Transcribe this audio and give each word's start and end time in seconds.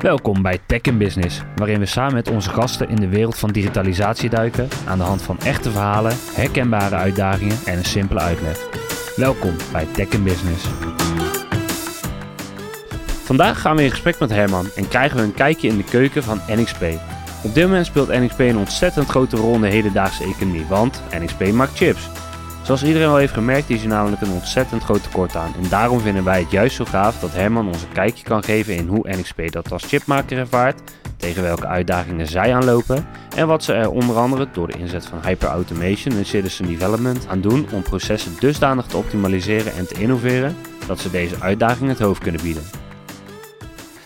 Welkom 0.00 0.42
bij 0.42 0.58
Tech 0.66 0.80
in 0.80 0.98
Business, 0.98 1.40
waarin 1.56 1.78
we 1.78 1.86
samen 1.86 2.14
met 2.14 2.30
onze 2.30 2.50
gasten 2.50 2.88
in 2.88 2.96
de 2.96 3.08
wereld 3.08 3.38
van 3.38 3.50
digitalisatie 3.50 4.30
duiken 4.30 4.68
aan 4.86 4.98
de 4.98 5.04
hand 5.04 5.22
van 5.22 5.38
echte 5.38 5.70
verhalen, 5.70 6.16
herkenbare 6.34 6.94
uitdagingen 6.94 7.56
en 7.64 7.78
een 7.78 7.84
simpele 7.84 8.20
uitleg. 8.20 8.58
Welkom 9.16 9.56
bij 9.72 9.86
Tech 9.92 10.08
in 10.08 10.22
Business. 10.22 10.66
Vandaag 13.24 13.60
gaan 13.60 13.76
we 13.76 13.82
in 13.82 13.90
gesprek 13.90 14.18
met 14.18 14.30
Herman 14.30 14.66
en 14.76 14.88
krijgen 14.88 15.16
we 15.16 15.22
een 15.22 15.34
kijkje 15.34 15.68
in 15.68 15.76
de 15.76 15.84
keuken 15.84 16.22
van 16.22 16.40
NXP. 16.48 16.82
Op 17.42 17.54
dit 17.54 17.64
moment 17.64 17.86
speelt 17.86 18.08
NXP 18.08 18.38
een 18.38 18.58
ontzettend 18.58 19.08
grote 19.08 19.36
rol 19.36 19.54
in 19.54 19.60
de 19.60 19.68
hedendaagse 19.68 20.24
economie, 20.24 20.66
want 20.68 21.02
NXP 21.18 21.52
maakt 21.52 21.76
chips. 21.76 22.08
Zoals 22.70 22.84
iedereen 22.84 23.08
al 23.08 23.16
heeft 23.16 23.32
gemerkt 23.32 23.70
is 23.70 23.82
er 23.82 23.88
namelijk 23.88 24.22
een 24.22 24.30
ontzettend 24.30 24.82
groot 24.82 25.02
tekort 25.02 25.36
aan. 25.36 25.54
En 25.62 25.68
daarom 25.68 26.00
vinden 26.00 26.24
wij 26.24 26.40
het 26.40 26.50
juist 26.50 26.76
zo 26.76 26.84
gaaf 26.84 27.20
dat 27.20 27.32
Herman 27.32 27.66
ons 27.66 27.82
een 27.82 27.92
kijkje 27.92 28.24
kan 28.24 28.44
geven 28.44 28.74
in 28.74 28.86
hoe 28.86 29.08
NXP 29.16 29.52
dat 29.52 29.72
als 29.72 29.84
chipmaker 29.84 30.38
ervaart, 30.38 30.80
tegen 31.16 31.42
welke 31.42 31.66
uitdagingen 31.66 32.26
zij 32.26 32.54
aanlopen 32.54 33.06
en 33.36 33.46
wat 33.46 33.64
ze 33.64 33.72
er 33.72 33.90
onder 33.90 34.16
andere 34.16 34.48
door 34.52 34.66
de 34.66 34.78
inzet 34.78 35.06
van 35.06 35.20
hyperautomation 35.22 36.16
en 36.16 36.26
citizen 36.26 36.66
development 36.66 37.26
aan 37.28 37.40
doen 37.40 37.66
om 37.72 37.82
processen 37.82 38.32
dusdanig 38.40 38.86
te 38.86 38.96
optimaliseren 38.96 39.74
en 39.74 39.86
te 39.86 40.00
innoveren 40.00 40.56
dat 40.86 41.00
ze 41.00 41.10
deze 41.10 41.40
uitdagingen 41.40 41.90
het 41.90 41.98
hoofd 41.98 42.22
kunnen 42.22 42.42
bieden. 42.42 42.62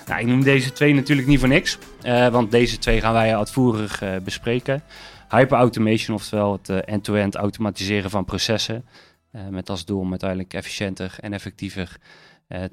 Nou, 0.07 0.21
ik 0.21 0.27
noem 0.27 0.43
deze 0.43 0.73
twee 0.73 0.95
natuurlijk 0.95 1.29
niet 1.29 1.41
voor 1.41 1.49
niks, 1.49 1.79
uh, 2.03 2.29
want 2.29 2.51
deze 2.51 2.79
twee 2.79 3.01
gaan 3.01 3.13
wij 3.13 3.37
uitvoerig 3.37 4.03
uh, 4.03 4.09
bespreken. 4.25 4.83
Hyperautomation, 5.29 6.17
oftewel 6.17 6.53
het 6.53 6.69
uh, 6.69 6.79
end-to-end 6.85 7.35
automatiseren 7.35 8.11
van 8.11 8.25
processen, 8.25 8.85
met 9.51 9.71
als 9.71 9.85
doel 9.85 10.01
om 10.01 10.11
uiteindelijk 10.11 10.55
efficiënter 10.55 11.17
en 11.21 11.33
effectiever 11.33 11.97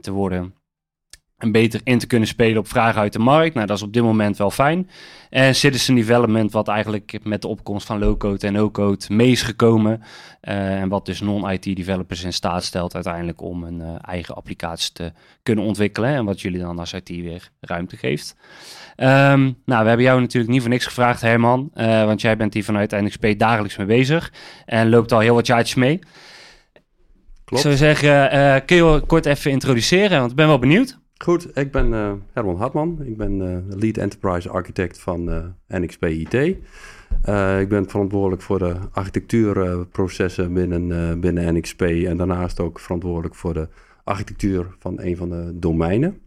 te 0.01 0.11
worden 0.11 0.55
en 1.41 1.51
beter 1.51 1.81
in 1.83 1.99
te 1.99 2.07
kunnen 2.07 2.27
spelen 2.27 2.57
op 2.57 2.67
vragen 2.67 3.01
uit 3.01 3.13
de 3.13 3.19
markt. 3.19 3.53
Nou, 3.53 3.67
dat 3.67 3.77
is 3.77 3.83
op 3.83 3.93
dit 3.93 4.03
moment 4.03 4.37
wel 4.37 4.51
fijn. 4.51 4.89
En 5.29 5.55
citizen 5.55 5.95
development, 5.95 6.51
wat 6.51 6.67
eigenlijk 6.67 7.17
met 7.23 7.41
de 7.41 7.47
opkomst 7.47 7.87
van 7.87 7.99
low-code 7.99 8.47
en 8.47 8.53
no-code 8.53 9.05
mee 9.07 9.31
is 9.31 9.41
gekomen. 9.41 10.01
Uh, 10.41 10.81
en 10.81 10.89
wat 10.89 11.05
dus 11.05 11.21
non-IT 11.21 11.75
developers 11.75 12.23
in 12.23 12.33
staat 12.33 12.63
stelt 12.63 12.95
uiteindelijk 12.95 13.41
om 13.41 13.63
een 13.63 13.79
uh, 13.79 13.95
eigen 14.01 14.35
applicatie 14.35 14.93
te 14.93 15.11
kunnen 15.43 15.65
ontwikkelen. 15.65 16.09
En 16.09 16.25
wat 16.25 16.41
jullie 16.41 16.59
dan 16.59 16.79
als 16.79 16.93
IT 16.93 17.09
weer 17.09 17.49
ruimte 17.59 17.97
geeft. 17.97 18.35
Um, 18.97 19.57
nou, 19.65 19.81
we 19.81 19.87
hebben 19.87 20.01
jou 20.01 20.19
natuurlijk 20.19 20.51
niet 20.51 20.61
voor 20.61 20.69
niks 20.69 20.85
gevraagd, 20.85 21.21
Herman. 21.21 21.71
Uh, 21.75 22.05
want 22.05 22.21
jij 22.21 22.37
bent 22.37 22.53
hier 22.53 22.63
vanuit 22.63 22.91
NXP 22.91 23.27
dagelijks 23.37 23.77
mee 23.77 23.87
bezig. 23.87 24.33
En 24.65 24.89
loopt 24.89 25.11
al 25.11 25.19
heel 25.19 25.35
wat 25.35 25.47
jaartjes 25.47 25.75
mee. 25.75 25.99
Klopt. 27.45 27.65
Ik 27.65 27.77
zou 27.77 27.93
zeggen, 27.93 28.65
kun 28.65 28.75
je 28.75 29.03
kort 29.07 29.25
even 29.25 29.51
introduceren? 29.51 30.19
Want 30.19 30.31
ik 30.31 30.37
ben 30.37 30.47
wel 30.47 30.59
benieuwd. 30.59 31.00
Goed, 31.23 31.57
ik 31.57 31.71
ben 31.71 31.91
uh, 31.91 32.11
Herman 32.33 32.57
Hartman. 32.57 32.99
Ik 33.03 33.17
ben 33.17 33.39
uh, 33.39 33.77
lead 33.79 33.97
enterprise 33.97 34.49
architect 34.49 34.99
van 34.99 35.29
uh, 35.29 35.45
NXP 35.67 36.05
IT. 36.05 36.33
ik 36.33 37.69
ben 37.69 37.89
verantwoordelijk 37.89 38.41
voor 38.41 38.59
de 38.59 38.75
architectuurprocessen 38.91 40.53
binnen, 40.53 41.19
binnen 41.19 41.53
NXP 41.53 41.81
en 41.81 42.17
daarnaast 42.17 42.59
ook 42.59 42.79
verantwoordelijk 42.79 43.35
voor 43.35 43.53
de 43.53 43.67
architectuur 44.03 44.75
van 44.79 45.01
een 45.01 45.17
van 45.17 45.29
de 45.29 45.51
domeinen. 45.53 46.21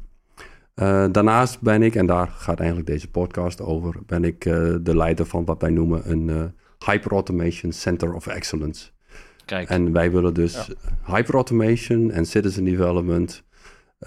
daarnaast 1.10 1.60
ben 1.60 1.82
ik, 1.82 1.94
en 1.94 2.06
daar 2.06 2.28
gaat 2.28 2.58
eigenlijk 2.58 2.88
deze 2.88 3.10
podcast 3.10 3.60
over, 3.60 3.94
ben 4.06 4.24
ik 4.24 4.40
de 4.82 4.96
leider 4.96 5.26
van 5.26 5.44
wat 5.44 5.60
wij 5.60 5.70
noemen 5.70 6.10
een 6.10 6.52
Hyper 6.86 7.12
Automation 7.12 7.72
Center 7.72 8.14
of 8.14 8.26
Excellence. 8.26 8.90
Kijk. 9.44 9.68
En 9.68 9.92
wij 9.92 10.12
willen 10.12 10.34
dus 10.34 10.66
ja. 10.66 11.14
hyper 11.14 11.34
automation 11.34 12.10
en 12.10 12.26
citizen 12.26 12.64
development 12.64 13.44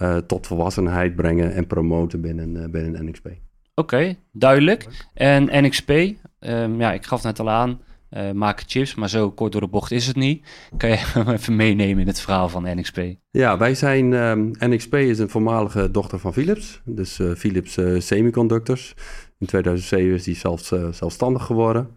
uh, 0.02 0.16
tot 0.16 0.46
volwassenheid 0.46 1.16
brengen 1.16 1.54
en 1.54 1.66
promoten 1.66 2.20
binnen, 2.20 2.56
uh, 2.56 2.64
binnen 2.68 3.04
NXP. 3.04 3.26
Oké, 3.26 3.36
okay, 3.74 4.18
duidelijk. 4.32 4.86
En 5.14 5.64
NXP, 5.64 5.90
um, 5.90 6.16
ehm, 6.38 6.80
ja, 6.80 6.92
ik 6.92 7.06
gaf 7.06 7.22
net 7.22 7.40
al 7.40 7.50
aan, 7.50 7.80
uh, 8.10 8.30
maken 8.30 8.64
chips, 8.68 8.94
maar 8.94 9.08
zo 9.08 9.30
kort 9.30 9.52
door 9.52 9.60
de 9.60 9.68
bocht 9.68 9.90
is 9.90 10.06
het 10.06 10.16
niet. 10.16 10.46
Kan 10.76 10.90
je 10.90 10.96
even 11.34 11.56
meenemen 11.56 12.00
in 12.00 12.06
het 12.06 12.20
verhaal 12.20 12.48
van 12.48 12.76
NXP? 12.76 13.00
Ja, 13.30 13.58
wij 13.58 13.74
zijn, 13.74 14.12
um, 14.12 14.50
NXP 14.58 14.94
is 14.94 15.18
een 15.18 15.28
voormalige 15.28 15.90
dochter 15.90 16.18
van 16.18 16.32
Philips, 16.32 16.80
dus 16.84 17.20
Philips 17.36 17.78
Semiconductors. 17.98 18.94
In 19.38 19.46
2007 19.46 20.14
is 20.14 20.24
die 20.24 20.36
zelfs, 20.36 20.72
zelfstandig 20.90 21.44
geworden. 21.44 21.88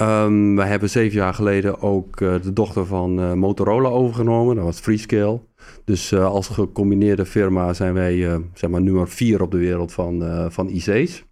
Um, 0.00 0.56
wij 0.56 0.68
hebben 0.68 0.90
zeven 0.90 1.16
jaar 1.16 1.34
geleden 1.34 1.82
ook 1.82 2.16
de 2.16 2.52
dochter 2.52 2.86
van 2.86 3.38
Motorola 3.38 3.88
overgenomen, 3.88 4.56
dat 4.56 4.64
was 4.64 4.80
Freescale. 4.80 5.40
Dus 5.84 6.12
uh, 6.12 6.26
als 6.26 6.48
gecombineerde 6.48 7.26
firma 7.26 7.72
zijn 7.72 7.94
wij 7.94 8.40
zeg 8.54 8.70
maar 8.70 8.82
nummer 8.82 9.08
vier 9.08 9.42
op 9.42 9.50
de 9.50 9.58
wereld 9.58 9.92
van, 9.92 10.46
van 10.52 10.68
IC's. 10.68 11.24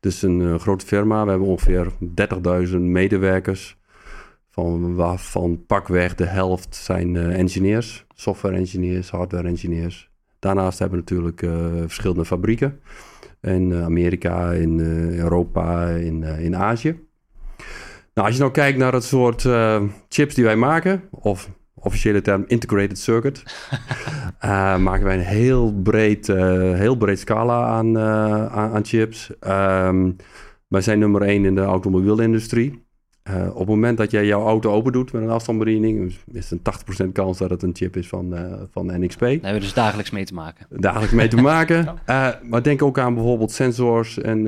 Dus 0.00 0.22
een 0.22 0.60
grote 0.60 0.86
firma. 0.86 1.24
We 1.24 1.30
hebben 1.30 1.48
ongeveer 1.48 1.92
30.000 2.68 2.76
medewerkers. 2.76 3.78
Van, 4.50 4.94
waarvan 4.94 5.64
pakweg 5.66 6.14
de 6.14 6.26
helft 6.26 6.76
zijn 6.76 7.16
engineers. 7.16 8.06
Software 8.14 8.56
engineers, 8.56 9.10
hardware 9.10 9.48
engineers. 9.48 10.10
Daarnaast 10.38 10.78
hebben 10.78 10.98
we 10.98 11.04
natuurlijk 11.04 11.40
verschillende 11.82 12.24
fabrieken. 12.24 12.80
In 13.40 13.74
Amerika, 13.74 14.52
in 14.52 14.80
Europa, 15.18 15.88
in, 15.88 16.22
in 16.22 16.56
Azië. 16.56 17.08
Nou, 18.20 18.32
als 18.32 18.40
je 18.40 18.46
nou 18.46 18.56
kijkt 18.58 18.78
naar 18.78 18.92
het 18.92 19.04
soort 19.04 19.48
chips 20.08 20.34
die 20.34 20.44
wij 20.44 20.56
maken... 20.56 21.02
of 21.10 21.48
officiële 21.74 22.20
term 22.20 22.44
integrated 22.46 22.98
circuit. 22.98 23.42
uh, 24.44 24.76
maken 24.88 25.04
wij 25.04 25.14
een 25.14 25.24
heel 25.24 25.72
breed, 25.82 26.28
uh, 26.28 26.36
heel 26.74 26.96
breed 26.96 27.18
scala 27.18 27.66
aan, 27.66 27.98
aan, 28.50 28.84
chips. 28.84 29.30
Um, 29.46 30.16
wij 30.68 30.80
zijn 30.80 30.98
nummer 30.98 31.22
één 31.22 31.44
in 31.44 31.54
de 31.54 31.60
automobielindustrie. 31.60 32.84
op 33.52 33.58
het 33.58 33.68
moment 33.68 33.98
dat 33.98 34.10
jij 34.10 34.26
jouw 34.26 34.46
auto 34.46 34.72
open 34.72 34.92
doet 34.92 35.12
met 35.12 35.22
een 35.22 35.30
afstandsbediening, 35.30 36.14
is 36.32 36.50
het 36.50 36.66
een 36.96 37.06
80% 37.08 37.12
kans 37.12 37.38
dat 37.38 37.50
het 37.50 37.62
een 37.62 37.76
chip 37.76 37.96
is 37.96 38.08
van, 38.08 38.34
van 38.70 39.00
NXP. 39.00 39.20
Daar 39.20 39.30
hebben 39.30 39.52
we 39.52 39.60
dus 39.60 39.74
dagelijks 39.74 40.10
mee 40.10 40.24
te 40.24 40.34
maken. 40.34 40.66
Dagelijks 40.70 41.12
mee 41.12 41.28
te 41.28 41.40
maken. 41.52 41.98
maar 42.42 42.62
denk 42.62 42.82
ook 42.82 42.98
aan 42.98 43.14
bijvoorbeeld 43.14 43.52
sensors 43.52 44.18
en, 44.18 44.46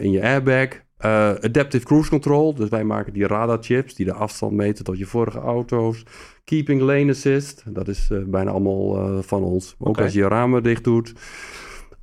in 0.00 0.10
je 0.10 0.22
airbag. 0.22 0.68
Uh, 1.04 1.34
adaptive 1.40 1.84
Cruise 1.84 2.10
Control, 2.10 2.54
dus 2.54 2.68
wij 2.68 2.84
maken 2.84 3.12
die 3.12 3.26
radarchips 3.26 3.94
die 3.94 4.06
de 4.06 4.12
afstand 4.12 4.52
meten 4.52 4.84
tot 4.84 4.98
je 4.98 5.06
vorige 5.06 5.38
auto's. 5.38 6.02
Keeping 6.44 6.80
Lane 6.80 7.10
Assist, 7.10 7.62
dat 7.66 7.88
is 7.88 8.08
uh, 8.12 8.24
bijna 8.26 8.50
allemaal 8.50 8.96
uh, 8.96 9.18
van 9.22 9.42
ons. 9.42 9.74
Ook 9.78 9.88
okay. 9.88 10.04
als 10.04 10.12
je 10.12 10.18
je 10.18 10.28
ramen 10.28 10.62
dicht 10.62 10.84
doet. 10.84 11.12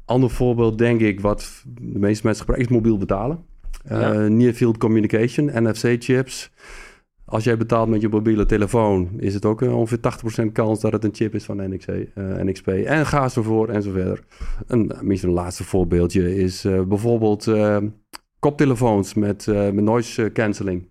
Ander 0.06 0.30
voorbeeld 0.30 0.78
denk 0.78 1.02
ik, 1.02 1.20
wat 1.20 1.64
de 1.68 2.00
meeste 2.00 2.26
mensen 2.26 2.46
gebruiken, 2.46 2.70
is 2.70 2.78
mobiel 2.82 2.98
betalen. 2.98 3.44
Ja. 3.90 4.12
Near 4.12 4.54
Field 4.54 4.78
Communication, 4.78 5.50
NFC-chips. 5.54 6.52
Als 7.26 7.44
jij 7.44 7.58
betaalt 7.58 7.90
met 7.90 8.02
je 8.02 8.10
mobiele 8.10 8.46
telefoon, 8.46 9.10
is 9.18 9.34
het 9.34 9.46
ook 9.46 9.62
ongeveer 9.62 10.00
80% 10.48 10.52
kans 10.52 10.80
dat 10.80 10.92
het 10.92 11.04
een 11.04 11.16
chip 11.16 11.36
is 11.36 11.44
van 11.44 11.70
NXP. 11.70 11.92
NXP. 12.16 12.68
En 12.68 13.06
ga 13.06 13.30
zo 13.30 13.42
voor 13.42 13.70
en 13.70 13.82
zo 13.82 13.92
verder. 13.92 14.24
Een, 14.68 14.92
misschien 15.02 15.30
een 15.30 15.36
laatste 15.36 15.64
voorbeeldje 15.64 16.36
is 16.36 16.62
bijvoorbeeld 16.88 17.48
koptelefoons 18.40 19.14
met, 19.14 19.46
uh, 19.46 19.56
met 19.70 19.84
noise 19.84 20.32
cancelling. 20.34 20.90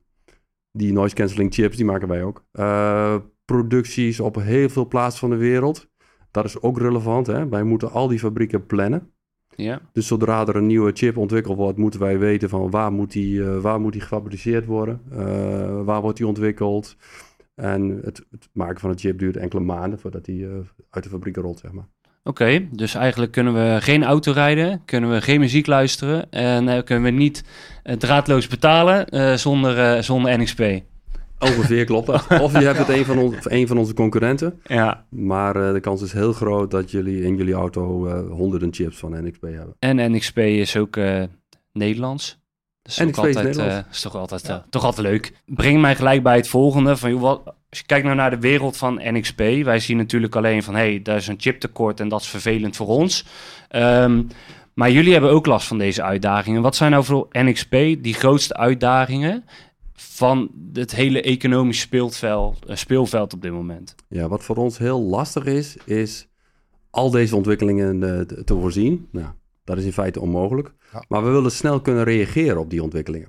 Die 0.73 0.93
noise 0.93 1.15
cancelling 1.15 1.55
chips, 1.55 1.77
die 1.77 1.85
maken 1.85 2.09
wij 2.09 2.23
ook. 2.23 2.45
Uh, 2.53 3.17
producties 3.45 4.21
op 4.21 4.37
heel 4.37 4.69
veel 4.69 4.87
plaatsen 4.87 5.21
van 5.21 5.31
de 5.31 5.37
wereld. 5.37 5.89
Dat 6.31 6.45
is 6.45 6.61
ook 6.61 6.79
relevant. 6.79 7.27
Hè? 7.27 7.49
Wij 7.49 7.63
moeten 7.63 7.91
al 7.91 8.09
die 8.09 8.19
fabrieken 8.19 8.67
plannen. 8.67 9.11
Ja. 9.57 9.81
Dus 9.93 10.07
zodra 10.07 10.47
er 10.47 10.57
een 10.57 10.67
nieuwe 10.67 10.93
chip 10.93 11.17
ontwikkeld 11.17 11.57
wordt, 11.57 11.79
moeten 11.79 12.01
wij 12.01 12.19
weten 12.19 12.49
van 12.49 12.71
waar 12.71 12.93
moet 12.93 13.13
die, 13.13 13.39
uh, 13.39 13.59
waar 13.59 13.81
moet 13.81 13.93
die 13.93 14.01
gefabriceerd 14.01 14.67
worden? 14.67 15.03
waar 15.85 16.01
wordt 16.01 16.17
die 16.17 16.27
ontwikkeld? 16.27 16.97
En 17.55 18.01
het, 18.03 18.27
het, 18.31 18.49
maken 18.53 18.81
van 18.81 18.91
een 18.91 18.99
chip 18.99 19.19
duurt 19.19 19.37
enkele 19.37 19.63
maanden 19.63 19.99
voordat 19.99 20.25
die 20.25 20.47
uit 20.91 21.05
de 21.05 21.11
fabriek 21.11 21.37
rolt, 21.37 21.59
zeg 21.59 21.73
maar. 21.73 21.89
Oké, 22.27 22.69
dus 22.71 22.95
eigenlijk 22.95 23.33
kunnen 23.33 23.55
we 23.55 23.81
geen 23.81 24.05
auto 24.05 24.33
rijden, 24.33 24.83
kunnen 24.85 25.11
we 25.11 25.21
geen 25.21 25.41
muziek 25.41 25.67
luisteren 25.67 26.31
en 26.31 26.69
uh, 26.69 26.83
kunnen 26.85 27.05
we 27.05 27.11
niet 27.11 27.45
uh, 27.85 27.97
draadloos 27.97 28.47
betalen 28.47 29.15
uh, 29.15 29.35
zonder, 29.35 30.05
zonder 30.05 30.39
NXP. 30.39 30.61
Ongeveer 31.39 31.85
klopt 31.85 32.07
dat. 32.07 32.27
Of 32.43 32.59
je 32.59 32.65
hebt 32.65 32.79
het 32.79 32.89
een 32.89 33.05
van, 33.05 33.35
een 33.43 33.67
van 33.67 33.79
onze 33.79 33.95
concurrenten. 33.95 34.61
Ja. 34.65 35.05
Maar 35.09 35.53
de 35.73 35.81
kans 35.81 36.03
is 36.03 36.13
heel 36.13 36.33
groot 36.33 36.71
dat 36.71 36.91
jullie 36.91 37.23
in 37.23 37.37
jullie 37.37 37.55
auto 37.55 38.09
honderden 38.29 38.75
chips 38.75 38.99
van 38.99 39.25
NXP 39.25 39.43
hebben. 39.43 39.75
En 39.79 40.13
NXP 40.13 40.39
is 40.39 40.77
ook 40.77 40.99
Nederlands. 41.73 42.45
Dat 42.87 43.07
is, 43.09 43.17
altijd, 43.17 43.59
uh, 43.59 43.79
is 43.91 44.01
toch 44.01 44.15
altijd, 44.15 44.47
ja. 44.47 44.55
uh, 44.55 44.63
toch 44.71 44.85
altijd 44.85 45.07
leuk. 45.07 45.33
Breng 45.47 45.81
mij 45.81 45.97
gelijk 45.97 46.23
bij 46.23 46.37
het 46.37 46.49
volgende. 46.49 46.97
Van, 46.97 47.11
joh, 47.11 47.21
wat, 47.21 47.45
als 47.45 47.79
je 47.79 47.87
kijkt 47.87 48.05
nou 48.05 48.17
naar 48.17 48.31
de 48.31 48.39
wereld 48.39 48.77
van 48.77 49.01
NXP. 49.03 49.39
Wij 49.39 49.79
zien 49.79 49.97
natuurlijk 49.97 50.37
alleen 50.37 50.63
van, 50.63 50.75
hé, 50.75 50.81
hey, 50.81 51.03
daar 51.03 51.17
is 51.17 51.27
een 51.27 51.41
chiptekort 51.41 52.01
en 52.01 52.09
dat 52.09 52.21
is 52.21 52.29
vervelend 52.29 52.77
voor 52.77 52.87
ons. 52.87 53.25
Um, 53.71 54.29
maar 54.75 54.91
jullie 54.91 55.13
hebben 55.13 55.31
ook 55.31 55.47
last 55.47 55.67
van 55.67 55.79
deze 55.79 56.03
uitdagingen. 56.03 56.63
Wat 56.63 56.77
zijn 56.77 56.91
nou 56.91 57.05
voor 57.05 57.27
NXP 57.31 57.71
die 57.71 58.15
grootste 58.15 58.57
uitdagingen 58.57 59.45
van 59.95 60.51
het 60.73 60.95
hele 60.95 61.23
economisch 61.23 61.81
speelveld, 61.81 62.59
uh, 62.69 62.77
speelveld 62.77 63.33
op 63.33 63.43
dit 63.43 63.53
moment? 63.53 63.95
Ja, 64.09 64.29
wat 64.29 64.45
voor 64.45 64.57
ons 64.57 64.79
heel 64.79 65.01
lastig 65.03 65.45
is, 65.45 65.77
is 65.85 66.27
al 66.91 67.11
deze 67.11 67.37
ontwikkelingen 67.37 68.01
te 68.45 68.55
voorzien. 68.55 69.09
Nou, 69.11 69.27
Dat 69.67 69.79
is 69.79 69.85
in 69.85 69.93
feite 69.93 70.21
onmogelijk. 70.21 70.73
Maar 71.09 71.25
we 71.25 71.31
willen 71.31 71.51
snel 71.51 71.81
kunnen 71.81 72.05
reageren 72.05 72.59
op 72.59 72.71
die 72.71 72.83
ontwikkelingen. 72.83 73.29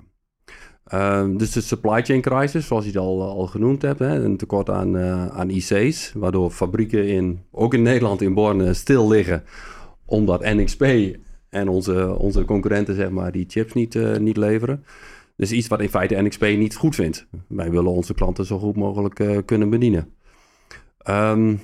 Ehm, 0.84 1.36
dus 1.36 1.52
de 1.52 1.60
supply 1.60 2.02
chain 2.02 2.20
crisis, 2.20 2.66
zoals 2.66 2.84
je 2.84 2.90
het 2.90 3.00
al, 3.00 3.22
al 3.22 3.46
genoemd 3.46 3.82
hebt, 3.82 3.98
hè, 3.98 4.24
een 4.24 4.36
tekort 4.36 4.70
aan, 4.70 4.96
uh, 4.96 5.26
aan 5.26 5.50
IC's, 5.50 6.12
waardoor 6.14 6.50
fabrieken 6.50 7.08
in, 7.08 7.40
ook 7.50 7.74
in 7.74 7.82
Nederland 7.82 8.22
in 8.22 8.34
Borne 8.34 8.74
stil 8.74 9.08
liggen, 9.08 9.44
omdat 10.04 10.44
NXP 10.44 10.82
en 11.48 11.68
onze, 11.68 12.16
onze 12.18 12.44
concurrenten 12.44 12.94
zeg 12.94 13.10
maar, 13.10 13.32
die 13.32 13.44
chips 13.48 13.72
niet, 13.72 13.94
uh, 13.94 14.16
niet 14.16 14.36
leveren. 14.36 14.84
Dus 15.36 15.52
iets 15.52 15.68
wat 15.68 15.80
in 15.80 15.88
feite 15.88 16.22
NXP 16.22 16.42
niet 16.42 16.76
goed 16.76 16.94
vindt. 16.94 17.26
Wij 17.48 17.70
willen 17.70 17.90
onze 17.90 18.14
klanten 18.14 18.44
zo 18.44 18.58
goed 18.58 18.76
mogelijk 18.76 19.18
uh, 19.18 19.38
kunnen 19.44 19.70
bedienen. 19.70 20.12
Um, 21.08 21.60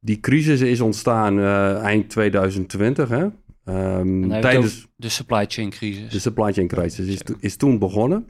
die 0.00 0.20
crisis 0.20 0.60
is 0.60 0.80
ontstaan 0.80 1.40
eind 1.80 2.08
2020. 2.10 3.08
Hè? 3.08 3.26
Um, 3.64 4.28
tijdens 4.40 4.88
de 4.96 5.08
supply 5.08 5.44
chain 5.48 5.70
crisis. 5.70 6.12
De 6.12 6.18
supply 6.18 6.52
chain 6.52 6.66
crisis 6.66 7.06
is, 7.06 7.20
is 7.40 7.56
toen 7.56 7.78
begonnen. 7.78 8.28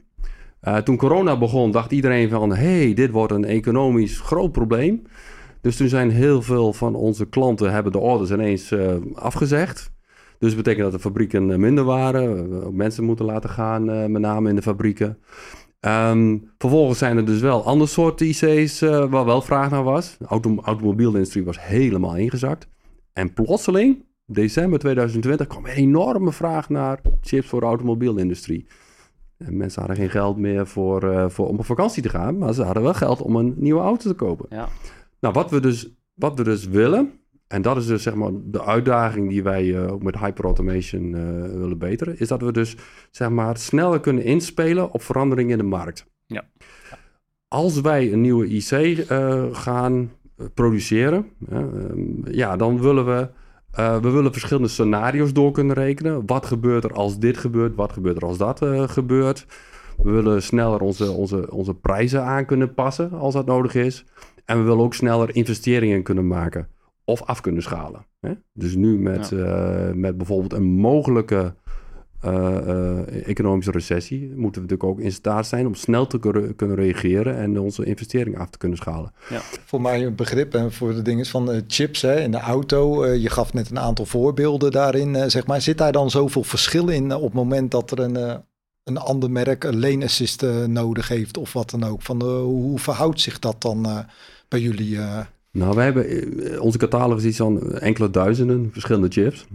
Uh, 0.63 0.77
toen 0.77 0.97
corona 0.97 1.37
begon, 1.37 1.71
dacht 1.71 1.91
iedereen 1.91 2.29
van... 2.29 2.55
hey, 2.55 2.93
dit 2.93 3.11
wordt 3.11 3.31
een 3.31 3.45
economisch 3.45 4.19
groot 4.19 4.51
probleem. 4.51 5.01
Dus 5.61 5.77
toen 5.77 5.87
zijn 5.87 6.09
heel 6.11 6.41
veel 6.41 6.73
van 6.73 6.95
onze 6.95 7.25
klanten... 7.25 7.71
hebben 7.71 7.91
de 7.91 7.97
orders 7.97 8.31
ineens 8.31 8.71
uh, 8.71 8.95
afgezegd. 9.13 9.91
Dus 10.39 10.53
dat 10.53 10.63
betekent 10.63 10.83
dat 10.83 10.91
de 10.91 11.07
fabrieken 11.07 11.59
minder 11.59 11.83
waren. 11.83 12.75
Mensen 12.75 13.03
moeten 13.03 13.25
laten 13.25 13.49
gaan, 13.49 13.89
uh, 13.89 14.05
met 14.05 14.21
name 14.21 14.49
in 14.49 14.55
de 14.55 14.61
fabrieken. 14.61 15.17
Um, 15.81 16.51
vervolgens 16.57 16.99
zijn 16.99 17.17
er 17.17 17.25
dus 17.25 17.39
wel 17.39 17.65
ander 17.65 17.87
soort 17.87 18.21
IC's... 18.21 18.79
waar 18.79 19.25
wel 19.25 19.41
vraag 19.41 19.69
naar 19.69 19.83
was. 19.83 20.15
De 20.17 20.25
auto 20.25 20.55
automobielindustrie 20.61 21.43
was 21.43 21.65
helemaal 21.65 22.15
ingezakt. 22.15 22.67
En 23.13 23.33
plotseling, 23.33 24.03
december 24.33 24.79
2020... 24.79 25.47
kwam 25.47 25.65
een 25.65 25.71
enorme 25.71 26.31
vraag 26.31 26.69
naar 26.69 27.01
chips 27.21 27.47
voor 27.47 27.59
de 27.59 27.65
automobielindustrie... 27.65 28.67
En 29.45 29.57
mensen 29.57 29.79
hadden 29.79 29.99
geen 29.99 30.09
geld 30.09 30.37
meer 30.37 30.67
voor, 30.67 31.03
uh, 31.03 31.29
voor, 31.29 31.47
om 31.47 31.57
op 31.57 31.65
vakantie 31.65 32.03
te 32.03 32.09
gaan, 32.09 32.37
maar 32.37 32.53
ze 32.53 32.63
hadden 32.63 32.83
wel 32.83 32.93
geld 32.93 33.21
om 33.21 33.35
een 33.35 33.53
nieuwe 33.57 33.81
auto 33.81 34.09
te 34.09 34.15
kopen. 34.15 34.45
Ja. 34.49 34.67
Nou, 35.19 35.33
wat 35.33 35.51
we, 35.51 35.59
dus, 35.59 35.93
wat 36.13 36.37
we 36.37 36.43
dus 36.43 36.67
willen, 36.67 37.11
en 37.47 37.61
dat 37.61 37.77
is 37.77 37.85
dus 37.85 38.03
zeg 38.03 38.15
maar 38.15 38.31
de 38.43 38.63
uitdaging 38.63 39.29
die 39.29 39.43
wij 39.43 39.65
uh, 39.65 39.91
ook 39.91 40.03
met 40.03 40.19
hyperautomation 40.19 41.03
uh, 41.03 41.19
willen 41.59 41.77
beteren, 41.77 42.19
is 42.19 42.27
dat 42.27 42.41
we 42.41 42.51
dus 42.51 42.75
zeg 43.11 43.29
maar 43.29 43.57
sneller 43.57 43.99
kunnen 43.99 44.23
inspelen 44.23 44.91
op 44.91 45.01
veranderingen 45.01 45.51
in 45.51 45.57
de 45.57 45.63
markt. 45.63 46.05
Ja. 46.25 46.43
Als 47.47 47.81
wij 47.81 48.13
een 48.13 48.21
nieuwe 48.21 48.47
IC 48.47 49.05
gaan 49.51 50.11
produceren, 50.53 51.25
ja, 52.23 52.57
dan 52.57 52.81
willen 52.81 53.05
we 53.05 53.29
uh, 53.79 53.97
we 53.97 54.09
willen 54.09 54.31
verschillende 54.31 54.69
scenario's 54.69 55.33
door 55.33 55.51
kunnen 55.51 55.75
rekenen. 55.75 56.25
Wat 56.25 56.45
gebeurt 56.45 56.83
er 56.83 56.93
als 56.93 57.19
dit 57.19 57.37
gebeurt? 57.37 57.75
Wat 57.75 57.93
gebeurt 57.93 58.17
er 58.17 58.27
als 58.27 58.37
dat 58.37 58.61
uh, 58.61 58.83
gebeurt? 58.87 59.45
We 59.97 60.11
willen 60.11 60.43
sneller 60.43 60.81
onze, 60.81 61.11
onze, 61.11 61.51
onze 61.51 61.73
prijzen 61.73 62.23
aan 62.23 62.45
kunnen 62.45 62.73
passen 62.73 63.11
als 63.11 63.33
dat 63.33 63.45
nodig 63.45 63.75
is. 63.75 64.05
En 64.45 64.57
we 64.57 64.63
willen 64.63 64.83
ook 64.83 64.93
sneller 64.93 65.35
investeringen 65.35 66.03
kunnen 66.03 66.27
maken 66.27 66.67
of 67.05 67.21
af 67.21 67.41
kunnen 67.41 67.61
schalen. 67.61 68.05
Hè? 68.19 68.33
Dus 68.53 68.75
nu 68.75 68.97
met, 68.99 69.29
ja. 69.29 69.87
uh, 69.87 69.93
met 69.93 70.17
bijvoorbeeld 70.17 70.53
een 70.53 70.63
mogelijke 70.63 71.55
economische 73.25 73.71
recessie 73.71 74.19
moeten 74.35 74.61
we 74.61 74.67
natuurlijk 74.67 74.83
ook 74.83 74.99
in 74.99 75.11
staat 75.11 75.47
zijn 75.47 75.67
om 75.67 75.75
snel 75.75 76.07
te 76.07 76.19
kunnen 76.55 76.75
reageren 76.75 77.37
en 77.37 77.59
onze 77.59 77.85
investeringen 77.85 78.39
af 78.39 78.49
te 78.49 78.57
kunnen 78.57 78.77
schalen. 78.77 79.13
Ja. 79.29 79.41
Voor 79.65 79.81
mij 79.81 80.05
een 80.05 80.15
begrip 80.15 80.53
en 80.53 80.71
voor 80.71 80.93
de 80.93 81.01
dingen 81.01 81.25
van 81.25 81.51
uh, 81.51 81.61
chips 81.67 82.01
hè, 82.01 82.19
in 82.19 82.31
de 82.31 82.39
auto. 82.39 83.05
je 83.05 83.29
gaf 83.29 83.53
net 83.53 83.69
een 83.69 83.79
aantal 83.79 84.05
voorbeelden 84.05 84.71
daarin. 84.71 85.31
zeg 85.31 85.47
maar. 85.47 85.61
Zit 85.61 85.77
daar 85.77 85.91
dan 85.91 86.09
zoveel 86.09 86.43
verschil 86.43 86.87
in 86.87 87.13
op 87.13 87.23
het 87.23 87.33
moment 87.33 87.71
dat 87.71 87.91
er 87.91 87.99
een, 87.99 88.43
een 88.83 88.97
ander 88.97 89.31
merk 89.31 89.63
een 89.63 89.79
lane 89.79 90.03
assist 90.03 90.45
nodig 90.67 91.07
heeft 91.07 91.37
of 91.37 91.53
wat 91.53 91.69
dan 91.69 91.83
ook? 91.83 92.01
Van, 92.01 92.23
hoe 92.23 92.79
verhoudt 92.79 93.21
zich 93.21 93.39
dat 93.39 93.61
dan 93.61 94.05
bij 94.47 94.59
jullie? 94.59 94.97
Nou, 95.51 95.75
wij 95.75 95.85
hebben 95.85 96.61
onze 96.61 96.77
catalogus 96.77 97.23
iets 97.23 97.37
van 97.37 97.71
enkele 97.71 98.09
duizenden 98.09 98.69
verschillende 98.71 99.09
chips. 99.09 99.45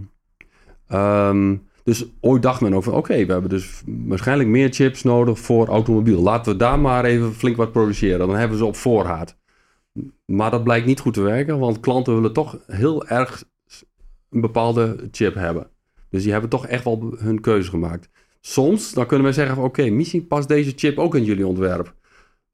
Um, 0.93 1.68
dus 1.88 2.06
ooit 2.20 2.43
dacht 2.43 2.61
men 2.61 2.75
ook 2.75 2.82
van 2.82 2.94
oké, 2.94 3.26
we 3.26 3.32
hebben 3.32 3.50
dus 3.50 3.82
waarschijnlijk 3.87 4.49
meer 4.49 4.73
chips 4.73 5.02
nodig 5.02 5.38
voor 5.38 5.69
automobiel. 5.69 6.23
Laten 6.23 6.52
we 6.52 6.58
daar 6.58 6.79
maar 6.79 7.05
even 7.05 7.35
flink 7.35 7.56
wat 7.56 7.73
produceren. 7.73 8.19
Dan 8.19 8.37
hebben 8.37 8.58
ze 8.58 8.64
op 8.64 8.76
voorraad. 8.76 9.37
Maar 10.25 10.50
dat 10.50 10.64
blijkt 10.64 10.87
niet 10.87 11.00
goed 11.00 11.14
te 11.14 11.20
werken, 11.20 11.58
want 11.58 11.81
klanten 11.81 12.14
willen 12.14 12.32
toch 12.32 12.58
heel 12.67 13.06
erg 13.06 13.44
een 14.31 14.40
bepaalde 14.40 15.08
chip 15.11 15.35
hebben. 15.35 15.67
Dus 16.11 16.23
die 16.23 16.32
hebben 16.32 16.50
toch 16.50 16.67
echt 16.67 16.85
wel 16.85 17.14
hun 17.19 17.40
keuze 17.40 17.70
gemaakt. 17.70 18.08
Soms 18.40 18.93
dan 18.93 19.06
kunnen 19.06 19.26
we 19.26 19.32
zeggen 19.32 19.55
van 19.55 19.64
oké, 19.64 19.90
misschien 19.90 20.26
past 20.26 20.49
deze 20.49 20.73
chip 20.76 20.99
ook 20.99 21.14
in 21.14 21.25
jullie 21.25 21.46
ontwerp. 21.46 21.94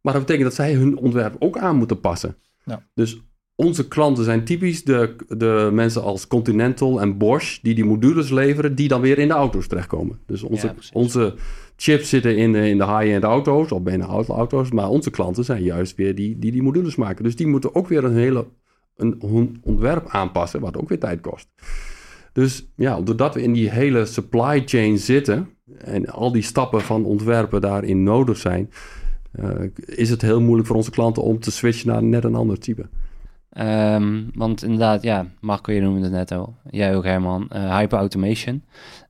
Maar 0.01 0.13
dat 0.13 0.23
betekent 0.23 0.47
dat 0.47 0.55
zij 0.55 0.75
hun 0.75 0.97
ontwerp 0.97 1.37
ook 1.39 1.59
aan 1.59 1.77
moeten 1.77 2.01
passen. 2.01 2.37
Ja. 2.65 2.87
Dus 2.95 3.21
onze 3.57 3.89
klanten 3.89 4.25
zijn 4.25 4.45
typisch 4.45 4.85
de, 4.85 5.17
de 5.29 5.71
mensen 5.73 6.03
als 6.03 6.27
Continental 6.27 7.01
en 7.01 7.19
Bosch, 7.19 7.59
die 7.63 7.75
die 7.75 7.85
modules 7.85 8.31
leveren, 8.31 8.75
die 8.75 8.89
dan 8.89 9.01
weer 9.01 9.19
in 9.19 9.29
de 9.29 9.35
auto's 9.35 9.67
terechtkomen. 9.67 10.19
Dus 10.27 10.43
onze, 10.43 10.75
onze 10.93 11.35
chips 11.77 12.09
zitten 12.09 12.37
in 12.37 12.53
de, 12.53 12.69
in 12.69 12.79
de 12.79 12.87
high-end 12.87 13.25
auto's, 13.25 13.73
of 13.73 13.83
bijna 13.83 14.07
auto's, 14.29 14.71
maar 14.71 14.89
onze 14.89 15.11
klanten 15.11 15.45
zijn 15.45 15.63
juist 15.63 15.97
weer 15.97 16.15
die, 16.15 16.39
die 16.39 16.53
die 16.53 16.63
modules 16.63 16.97
maken. 16.97 17.25
Dus 17.25 17.37
die 17.37 17.47
moeten 17.47 17.75
ook 17.75 17.89
weer 17.89 18.05
een 18.05 18.17
hele 18.17 18.47
een 18.97 19.21
ontwerp 19.63 20.07
aanpassen, 20.09 20.61
wat 20.61 20.77
ook 20.77 20.89
weer 20.89 20.99
tijd 20.99 21.21
kost. 21.21 21.49
Dus 22.33 22.69
ja, 22.77 23.01
doordat 23.01 23.35
we 23.35 23.43
in 23.43 23.53
die 23.53 23.71
hele 23.71 24.05
supply 24.05 24.63
chain 24.67 24.99
zitten 24.99 25.49
en 25.79 26.07
al 26.07 26.33
die 26.33 26.43
stappen 26.43 26.81
van 26.81 27.05
ontwerpen 27.05 27.61
daarin 27.61 28.03
nodig 28.03 28.37
zijn, 28.37 28.71
uh, 29.41 29.51
is 29.77 30.11
het 30.11 30.23
heel 30.23 30.41
moeilijk 30.41 30.67
voor 30.67 30.77
onze 30.77 30.91
klanten 30.91 31.23
om 31.23 31.41
te 31.41 31.51
switchen 31.51 31.89
naar 31.89 32.03
net 32.03 32.25
een 32.25 32.35
ander 32.35 32.59
type. 32.59 32.89
Um, 33.61 34.31
want 34.35 34.63
inderdaad, 34.63 35.03
ja, 35.03 35.27
Marco, 35.41 35.73
je 35.73 35.81
noemde 35.81 36.03
het 36.03 36.13
net 36.13 36.33
al. 36.33 36.55
Jij 36.71 36.97
ook, 36.97 37.05
Herman. 37.05 37.49
Uh, 37.53 37.77
hyper 37.77 37.99
automation. 37.99 38.63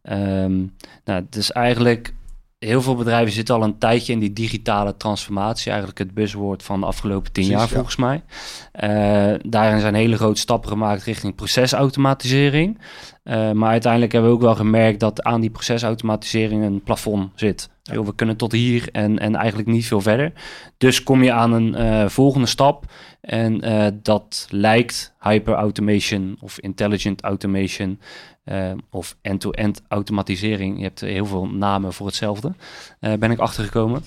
Um, 0.03 0.75
nou, 1.05 1.25
het 1.25 1.37
is 1.37 1.51
eigenlijk... 1.51 2.15
Heel 2.59 2.83
veel 2.83 2.95
bedrijven 2.95 3.33
zitten 3.33 3.55
al 3.55 3.63
een 3.63 3.79
tijdje 3.79 4.13
in 4.13 4.19
die 4.19 4.33
digitale 4.33 4.97
transformatie. 4.97 5.69
Eigenlijk 5.69 5.99
het 5.99 6.15
buzzwoord 6.15 6.63
van 6.63 6.81
de 6.81 6.87
afgelopen 6.87 7.33
tien 7.33 7.47
jaar, 7.47 7.69
volgens 7.69 7.97
mij. 7.97 8.23
Uh, 8.83 9.35
daarin 9.47 9.81
zijn 9.81 9.95
hele 9.95 10.17
grote 10.17 10.41
stappen 10.41 10.69
gemaakt 10.71 11.03
richting 11.03 11.35
procesautomatisering. 11.35 12.79
Uh, 13.25 13.51
maar 13.51 13.71
uiteindelijk 13.71 14.13
hebben 14.13 14.31
we 14.31 14.37
ook 14.37 14.43
wel 14.43 14.55
gemerkt 14.55 15.01
dat 15.01 15.23
aan 15.23 15.41
die 15.41 15.51
procesautomatisering 15.51 16.65
een 16.65 16.83
plafond 16.83 17.31
zit. 17.35 17.71
Ja. 17.83 18.03
We 18.03 18.15
kunnen 18.15 18.37
tot 18.37 18.53
hier 18.53 18.89
en, 18.93 19.19
en 19.19 19.35
eigenlijk 19.35 19.69
niet 19.69 19.87
veel 19.87 20.01
verder. 20.01 20.33
Dus 20.79 21.03
kom 21.03 21.23
je 21.23 21.33
aan 21.33 21.53
een 21.53 21.75
uh, 21.79 22.09
volgende 22.09 22.47
stap. 22.47 22.85
En 23.25 23.69
uh, 23.69 23.87
dat 24.03 24.47
lijkt 24.51 25.15
hyper 25.21 25.55
automation 25.55 26.37
of 26.41 26.59
intelligent 26.59 27.23
automation 27.23 28.01
uh, 28.45 28.73
of 28.91 29.17
end-to-end 29.23 29.77
-end 29.79 29.83
automatisering. 29.89 30.77
Je 30.77 30.83
hebt 30.83 31.01
heel 31.01 31.27
veel 31.27 31.47
namen 31.47 31.93
voor 31.93 32.07
hetzelfde. 32.07 32.53
ben 33.01 33.31
ik 33.31 33.39
achtergekomen. 33.39 34.05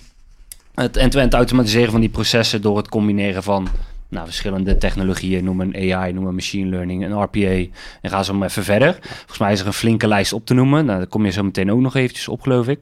Het 0.74 0.98
end-to-end 0.98 1.16
-end 1.16 1.34
automatiseren 1.34 1.92
van 1.92 2.00
die 2.00 2.10
processen 2.10 2.62
door 2.62 2.78
het 2.78 2.90
combineren 2.90 3.44
van 3.44 3.68
nou, 4.10 4.26
verschillende 4.26 4.78
technologieën, 4.78 5.44
noem 5.44 5.62
een 5.62 5.94
AI, 5.94 6.14
noem 6.14 6.26
een 6.26 6.36
machine 6.36 6.70
learning, 6.70 7.06
een 7.06 7.22
RPA. 7.22 7.78
En 8.02 8.10
ga 8.10 8.24
zo 8.24 8.34
maar 8.34 8.48
even 8.48 8.64
verder. 8.64 8.98
Volgens 9.02 9.38
mij 9.38 9.52
is 9.52 9.60
er 9.60 9.68
een 9.68 9.74
flinke 9.74 10.08
lijst 10.08 10.34
op 10.34 10.46
te 10.46 10.54
noemen. 10.54 10.86
Nou, 10.86 10.98
daar 10.98 11.08
kom 11.08 11.26
je 11.26 11.32
zo 11.32 11.44
meteen 11.44 11.72
ook 11.72 11.80
nog 11.80 11.96
eventjes 11.96 12.28
op, 12.28 12.42
geloof 12.42 12.68
ik. 12.68 12.80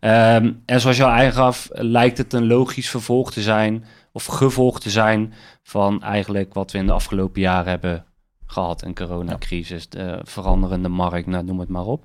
Um, 0.00 0.62
en 0.66 0.80
zoals 0.80 0.96
je 0.96 1.04
al 1.04 1.10
aangaf, 1.10 1.68
lijkt 1.72 2.18
het 2.18 2.32
een 2.32 2.46
logisch 2.46 2.90
vervolg 2.90 3.32
te 3.32 3.42
zijn, 3.42 3.84
of 4.16 4.24
gevolg 4.24 4.80
te 4.80 4.90
zijn 4.90 5.32
van 5.62 6.02
eigenlijk 6.02 6.54
wat 6.54 6.72
we 6.72 6.78
in 6.78 6.86
de 6.86 6.92
afgelopen 6.92 7.40
jaren 7.40 7.68
hebben 7.68 8.04
gehad. 8.46 8.82
Een 8.82 8.94
coronacrisis, 8.94 9.88
de 9.88 10.20
veranderende 10.22 10.88
markt, 10.88 11.26
nou, 11.26 11.44
noem 11.44 11.60
het 11.60 11.68
maar 11.68 11.84
op. 11.84 12.04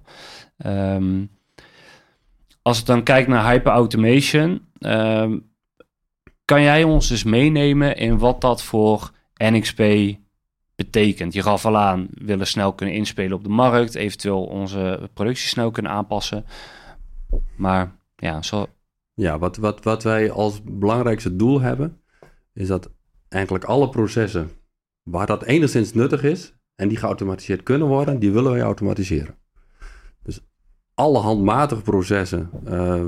Um, 0.65 1.29
als 2.61 2.79
ik 2.79 2.85
dan 2.85 3.03
kijkt 3.03 3.27
naar 3.27 3.51
hyperautomation, 3.51 4.67
um, 4.79 5.51
kan 6.45 6.61
jij 6.61 6.83
ons 6.83 7.07
dus 7.07 7.23
meenemen 7.23 7.97
in 7.97 8.17
wat 8.17 8.41
dat 8.41 8.63
voor 8.63 9.11
NXP 9.33 9.81
betekent? 10.75 11.33
Je 11.33 11.41
gaf 11.41 11.65
al 11.65 11.77
aan, 11.77 12.07
willen 12.09 12.47
snel 12.47 12.73
kunnen 12.73 12.95
inspelen 12.95 13.37
op 13.37 13.43
de 13.43 13.49
markt, 13.49 13.95
eventueel 13.95 14.43
onze 14.43 15.09
productie 15.13 15.47
snel 15.47 15.71
kunnen 15.71 15.91
aanpassen. 15.91 16.45
Maar 17.55 17.95
ja, 18.15 18.41
zo. 18.41 18.67
Ja, 19.13 19.39
wat, 19.39 19.57
wat, 19.57 19.83
wat 19.83 20.03
wij 20.03 20.31
als 20.31 20.61
belangrijkste 20.63 21.35
doel 21.35 21.61
hebben, 21.61 22.00
is 22.53 22.67
dat 22.67 22.91
eigenlijk 23.27 23.63
alle 23.63 23.89
processen 23.89 24.49
waar 25.03 25.27
dat 25.27 25.43
enigszins 25.43 25.93
nuttig 25.93 26.23
is 26.23 26.55
en 26.75 26.87
die 26.87 26.97
geautomatiseerd 26.97 27.63
kunnen 27.63 27.87
worden, 27.87 28.19
die 28.19 28.31
willen 28.31 28.51
wij 28.51 28.61
automatiseren. 28.61 29.35
Dus 30.23 30.45
alle 30.93 31.19
handmatige 31.19 31.81
processen, 31.81 32.49
uh, 32.67 33.05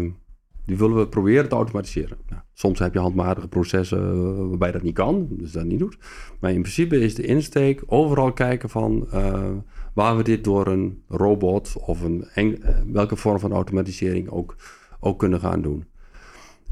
die 0.66 0.78
willen 0.78 0.98
we 0.98 1.08
proberen 1.08 1.50
te 1.50 1.56
automatiseren. 1.56 2.18
Nou, 2.30 2.42
soms 2.54 2.80
heb 2.80 2.94
je 2.94 3.00
handmatige 3.00 3.48
processen 3.48 4.00
eh, 4.00 4.48
waarbij 4.50 4.72
dat 4.72 4.82
niet 4.82 4.94
kan, 4.94 5.28
dus 5.30 5.52
dat 5.52 5.66
niet 5.66 5.80
doet. 5.80 5.98
Maar 6.40 6.52
in 6.52 6.62
principe 6.62 7.00
is 7.00 7.16
de 7.16 7.26
insteek 7.26 7.84
overal 7.86 8.34
kijken 8.34 8.70
van 8.70 9.08
uh, 9.14 9.50
waar 9.94 10.18
we 10.18 10.24
dit 10.24 10.44
door 10.44 10.68
een 10.68 11.04
robot 11.08 11.76
of 11.80 12.02
een 12.02 12.28
eh, 12.34 12.54
welke 12.92 13.16
vorm 13.16 13.40
van 13.40 13.52
automatisering 13.52 14.30
ook, 14.30 14.56
ook 15.00 15.20
kunnen 15.20 15.40
gaan 15.40 15.62
doen. 15.62 15.86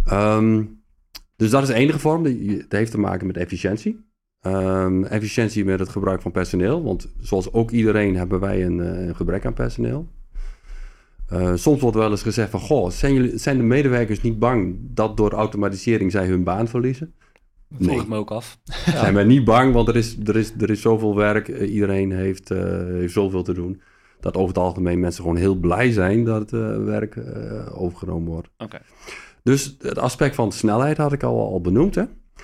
Ehm, 0.05 0.63
dus 1.41 1.49
dat 1.49 1.61
is 1.61 1.67
de 1.67 1.73
enige 1.73 1.99
vorm. 1.99 2.23
Die- 2.23 2.57
Het 2.57 2.71
heeft 2.71 2.91
te 2.91 2.99
maken 2.99 3.27
met 3.27 3.37
efficiëntie. 3.37 3.99
Ehm, 4.41 5.03
efficiëntie 5.03 5.65
met 5.65 5.79
het 5.79 5.89
gebruik 5.89 6.21
van 6.21 6.31
personeel. 6.31 6.83
Want 6.83 7.13
zoals 7.19 7.53
ook 7.53 7.71
iedereen 7.71 8.15
hebben 8.15 8.39
wij 8.39 8.65
een, 8.65 8.79
eh, 8.81 9.07
een 9.07 9.15
gebrek 9.15 9.45
aan 9.45 9.53
personeel. 9.53 10.07
Eh, 11.27 11.51
soms 11.55 11.81
wordt 11.81 11.97
wel 11.97 12.11
eens 12.11 12.21
gezegd 12.21 12.49
van... 12.49 12.59
Goh, 12.59 12.89
zijn, 12.89 13.13
jullie, 13.13 13.37
zijn 13.37 13.57
de 13.57 13.63
medewerkers 13.63 14.21
niet 14.21 14.39
bang 14.39 14.75
dat 14.81 15.17
door 15.17 15.31
automatisering 15.31 16.11
zij 16.11 16.25
hun 16.27 16.43
baan 16.43 16.67
verliezen? 16.67 17.13
Vroeg 17.75 17.87
Nee. 17.87 17.99
ik 17.99 18.07
me 18.07 18.15
ook 18.17 18.31
af. 18.31 18.59
Zijn 19.01 19.13
wij 19.13 19.23
niet 19.23 19.43
bang, 19.43 19.73
want 19.73 19.87
er 19.87 19.95
is, 19.95 20.17
er 20.25 20.35
is, 20.35 20.53
er 20.59 20.69
is 20.69 20.81
zoveel 20.81 21.15
werk. 21.15 21.47
Eh, 21.49 21.73
iedereen 21.73 22.11
heeft, 22.11 22.49
heeft 22.49 23.13
zoveel 23.13 23.43
te 23.43 23.53
doen. 23.53 23.81
Dat 24.19 24.35
over 24.35 24.47
het 24.47 24.57
algemeen 24.57 24.99
mensen 24.99 25.21
gewoon 25.21 25.37
heel 25.37 25.55
blij 25.55 25.91
zijn 25.91 26.23
dat 26.23 26.51
het 26.51 26.83
werk 26.83 27.17
overgenomen 27.75 28.31
wordt. 28.31 28.49
Oké. 28.57 28.79
Dus 29.43 29.75
het 29.79 29.97
aspect 29.97 30.35
van 30.35 30.51
snelheid 30.51 30.97
had 30.97 31.13
ik 31.13 31.23
al, 31.23 31.51
al 31.51 31.61
benoemd. 31.61 31.95
Hè? 31.95 32.03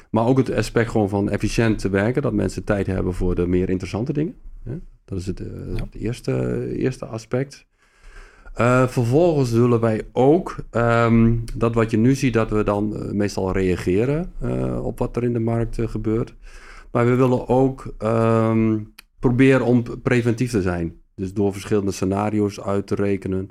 Maar 0.09 0.25
ook 0.25 0.37
het 0.37 0.53
aspect 0.53 0.91
gewoon 0.91 1.09
van 1.09 1.29
efficiënt 1.29 1.81
werken. 1.81 2.21
Dat 2.21 2.33
mensen 2.33 2.63
tijd 2.63 2.87
hebben 2.87 3.13
voor 3.13 3.35
de 3.35 3.47
meer 3.47 3.69
interessante 3.69 4.13
dingen. 4.13 4.35
Hè? 4.63 4.77
Dat 5.05 5.19
is 5.19 5.25
het, 5.25 5.39
eh, 5.39 5.47
het 5.75 5.95
eerste, 5.95 6.65
eerste 6.75 7.05
aspect. 7.05 7.65
Eh, 8.53 8.87
vervolgens 8.87 9.49
zullen 9.49 9.79
wij 9.79 10.01
ook, 10.11 10.55
ehm, 10.69 11.35
dat 11.55 11.73
wat 11.73 11.91
je 11.91 11.97
nu 11.97 12.15
ziet, 12.15 12.33
dat 12.33 12.49
we 12.49 12.63
dan 12.63 12.95
eh, 12.95 13.11
meestal 13.11 13.51
reageren 13.51 14.31
op 14.83 14.99
wat 14.99 15.15
er 15.15 15.23
in 15.23 15.33
de 15.33 15.39
markt 15.39 15.77
gebeurt. 15.81 16.35
Maar 16.91 17.05
we 17.05 17.15
willen 17.15 17.47
ook 17.47 17.93
ehm, 17.97 18.79
proberen 19.19 19.65
om 19.65 19.83
preventief 20.01 20.51
te 20.51 20.61
zijn. 20.61 21.01
Dus 21.15 21.33
door 21.33 21.51
verschillende 21.51 21.91
scenario's 21.91 22.61
uit 22.61 22.87
te 22.87 22.95
rekenen. 22.95 23.49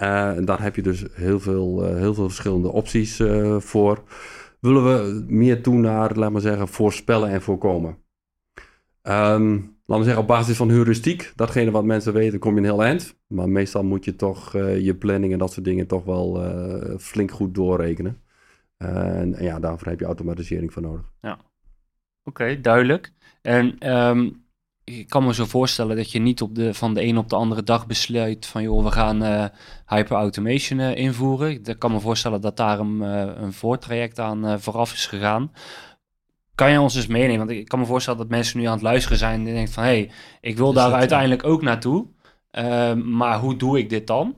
Eh, 0.00 0.36
en 0.36 0.44
daar 0.44 0.62
heb 0.62 0.76
je 0.76 0.82
dus 0.82 1.04
heel 1.12 1.40
veel, 1.40 1.86
eh, 1.86 1.96
heel 1.96 2.14
veel 2.14 2.28
verschillende 2.28 2.72
opties 2.72 3.20
eh, 3.20 3.60
voor. 3.60 4.02
Willen 4.60 4.84
we 4.84 5.24
meer 5.28 5.62
toe 5.62 5.74
naar, 5.74 6.14
laat 6.14 6.32
maar 6.32 6.40
zeggen, 6.40 6.68
voorspellen 6.68 7.28
en 7.28 7.42
voorkomen. 7.42 7.96
Ehm, 9.02 9.52
laten 9.52 9.98
we 9.98 10.02
zeggen, 10.02 10.18
op 10.18 10.26
basis 10.26 10.56
van 10.56 10.68
heuristiek, 10.68 11.32
datgene 11.36 11.70
wat 11.70 11.84
mensen 11.84 12.12
weten, 12.12 12.38
kom 12.38 12.52
je 12.52 12.58
een 12.58 12.64
heel 12.64 12.82
eind. 12.82 13.18
Maar 13.26 13.48
meestal 13.48 13.84
moet 13.84 14.04
je 14.04 14.16
toch 14.16 14.52
je 14.52 14.94
planning 14.98 15.32
en 15.32 15.38
dat 15.38 15.52
soort 15.52 15.64
dingen 15.64 15.86
toch 15.86 16.04
wel 16.04 16.42
flink 16.98 17.30
goed 17.30 17.54
doorrekenen. 17.54 18.20
en, 18.76 19.36
ja, 19.38 19.60
daarvoor 19.60 19.88
heb 19.88 20.00
je 20.00 20.06
automatisering 20.06 20.72
voor 20.72 20.82
nodig. 20.82 21.12
Oké, 22.24 22.60
duidelijk. 22.60 23.12
En 23.42 23.78
ehm, 23.78 24.30
ik 24.98 25.08
kan 25.08 25.24
me 25.24 25.34
zo 25.34 25.44
voorstellen 25.44 25.96
dat 25.96 26.10
je 26.12 26.18
niet 26.18 26.42
op 26.42 26.54
de, 26.54 26.74
van 26.74 26.94
de 26.94 27.02
een 27.02 27.18
op 27.18 27.28
de 27.28 27.36
andere 27.36 27.62
dag 27.62 27.86
besluit 27.86 28.46
van 28.46 28.62
joh, 28.62 28.84
we 28.84 28.90
gaan 28.90 29.22
eh 29.22 29.44
hyper-automation 29.86 30.80
eh, 30.80 30.96
invoeren. 30.96 31.50
Ik 31.50 31.78
kan 31.78 31.92
me 31.92 32.00
voorstellen 32.00 32.40
dat 32.40 32.56
daar 32.56 32.78
een, 32.78 33.02
eh, 33.02 33.42
een 33.42 33.52
voortraject 33.52 34.18
aan 34.18 34.60
vooraf 34.60 34.92
is 34.92 35.06
gegaan. 35.06 35.52
Kan 36.54 36.70
je 36.70 36.80
ons 36.80 36.94
dus 36.94 37.06
meenemen? 37.06 37.46
Want 37.46 37.50
ik 37.50 37.68
kan 37.68 37.78
me 37.78 37.86
voorstellen 37.86 38.18
dat 38.18 38.28
mensen 38.28 38.58
nu 38.58 38.64
aan 38.64 38.72
het 38.72 38.82
luisteren 38.82 39.18
zijn 39.18 39.46
en 39.46 39.54
denken 39.54 39.72
van 39.72 39.82
hé, 39.82 39.88
hey, 39.88 40.10
ik 40.40 40.56
wil 40.56 40.66
Dus 40.66 40.74
daar 40.74 40.90
dat, 40.90 40.98
uiteindelijk 40.98 41.44
ook 41.44 41.62
naartoe. 41.62 42.06
Ehm, 42.50 43.16
maar 43.16 43.38
hoe 43.38 43.56
doe 43.56 43.78
ik 43.78 43.88
dit 43.88 44.06
dan? 44.06 44.36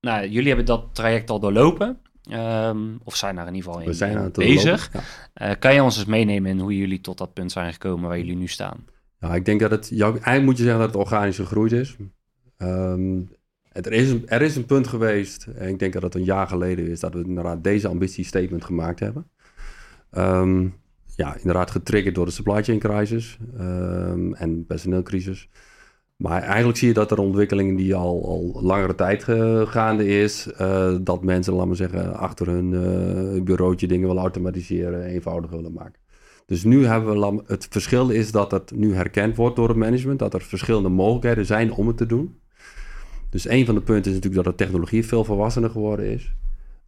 Nou, 0.00 0.28
jullie 0.28 0.48
hebben 0.48 0.66
dat 0.66 0.94
traject 0.94 1.30
al 1.30 1.40
doorlopen. 1.40 1.98
Ehm, 2.30 2.78
of 3.04 3.16
zijn 3.16 3.36
daar 3.36 3.46
in 3.46 3.54
ieder 3.54 3.70
geval 3.70 3.84
in 3.84 3.88
We 3.88 3.94
zijn 3.96 4.16
aan 4.16 4.24
het 4.24 4.32
bezig. 4.32 4.90
Ja. 5.34 5.54
Kan 5.54 5.74
je 5.74 5.82
ons 5.82 5.96
eens 5.96 6.06
meenemen 6.06 6.50
in 6.50 6.58
hoe 6.58 6.76
jullie 6.76 7.00
tot 7.00 7.18
dat 7.18 7.32
punt 7.32 7.52
zijn 7.52 7.72
gekomen 7.72 8.08
waar 8.08 8.18
jullie 8.18 8.36
nu 8.36 8.46
staan? 8.46 8.84
Ja, 9.24 9.34
ik 9.34 9.44
denk 9.44 9.60
dat 9.60 9.70
het, 9.70 9.90
eigenlijk 10.00 10.42
moet 10.42 10.56
je 10.56 10.62
zeggen 10.62 10.80
dat 10.80 10.94
het 10.94 11.02
organisch 11.02 11.36
gegroeid 11.36 11.72
is. 11.72 11.96
Ehm, 12.56 13.20
er, 13.72 13.92
is 13.92 14.10
een, 14.10 14.28
er 14.28 14.42
is 14.42 14.56
een 14.56 14.66
punt 14.66 14.86
geweest, 14.86 15.46
en 15.46 15.68
ik 15.68 15.78
denk 15.78 15.92
dat 15.92 16.02
het 16.02 16.14
een 16.14 16.24
jaar 16.24 16.46
geleden 16.46 16.88
is, 16.88 17.00
dat 17.00 17.14
we 17.14 17.24
inderdaad 17.24 17.64
deze 17.64 17.88
ambitiestatement 17.88 18.64
gemaakt 18.64 19.00
hebben. 19.00 19.30
Ehm, 20.10 20.68
ja, 21.16 21.36
inderdaad 21.36 21.70
getriggerd 21.70 22.14
door 22.14 22.24
de 22.24 22.32
supply 22.32 22.62
chain 22.62 22.78
crisis 22.78 23.38
ehm, 23.58 24.32
en 24.32 24.66
personeelcrisis. 24.66 25.48
Maar 26.16 26.42
eigenlijk 26.42 26.78
zie 26.78 26.88
je 26.88 26.94
dat 26.94 27.10
er 27.10 27.18
ontwikkelingen 27.18 27.76
die 27.76 27.94
al, 27.94 28.24
al 28.24 28.62
langere 28.62 28.94
tijd 28.94 29.24
gaande 29.68 30.06
is, 30.06 30.52
eh, 30.52 30.96
dat 31.00 31.22
mensen, 31.22 31.52
laten 31.52 31.70
we 31.70 31.76
zeggen, 31.76 32.16
achter 32.16 32.46
hun 32.46 32.74
eh, 32.74 33.42
bureautje 33.42 33.86
dingen 33.86 34.06
willen 34.06 34.22
automatiseren, 34.22 35.04
eenvoudig 35.04 35.50
willen 35.50 35.72
maken. 35.72 36.03
Dus 36.46 36.64
nu 36.64 36.86
hebben 36.86 37.20
we, 37.20 37.42
het 37.46 37.66
verschil 37.70 38.10
is 38.10 38.32
dat 38.32 38.50
het 38.50 38.72
nu 38.74 38.94
herkend 38.94 39.36
wordt 39.36 39.56
door 39.56 39.68
het 39.68 39.76
management, 39.76 40.18
dat 40.18 40.34
er 40.34 40.42
verschillende 40.42 40.88
mogelijkheden 40.88 41.46
zijn 41.46 41.72
om 41.72 41.86
het 41.86 41.96
te 41.96 42.06
doen. 42.06 42.38
Dus 43.30 43.48
een 43.48 43.66
van 43.66 43.74
de 43.74 43.80
punten 43.80 44.10
is 44.10 44.16
natuurlijk 44.16 44.44
dat 44.44 44.58
de 44.58 44.64
technologie 44.64 45.06
veel 45.06 45.24
volwassener 45.24 45.70
geworden 45.70 46.06
is. 46.06 46.34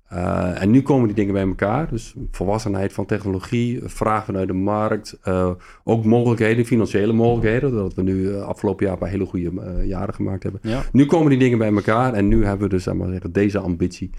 Eh, 0.09 0.63
en 0.63 0.71
nu 0.71 0.83
komen 0.83 1.07
die 1.07 1.17
dingen 1.17 1.33
bij 1.33 1.43
elkaar. 1.43 1.89
Dus 1.89 2.15
volwassenheid 2.31 2.93
van 2.93 3.07
technologie, 3.07 3.81
vraag 3.85 4.25
vanuit 4.25 4.47
de 4.47 4.55
markt, 4.55 5.19
eh, 5.23 5.51
ook 5.85 6.05
mogelijkheden, 6.05 6.65
financiële 6.65 7.13
mogelijkheden, 7.13 7.71
doordat 7.71 7.95
we 7.95 8.03
nu 8.03 8.33
eh, 8.33 8.43
afgelopen 8.43 8.85
jaar 8.85 8.95
een 8.95 9.01
paar 9.01 9.09
hele 9.09 9.27
goede 9.27 9.53
jaren 9.87 10.15
gemaakt 10.15 10.43
hebben. 10.43 10.61
Ja. 10.65 10.83
Nu 10.93 11.07
komen 11.07 11.31
die 11.31 11.39
dingen 11.39 11.59
bij 11.59 11.73
elkaar 11.73 12.13
en 12.13 12.29
nu 12.29 12.45
hebben 12.45 12.69
we 12.69 12.75
dus 12.75 12.83
zeg 12.83 12.95
maar, 12.95 13.21
deze 13.31 13.59
ambitie. 13.59 14.11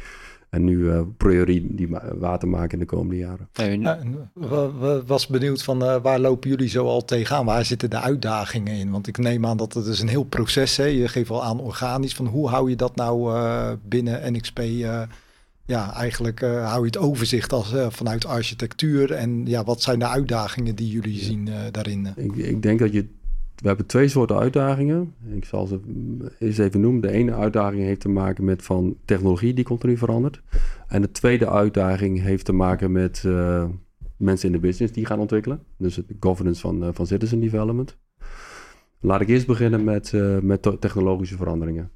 En 0.50 0.64
nu 0.64 0.90
eh 0.92 1.02
proberen 1.18 1.76
die 1.76 1.88
water 2.16 2.48
maken 2.48 2.72
in 2.72 2.80
de 2.80 2.86
komende 2.86 3.18
jaren. 3.18 3.48
Ja, 3.54 3.98
en 3.98 4.30
we, 4.34 4.72
we 4.80 5.04
was 5.06 5.28
benieuwd 5.28 5.64
van 5.64 5.84
eh, 5.84 6.02
waar 6.02 6.20
lopen 6.20 6.50
jullie 6.50 6.70
zo 6.70 6.86
al 6.88 7.06
tegenaan? 7.06 7.46
Waar 7.46 7.66
zitten 7.66 7.90
de 7.90 8.00
uitdagingen 8.00 8.74
in? 8.74 8.92
Want 8.92 9.08
ik 9.08 9.18
neem 9.18 9.46
aan 9.46 9.58
dat 9.58 9.74
het 9.74 9.86
is 9.86 10.00
een 10.00 10.08
heel 10.08 10.24
proces 10.24 10.80
is. 10.80 10.98
Je 10.98 11.08
geeft 11.08 11.30
wel 11.30 11.44
aan 11.44 11.60
organisch. 11.60 12.14
Van 12.16 12.28
hoe 12.28 12.50
hou 12.50 12.70
je 12.70 12.76
dat 12.76 12.96
nou 12.96 13.36
eh, 13.36 13.72
binnen 13.88 14.34
NXP? 14.34 14.60
eh, 14.60 15.02
ja, 15.68 15.94
eigenlijk 15.94 16.42
eh, 16.42 16.68
hou 16.70 16.80
je 16.80 16.86
het 16.86 16.98
overzicht 16.98 17.54
als, 17.54 17.74
eh, 17.74 17.88
vanuit 17.90 18.26
architectuur. 18.26 19.12
En 19.12 19.46
ja, 19.46 19.64
wat 19.64 19.82
zijn 19.82 20.00
de 20.00 20.08
uitdagingen 20.08 20.76
die 20.76 20.90
jullie 20.90 21.20
zien 21.20 21.48
eh, 21.48 21.56
daarin? 21.72 22.08
Ik, 22.16 22.36
ik 22.36 22.62
denk 22.62 22.80
dat 22.80 22.94
je. 22.94 23.06
We 23.62 23.68
hebben 23.68 23.86
twee 23.86 24.08
soorten 24.08 24.38
uitdagingen. 24.38 25.14
Ik 25.34 25.46
zal 25.46 25.68
ze 25.68 25.80
eens 26.40 26.58
even 26.58 26.82
noemen. 26.82 27.02
De 27.02 27.12
ene 27.12 27.34
uitdaging 27.34 27.84
heeft 27.84 28.00
te 28.00 28.10
maken 28.10 28.44
met 28.44 28.64
van 28.64 28.98
technologie 29.06 29.54
die 29.54 29.64
continu 29.64 29.98
verandert. 29.98 30.42
En 30.88 31.02
de 31.02 31.12
tweede 31.12 31.50
uitdaging 31.50 32.22
heeft 32.22 32.46
te 32.46 32.54
maken 32.54 32.92
met 32.92 33.24
eh, 33.26 33.66
mensen 34.18 34.48
in 34.48 34.54
de 34.54 34.60
business 34.60 34.94
die 34.94 35.06
gaan 35.06 35.20
ontwikkelen. 35.20 35.64
Dus 35.78 35.96
de 35.96 36.16
governance 36.20 36.62
van, 36.62 36.84
eh, 36.84 36.90
van 36.94 37.08
citizen 37.08 37.40
development. 37.40 37.98
Laat 39.00 39.22
ik 39.22 39.28
eerst 39.28 39.48
beginnen 39.48 39.84
met, 39.84 40.14
eh, 40.14 40.40
met 40.40 40.62
technologische 40.80 41.38
veranderingen. 41.38 41.92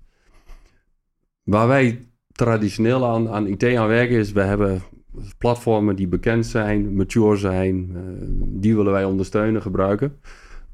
Waar 1.43 1.67
wij 1.67 2.07
traditioneel 2.31 3.05
aan, 3.05 3.29
aan 3.29 3.47
IT 3.47 3.63
aan 3.63 3.87
werken 3.87 4.17
is, 4.17 4.31
we 4.31 4.41
hebben 4.41 4.81
platformen 5.37 5.95
die 5.95 6.07
bekend 6.07 6.45
zijn, 6.45 6.95
mature 6.95 7.35
zijn. 7.35 7.89
die 8.39 8.75
willen 8.75 8.91
wij 8.91 9.05
ondersteunen, 9.05 9.61
gebruiken. 9.61 10.19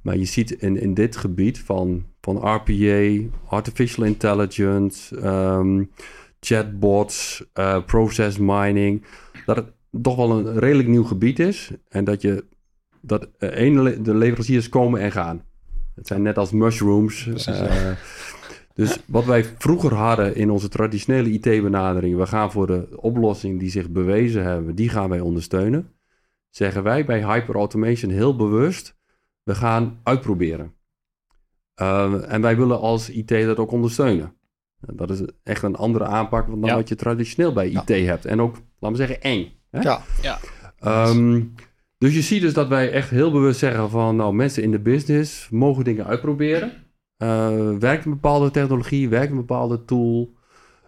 Maar 0.08 0.18
je 0.18 0.26
ziet 0.26 0.52
in, 0.52 0.80
in 0.80 0.94
dit 0.94 1.16
gebied 1.16 1.60
van, 1.60 2.06
van 2.22 2.38
RPA, 2.38 3.28
artificial 3.50 4.06
intelligence, 4.06 5.20
ehm, 5.20 5.84
chatbots, 6.40 7.46
eh, 7.54 7.84
process 7.86 8.38
mining, 8.38 9.06
dat 9.46 9.56
het 9.56 9.74
toch 10.02 10.16
wel 10.16 10.32
een 10.32 10.60
redelijk 10.60 10.88
nieuw 10.88 11.04
gebied 11.04 11.40
is. 11.40 11.72
En 11.90 12.04
dat 12.04 12.22
je 12.22 12.46
dat 13.02 13.30
eh, 13.38 13.58
ene 13.60 14.02
de 14.02 14.16
leveranciers 14.16 14.70
komen 14.70 15.02
en 15.02 15.12
gaan. 15.12 15.44
Het 15.96 16.08
zijn 16.08 16.22
net 16.22 16.38
als 16.38 16.52
mushrooms. 16.52 17.24
Precies, 17.24 17.60
eh, 17.60 17.92
dus 18.74 18.98
wat 19.06 19.26
wij 19.26 19.46
vroeger 19.58 19.94
hadden 19.94 20.36
in 20.36 20.50
onze 20.50 20.70
traditionele 20.70 21.30
IT-benadering, 21.30 22.18
we 22.18 22.26
gaan 22.26 22.52
voor 22.52 22.68
de 22.68 22.88
oplossing 22.96 23.60
die 23.60 23.70
zich 23.70 23.90
bewezen 23.90 24.44
hebben, 24.44 24.76
die 24.76 24.90
gaan 24.90 25.10
wij 25.10 25.20
ondersteunen. 25.20 25.92
Zeggen 26.50 26.84
wij 26.84 27.06
bij 27.06 27.34
hyperautomation 27.34 28.12
heel 28.12 28.36
bewust, 28.36 28.97
we 29.48 29.56
gaan 29.56 30.00
uitproberen. 30.04 30.74
Uh, 31.82 32.32
en 32.34 32.42
wij 32.42 32.58
willen 32.58 32.80
als 32.80 33.10
IT 33.10 33.28
dat 33.30 33.58
ook 33.58 33.72
ondersteunen. 33.72 34.34
Dat 34.80 35.10
is 35.10 35.22
echt 35.44 35.64
een 35.64 35.76
andere 35.76 36.06
aanpak 36.06 36.48
dan 36.48 36.62
Ja. 36.62 36.76
wat 36.76 36.90
je 36.90 36.96
traditioneel 36.96 37.54
bij 37.54 37.72
Ja. 37.72 37.84
IT 37.88 38.06
hebt. 38.06 38.26
En 38.26 38.42
ook, 38.42 38.56
laten 38.80 38.98
we 38.98 39.06
zeggen, 39.06 39.22
eng. 39.22 39.52
Hè? 39.70 39.80
Ja, 39.82 40.02
Ehm, 40.80 41.44
dus 41.98 42.14
je 42.16 42.22
ziet 42.22 42.42
dus 42.42 42.54
dat 42.54 42.68
wij 42.68 42.92
echt 42.92 43.10
heel 43.10 43.32
bewust 43.32 43.60
zeggen 43.60 43.90
van, 43.90 44.16
nou, 44.16 44.34
mensen 44.34 44.64
in 44.64 44.72
de 44.72 44.80
business 44.80 45.50
mogen 45.50 45.84
dingen 45.84 46.06
uitproberen. 46.06 46.72
Eh, 47.18 47.76
werkt 47.78 48.06
een 48.06 48.12
bepaalde 48.12 48.52
technologie, 48.52 49.10
werkt 49.10 49.32
een 49.32 49.38
bepaalde 49.38 49.86
tool. 49.86 50.34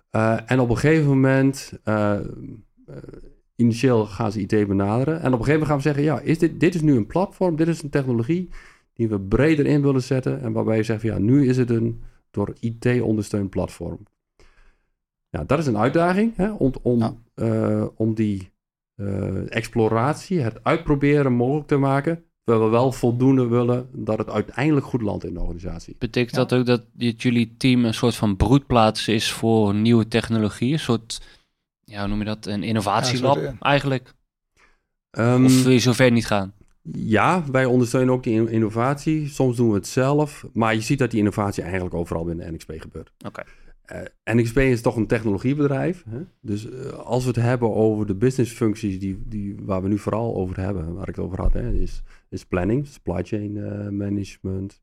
Eh, 0.10 0.38
en 0.46 0.60
op 0.60 0.70
een 0.70 0.78
gegeven 0.78 1.08
moment, 1.08 1.74
eh, 1.84 2.20
initieel 3.60 4.06
gaan 4.06 4.32
ze 4.32 4.40
IT 4.40 4.68
benaderen. 4.68 5.14
En 5.22 5.34
op 5.34 5.40
een 5.40 5.46
gegeven 5.46 5.52
moment 5.52 5.68
gaan 5.68 5.78
we 5.78 5.82
zeggen, 5.84 6.04
ja, 6.04 6.20
is 6.20 6.38
dit, 6.40 6.60
dit 6.60 6.76
is 6.76 6.82
nu 6.82 6.96
een 6.96 7.08
platform, 7.08 7.56
dit 7.56 7.68
is 7.68 7.82
een 7.84 7.90
technologie 7.90 8.50
die 8.94 9.08
we 9.08 9.20
breder 9.20 9.66
in 9.66 9.82
willen 9.82 10.04
zetten. 10.04 10.42
En 10.42 10.52
waarbij 10.52 10.78
je 10.78 10.84
zegt, 10.84 11.02
ja, 11.02 11.18
nu 11.18 11.48
is 11.48 11.58
het 11.58 11.70
een 11.70 12.02
door 12.32 12.54
IT 12.60 13.02
ondersteund 13.02 13.50
platform. 13.50 14.00
Ja, 15.30 15.44
dat 15.44 15.60
is 15.60 15.68
een 15.68 15.78
uitdaging, 15.78 16.36
hè, 16.36 16.52
om, 16.52 16.74
om, 16.82 17.00
Ja. 17.00 17.16
eh, 17.34 17.86
om 17.96 18.14
die 18.14 18.52
eh, 18.96 19.56
exploratie, 19.56 20.40
het 20.40 20.64
uitproberen 20.64 21.34
mogelijk 21.34 21.68
te 21.68 21.78
maken. 21.78 22.24
Terwijl 22.44 22.70
we 22.70 22.78
wel 22.78 22.92
voldoende 22.92 23.48
willen 23.48 23.90
dat 23.94 24.18
het 24.18 24.30
uiteindelijk 24.30 24.86
goed 24.86 25.02
landt 25.02 25.26
in 25.26 25.34
de 25.34 25.40
organisatie. 25.40 25.96
Betekent 26.00 26.36
dat 26.36 26.54
ook 26.54 26.66
dat 26.66 26.86
dit 26.94 27.22
jullie 27.22 27.56
team 27.58 27.86
een 27.86 27.94
soort 27.94 28.16
van 28.16 28.36
broedplaats 28.36 29.08
is 29.08 29.32
voor 29.32 29.74
nieuwe 29.76 30.08
technologie? 30.08 30.74
Een 30.74 30.80
soort, 30.80 31.22
ja, 31.90 32.00
hoe 32.00 32.08
noem 32.08 32.20
je 32.20 32.26
dat? 32.26 32.46
Een 32.46 32.64
innovatielab 32.64 33.36
Ja, 33.36 33.42
soort, 33.44 33.56
eigenlijk? 33.62 34.14
Ehm, 35.12 35.46
Of 35.46 35.64
wil 35.64 35.72
je 35.72 35.80
zover 35.80 36.12
niet 36.12 36.26
gaan? 36.26 36.54
Ja, 36.92 37.44
wij 37.52 37.66
ondersteunen 37.66 38.14
ook 38.14 38.24
die 38.24 38.34
in- 38.34 38.48
innovatie. 38.48 39.28
Soms 39.28 39.56
doen 39.58 39.70
we 39.70 39.76
het 39.76 39.88
zelf. 39.88 40.46
Maar 40.54 40.76
je 40.76 40.82
ziet 40.82 41.00
dat 41.00 41.10
die 41.12 41.20
innovatie 41.20 41.64
eigenlijk 41.64 41.94
overal 41.96 42.24
binnen 42.24 42.54
NXP 42.54 42.74
gebeurt. 42.78 43.12
Oké. 43.26 43.44
Eh, 43.86 44.02
NXP 44.36 44.58
is 44.58 44.82
toch 44.82 44.96
een 44.96 45.08
technologiebedrijf. 45.08 46.04
Hè? 46.10 46.20
Dus 46.42 46.70
eh, 46.70 46.92
als 46.92 47.24
we 47.24 47.28
het 47.30 47.40
hebben 47.40 47.74
over 47.76 48.06
de 48.06 48.16
businessfuncties 48.16 49.00
die, 49.00 49.24
die, 49.28 49.56
waar 49.62 49.82
we 49.82 49.88
nu 49.88 49.98
vooral 49.98 50.36
over 50.36 50.60
hebben, 50.60 50.94
waar 50.94 51.10
ik 51.10 51.16
het 51.16 51.26
over 51.26 51.42
had, 51.42 51.54
hè, 51.54 51.72
is, 51.72 52.02
is 52.30 52.46
planning, 52.46 52.88
supply 52.88 53.24
chain 53.24 53.58
eh, 53.58 53.88
management, 53.90 54.82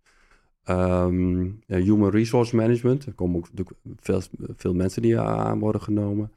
ehm, 0.63 1.51
human 1.67 2.11
resource 2.11 2.57
management. 2.57 3.07
Er 3.07 3.13
komen 3.13 3.37
ook 3.37 3.49
natuurlijk 3.51 3.77
veel, 4.01 4.21
veel 4.57 4.75
mensen 4.75 5.03
die 5.03 5.19
aan 5.21 5.59
worden 5.59 5.81
genomen. 5.81 6.33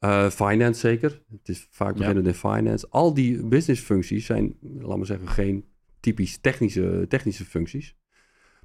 Eh, 0.00 0.30
finance 0.30 0.80
zeker. 0.80 1.22
Het 1.30 1.48
is 1.48 1.66
vaak 1.70 1.96
beginnend 1.96 2.26
in 2.26 2.34
finance. 2.34 2.86
Al 2.90 3.14
die 3.14 3.44
businessfuncties 3.46 4.26
zijn, 4.26 4.56
laten 4.60 4.98
we 4.98 5.04
zeggen, 5.06 5.28
geen 5.28 5.64
typisch 6.00 6.38
technische, 6.38 7.04
technische 7.08 7.44
functies. 7.44 7.96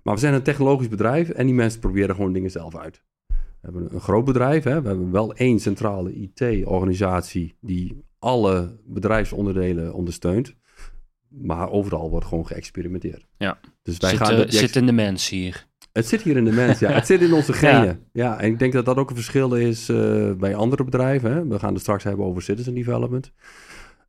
Maar 0.03 0.13
we 0.13 0.19
zijn 0.19 0.33
een 0.33 0.41
technologisch 0.43 0.87
bedrijf 0.89 1.29
en 1.29 1.45
die 1.45 1.55
mensen 1.55 1.79
proberen 1.79 2.15
gewoon 2.15 2.33
dingen 2.33 2.51
zelf 2.51 2.75
uit. 2.75 3.03
We 3.27 3.35
hebben 3.71 3.93
een 3.93 3.99
groot 4.01 4.25
bedrijf. 4.25 4.63
Hè? 4.63 4.81
We 4.81 4.87
hebben 4.87 5.11
wel 5.11 5.33
één 5.33 5.59
centrale 5.59 6.13
IT-organisatie 6.13 7.57
die 7.61 8.03
alle 8.19 8.79
bedrijfsonderdelen 8.85 9.93
ondersteunt. 9.93 10.55
Maar 11.27 11.69
overal 11.71 12.09
wordt 12.09 12.25
gewoon 12.25 12.47
geëxperimenteerd. 12.47 13.25
Ja. 13.37 13.59
Dus 13.81 13.97
wij 13.97 14.09
Zit, 14.09 14.19
gaan 14.19 14.31
eh, 14.31 14.37
dat- 14.37 14.49
die 14.49 14.59
zit 14.59 14.75
in 14.75 14.85
de 14.85 14.91
mens 14.91 15.29
hier. 15.29 15.67
Het 15.95 16.07
zit 16.07 16.21
hier 16.21 16.37
in 16.37 16.45
de 16.45 16.51
mens, 16.51 16.79
ja. 16.79 16.91
Het 16.91 17.05
zit 17.05 17.21
in 17.21 17.33
onze 17.33 17.53
genen. 17.63 17.99
Ja. 18.11 18.39
en 18.39 18.51
ik 18.51 18.59
denk 18.59 18.73
dat 18.73 18.85
dat 18.85 18.97
ook 18.97 19.09
een 19.09 19.15
verschil 19.15 19.53
is 19.53 19.89
eh, 19.89 20.31
bij 20.31 20.55
andere 20.55 20.83
bedrijven. 20.83 21.31
Hè. 21.31 21.47
We 21.47 21.59
gaan 21.59 21.73
het 21.73 21.81
straks 21.81 22.03
hebben 22.03 22.25
over 22.25 22.41
citizen 22.41 22.73
development. 22.73 23.31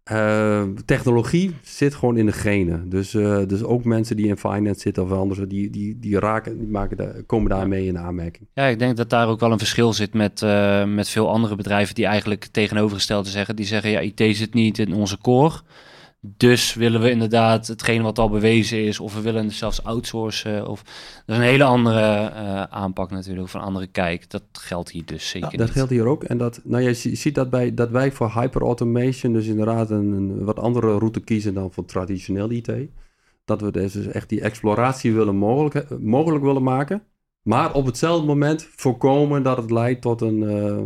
Eh, 0.02 0.62
technologie 0.84 1.54
zit 1.62 1.94
gewoon 1.94 2.16
in 2.16 2.26
de 2.26 2.32
genen. 2.32 2.88
Dus, 2.88 3.14
eh, 3.14 3.38
dus 3.46 3.62
ook 3.62 3.84
mensen 3.84 4.16
die 4.16 4.26
in 4.26 4.36
finance 4.36 4.80
zitten 4.80 5.02
of 5.02 5.12
anders, 5.12 5.40
die, 5.48 5.70
die, 5.70 5.98
die, 5.98 6.18
raken, 6.18 6.58
die 6.58 6.68
maken 6.68 6.96
daar, 6.96 7.22
komen 7.26 7.50
daarmee 7.50 7.86
in 7.86 7.98
aanmerking. 7.98 8.48
Ja, 8.54 8.64
ik 8.64 8.78
denk 8.78 8.96
dat 8.96 9.10
daar 9.10 9.28
ook 9.28 9.40
wel 9.40 9.52
een 9.52 9.58
verschil 9.58 9.92
zit 9.92 10.14
met, 10.14 10.40
met 10.86 11.08
veel 11.08 11.30
andere 11.30 11.56
bedrijven 11.56 11.94
die 11.94 12.06
eigenlijk 12.06 12.46
tegenovergestelde 12.50 13.28
zeggen. 13.28 13.56
Die 13.56 13.66
zeggen, 13.66 13.90
ja, 13.90 14.00
IT 14.00 14.36
zit 14.36 14.54
niet 14.54 14.78
in 14.78 14.92
onze 14.92 15.18
core. 15.18 15.60
Dus 16.36 16.74
willen 16.74 17.00
we 17.00 17.10
inderdaad 17.10 17.66
hetgeen 17.66 18.02
wat 18.02 18.18
al 18.18 18.28
bewezen 18.28 18.84
is, 18.84 19.00
of 19.00 19.14
we 19.14 19.20
willen 19.20 19.44
het 19.44 19.52
zelfs 19.52 19.84
outsourcen. 19.84 20.68
Of... 20.68 20.82
Dat 20.82 21.36
is 21.36 21.36
een 21.36 21.48
hele 21.48 21.64
andere 21.64 22.00
eh, 22.00 22.62
aanpak 22.62 23.10
natuurlijk, 23.10 23.46
of 23.46 23.54
een 23.54 23.60
andere 23.60 23.86
kijk. 23.86 24.30
Dat 24.30 24.42
geldt 24.52 24.90
hier 24.90 25.04
dus 25.04 25.28
zeker 25.28 25.50
dat 25.50 25.60
niet. 25.60 25.70
geldt 25.70 25.90
hier 25.90 26.06
ook. 26.06 26.24
En 26.24 26.38
dat, 26.38 26.60
nou, 26.64 26.82
je 26.82 26.94
zie- 26.94 27.16
ziet 27.16 27.34
dat, 27.34 27.50
bij, 27.50 27.74
dat 27.74 27.90
wij 27.90 28.12
voor 28.12 28.32
hyperautomation 28.32 29.32
dus 29.32 29.46
inderdaad 29.46 29.90
een, 29.90 30.12
een 30.12 30.44
wat 30.44 30.58
andere 30.58 30.98
route 30.98 31.20
kiezen 31.20 31.54
dan 31.54 31.72
voor 31.72 31.84
traditioneel 31.84 32.50
IT. 32.50 32.72
Dat 33.44 33.60
we 33.60 33.70
dus 33.70 33.96
echt 34.06 34.28
die 34.28 34.40
exploratie 34.40 35.12
willen 35.12 35.36
mogelijk, 35.36 35.98
mogelijk 36.00 36.44
willen 36.44 36.62
maken. 36.62 37.02
Maar 37.42 37.74
op 37.74 37.86
hetzelfde 37.86 38.26
moment 38.26 38.68
voorkomen 38.76 39.42
dat 39.42 39.56
het 39.56 39.70
leidt 39.70 40.02
tot 40.02 40.20
een 40.20 40.42
eh, 40.42 40.82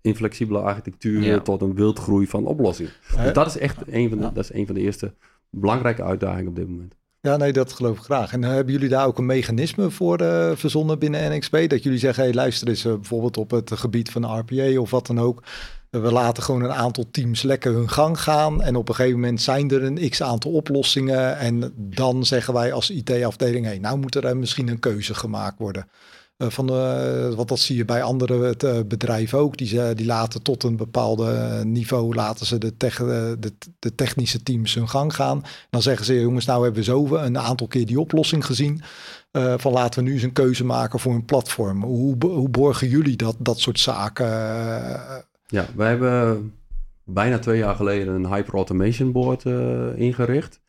inflexibele 0.00 0.58
architectuur, 0.58 1.22
Ja. 1.22 1.40
tot 1.40 1.62
een 1.62 1.74
wildgroei 1.74 2.26
van 2.26 2.46
oplossingen. 2.46 2.92
Dus 3.24 3.32
dat 3.32 3.46
is 3.46 3.58
echt 3.58 3.76
een 3.86 4.08
van 4.08 4.18
de, 4.18 4.24
Ja. 4.24 4.30
dat 4.30 4.44
is 4.44 4.52
een 4.52 4.66
van 4.66 4.74
de 4.74 4.80
eerste 4.80 5.14
belangrijke 5.50 6.02
uitdagingen 6.02 6.48
op 6.48 6.56
dit 6.56 6.68
moment. 6.68 6.94
Ja, 7.22 7.36
nee, 7.36 7.52
dat 7.52 7.72
geloof 7.72 7.98
ik 7.98 8.04
graag. 8.04 8.32
En 8.32 8.44
eh, 8.44 8.50
hebben 8.50 8.72
jullie 8.72 8.88
daar 8.88 9.06
ook 9.06 9.18
een 9.18 9.26
mechanisme 9.26 9.90
voor 9.90 10.18
eh, 10.18 10.50
verzonnen 10.56 10.98
binnen 10.98 11.36
NXP? 11.36 11.56
Dat 11.68 11.82
jullie 11.82 11.98
zeggen, 11.98 12.24
hey, 12.24 12.32
luister 12.34 12.68
eens, 12.68 12.84
eh, 12.84 12.94
bijvoorbeeld 12.94 13.36
op 13.36 13.50
het 13.50 13.72
gebied 13.74 14.10
van 14.10 14.38
RPA 14.38 14.78
of 14.80 14.90
wat 14.90 15.06
dan 15.06 15.20
ook. 15.20 15.42
we 15.90 16.12
laten 16.12 16.42
gewoon 16.42 16.62
een 16.62 16.72
aantal 16.72 17.04
teams 17.10 17.42
lekker 17.42 17.72
hun 17.72 17.88
gang 17.90 18.20
gaan. 18.20 18.62
En 18.62 18.76
op 18.76 18.88
een 18.88 18.94
gegeven 18.94 19.20
moment 19.20 19.42
zijn 19.42 19.70
er 19.70 19.82
een 19.82 20.08
x 20.10 20.22
aantal 20.22 20.50
oplossingen. 20.52 21.38
En 21.38 21.72
dan 21.76 22.24
zeggen 22.26 22.54
wij 22.54 22.72
als 22.72 22.90
IT-afdeling, 22.90 23.64
hey, 23.64 23.78
nou 23.78 23.98
moet 23.98 24.14
er 24.14 24.36
misschien 24.36 24.68
een 24.68 24.78
keuze 24.78 25.14
gemaakt 25.14 25.58
worden. 25.58 25.86
Eh, 26.40 26.48
van, 26.48 26.68
eh, 26.68 27.34
want 27.34 27.48
dat 27.48 27.58
zie 27.58 27.76
je 27.76 27.84
bij 27.84 28.02
andere 28.02 28.56
eh, 28.56 28.80
bedrijven 28.86 29.38
ook. 29.38 29.56
Die, 29.56 29.94
die 29.94 30.06
laten 30.06 30.42
tot 30.42 30.62
een 30.62 30.76
bepaalde 30.76 31.60
niveau 31.64 32.14
laten 32.14 32.46
ze 32.46 32.58
de, 32.58 32.74
de, 32.76 33.52
de 33.78 33.94
technische 33.94 34.42
teams 34.42 34.74
hun 34.74 34.88
gang 34.88 35.14
gaan. 35.14 35.42
Dan 35.70 35.82
zeggen 35.82 36.04
ze, 36.06 36.20
jongens, 36.20 36.44
nou 36.44 36.62
hebben 36.62 36.80
we 36.80 36.90
zo 36.90 37.16
een 37.16 37.38
aantal 37.38 37.66
keer 37.66 37.86
die 37.86 38.00
oplossing 38.00 38.46
gezien. 38.46 38.82
van 39.32 39.72
laten 39.72 40.02
we 40.02 40.08
nu 40.08 40.14
eens 40.14 40.22
een 40.22 40.32
keuze 40.32 40.64
maken 40.64 40.98
voor 40.98 41.14
een 41.14 41.24
platform. 41.24 41.82
Hoe, 41.82 42.16
hoe 42.20 42.48
borgen 42.48 42.88
jullie 42.88 43.16
dat, 43.16 43.36
dat 43.38 43.60
soort 43.60 43.80
zaken? 43.80 44.26
Ja, 45.46 45.66
wij 45.76 45.88
hebben 45.88 46.52
bijna 47.04 47.38
twee 47.38 47.58
jaar 47.58 47.76
geleden 47.76 48.14
een 48.14 48.34
Hyper 48.34 48.54
Automation 48.54 49.12
Board 49.12 49.44
ingericht. 49.96 50.60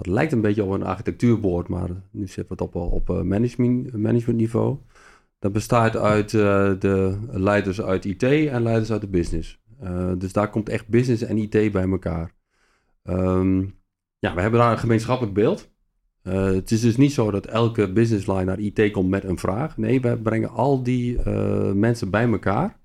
Dat 0.00 0.12
lijkt 0.12 0.32
een 0.32 0.40
beetje 0.40 0.64
op 0.64 0.70
een 0.70 0.82
architectuurboard, 0.82 1.68
maar 1.68 1.88
nu 2.10 2.24
we 2.34 2.44
het 2.48 2.60
op, 2.60 2.74
op 2.74 3.10
eh, 3.10 3.20
management, 3.20 3.96
managementniveau. 3.96 4.76
Dat 5.38 5.52
bestaat 5.52 5.96
uit 5.96 6.34
eh, 6.34 6.72
de 6.78 7.18
leiders 7.30 7.80
uit 7.80 8.04
IT 8.04 8.22
en 8.22 8.62
leiders 8.62 8.92
uit 8.92 9.00
de 9.00 9.08
business. 9.08 9.60
Eh, 9.80 10.12
dus 10.18 10.32
daar 10.32 10.50
komt 10.50 10.68
echt 10.68 10.88
business 10.88 11.22
en 11.22 11.36
IT 11.36 11.72
bij 11.72 11.88
elkaar. 11.88 12.34
Ehm, 13.02 13.58
ja, 14.18 14.34
we 14.34 14.40
hebben 14.40 14.60
daar 14.60 14.72
een 14.72 14.78
gemeenschappelijk 14.78 15.34
beeld. 15.34 15.70
Het 16.22 16.70
is 16.70 16.80
dus 16.80 16.96
niet 16.96 17.12
zo 17.12 17.30
dat 17.30 17.46
elke 17.46 17.92
business 17.92 18.26
line 18.26 18.44
naar 18.44 18.60
IT 18.60 18.90
komt 18.90 19.08
met 19.08 19.24
een 19.24 19.38
vraag. 19.38 19.76
Nee, 19.76 20.00
we 20.00 20.18
brengen 20.18 20.50
al 20.50 20.82
die 20.82 21.28
mensen 21.74 22.10
bij 22.10 22.30
elkaar. 22.30 22.78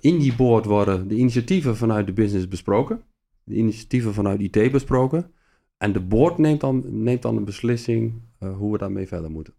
In 0.00 0.18
die 0.18 0.36
board 0.36 0.64
worden 0.64 1.08
de 1.08 1.14
initiatieven 1.14 1.76
vanuit 1.76 2.06
de 2.06 2.12
business 2.12 2.48
besproken. 2.48 3.02
De 3.44 3.54
initiatieven 3.54 4.14
vanuit 4.14 4.40
IT 4.40 4.72
besproken. 4.72 5.30
En 5.78 5.92
de 5.92 6.00
board 6.00 6.38
neemt 6.38 6.60
dan, 6.60 6.84
neemt 7.02 7.22
dan 7.22 7.36
een 7.36 7.44
beslissing 7.44 8.22
eh, 8.38 8.56
hoe 8.56 8.72
we 8.72 8.78
daarmee 8.78 9.06
verder 9.06 9.30
moeten. 9.30 9.54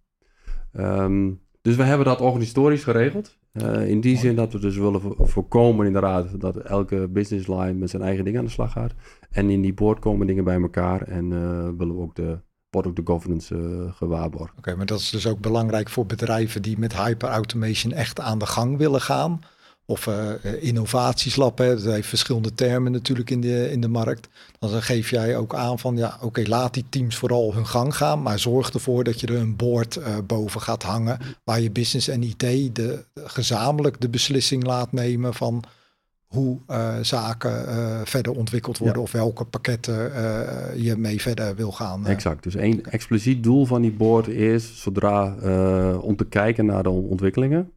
Ehm, 0.71 1.31
dus 1.61 1.75
we 1.75 1.83
hebben 1.83 2.05
dat 2.05 2.21
organisatorisch 2.21 2.83
geregeld. 2.83 3.37
Eh, 3.51 3.89
in 3.89 4.01
die 4.01 4.17
zin 4.17 4.35
dat 4.35 4.53
we 4.53 4.59
dus 4.59 4.77
willen 4.77 5.01
vo- 5.01 5.15
voorkomen 5.19 5.85
inderdaad 5.85 6.41
dat 6.41 6.55
elke 6.57 7.07
business 7.07 7.47
line 7.47 7.73
met 7.73 7.89
zijn 7.89 8.01
eigen 8.01 8.25
ding 8.25 8.37
aan 8.37 8.45
de 8.45 8.51
slag 8.51 8.71
gaat. 8.71 8.93
En 9.29 9.49
in 9.49 9.61
die 9.61 9.73
board 9.73 9.99
komen 9.99 10.27
dingen 10.27 10.43
bij 10.43 10.61
elkaar 10.61 11.01
en 11.01 11.31
eh, 11.33 11.69
willen 11.77 11.95
we 11.95 12.01
ook 12.01 12.15
de, 12.15 12.39
wordt 12.69 12.87
ook 12.87 12.95
de 12.95 13.01
governance 13.05 13.55
eh, 13.55 13.93
gewaarborgd. 13.95 14.57
Oké, 14.57 14.75
maar 14.75 14.85
dat 14.85 14.99
is 14.99 15.09
dus 15.09 15.27
ook 15.27 15.39
belangrijk 15.39 15.89
voor 15.89 16.05
bedrijven 16.05 16.61
die 16.61 16.79
met 16.79 16.97
hyperautomation 17.03 17.93
echt 17.93 18.19
aan 18.19 18.39
de 18.39 18.45
gang 18.45 18.77
willen 18.77 19.01
gaan. 19.01 19.39
Of 19.89 20.07
eh, 20.07 20.29
innovatieslab, 20.59 21.57
hè. 21.57 21.75
dat 21.75 21.93
heeft 21.93 22.07
verschillende 22.07 22.53
termen 22.53 22.91
natuurlijk 22.91 23.29
in 23.29 23.41
de, 23.41 23.71
in 23.71 23.81
de 23.81 23.87
markt. 23.87 24.27
Dan 24.59 24.81
geef 24.81 25.09
jij 25.09 25.37
ook 25.37 25.55
aan 25.55 25.79
van, 25.79 25.97
ja, 25.97 26.17
oké, 26.21 26.43
laat 26.45 26.73
die 26.73 26.85
teams 26.89 27.15
vooral 27.15 27.53
hun 27.53 27.67
gang 27.67 27.95
gaan, 27.95 28.21
maar 28.21 28.39
zorg 28.39 28.69
ervoor 28.69 29.03
dat 29.03 29.19
je 29.19 29.27
er 29.27 29.35
een 29.35 29.55
board 29.55 29.95
eh, 29.95 30.17
boven 30.25 30.61
gaat 30.61 30.83
hangen, 30.83 31.19
waar 31.43 31.61
je 31.61 31.71
business 31.71 32.07
en 32.07 32.23
IT 32.23 32.75
de, 32.75 33.03
gezamenlijk 33.15 34.01
de 34.01 34.09
beslissing 34.09 34.63
laat 34.63 34.91
nemen 34.91 35.33
van 35.33 35.63
hoe 36.27 36.59
zaken 37.01 37.65
verder 38.07 38.31
ontwikkeld 38.33 38.77
worden 38.77 38.97
Ja. 38.97 39.03
of 39.03 39.11
welke 39.11 39.45
pakketten 39.45 40.11
je 40.81 40.95
mee 40.97 41.21
verder 41.21 41.55
wil 41.55 41.71
gaan. 41.71 42.07
Exact. 42.07 42.43
Dus 42.43 42.55
één 42.55 42.85
expliciet 42.85 43.43
doel 43.43 43.65
van 43.65 43.81
die 43.81 43.91
board 43.91 44.27
is 44.27 44.81
zodra 44.81 45.35
om 45.99 46.15
te 46.15 46.25
kijken 46.25 46.65
naar 46.65 46.83
de 46.83 46.89
ontwikkelingen. 46.89 47.71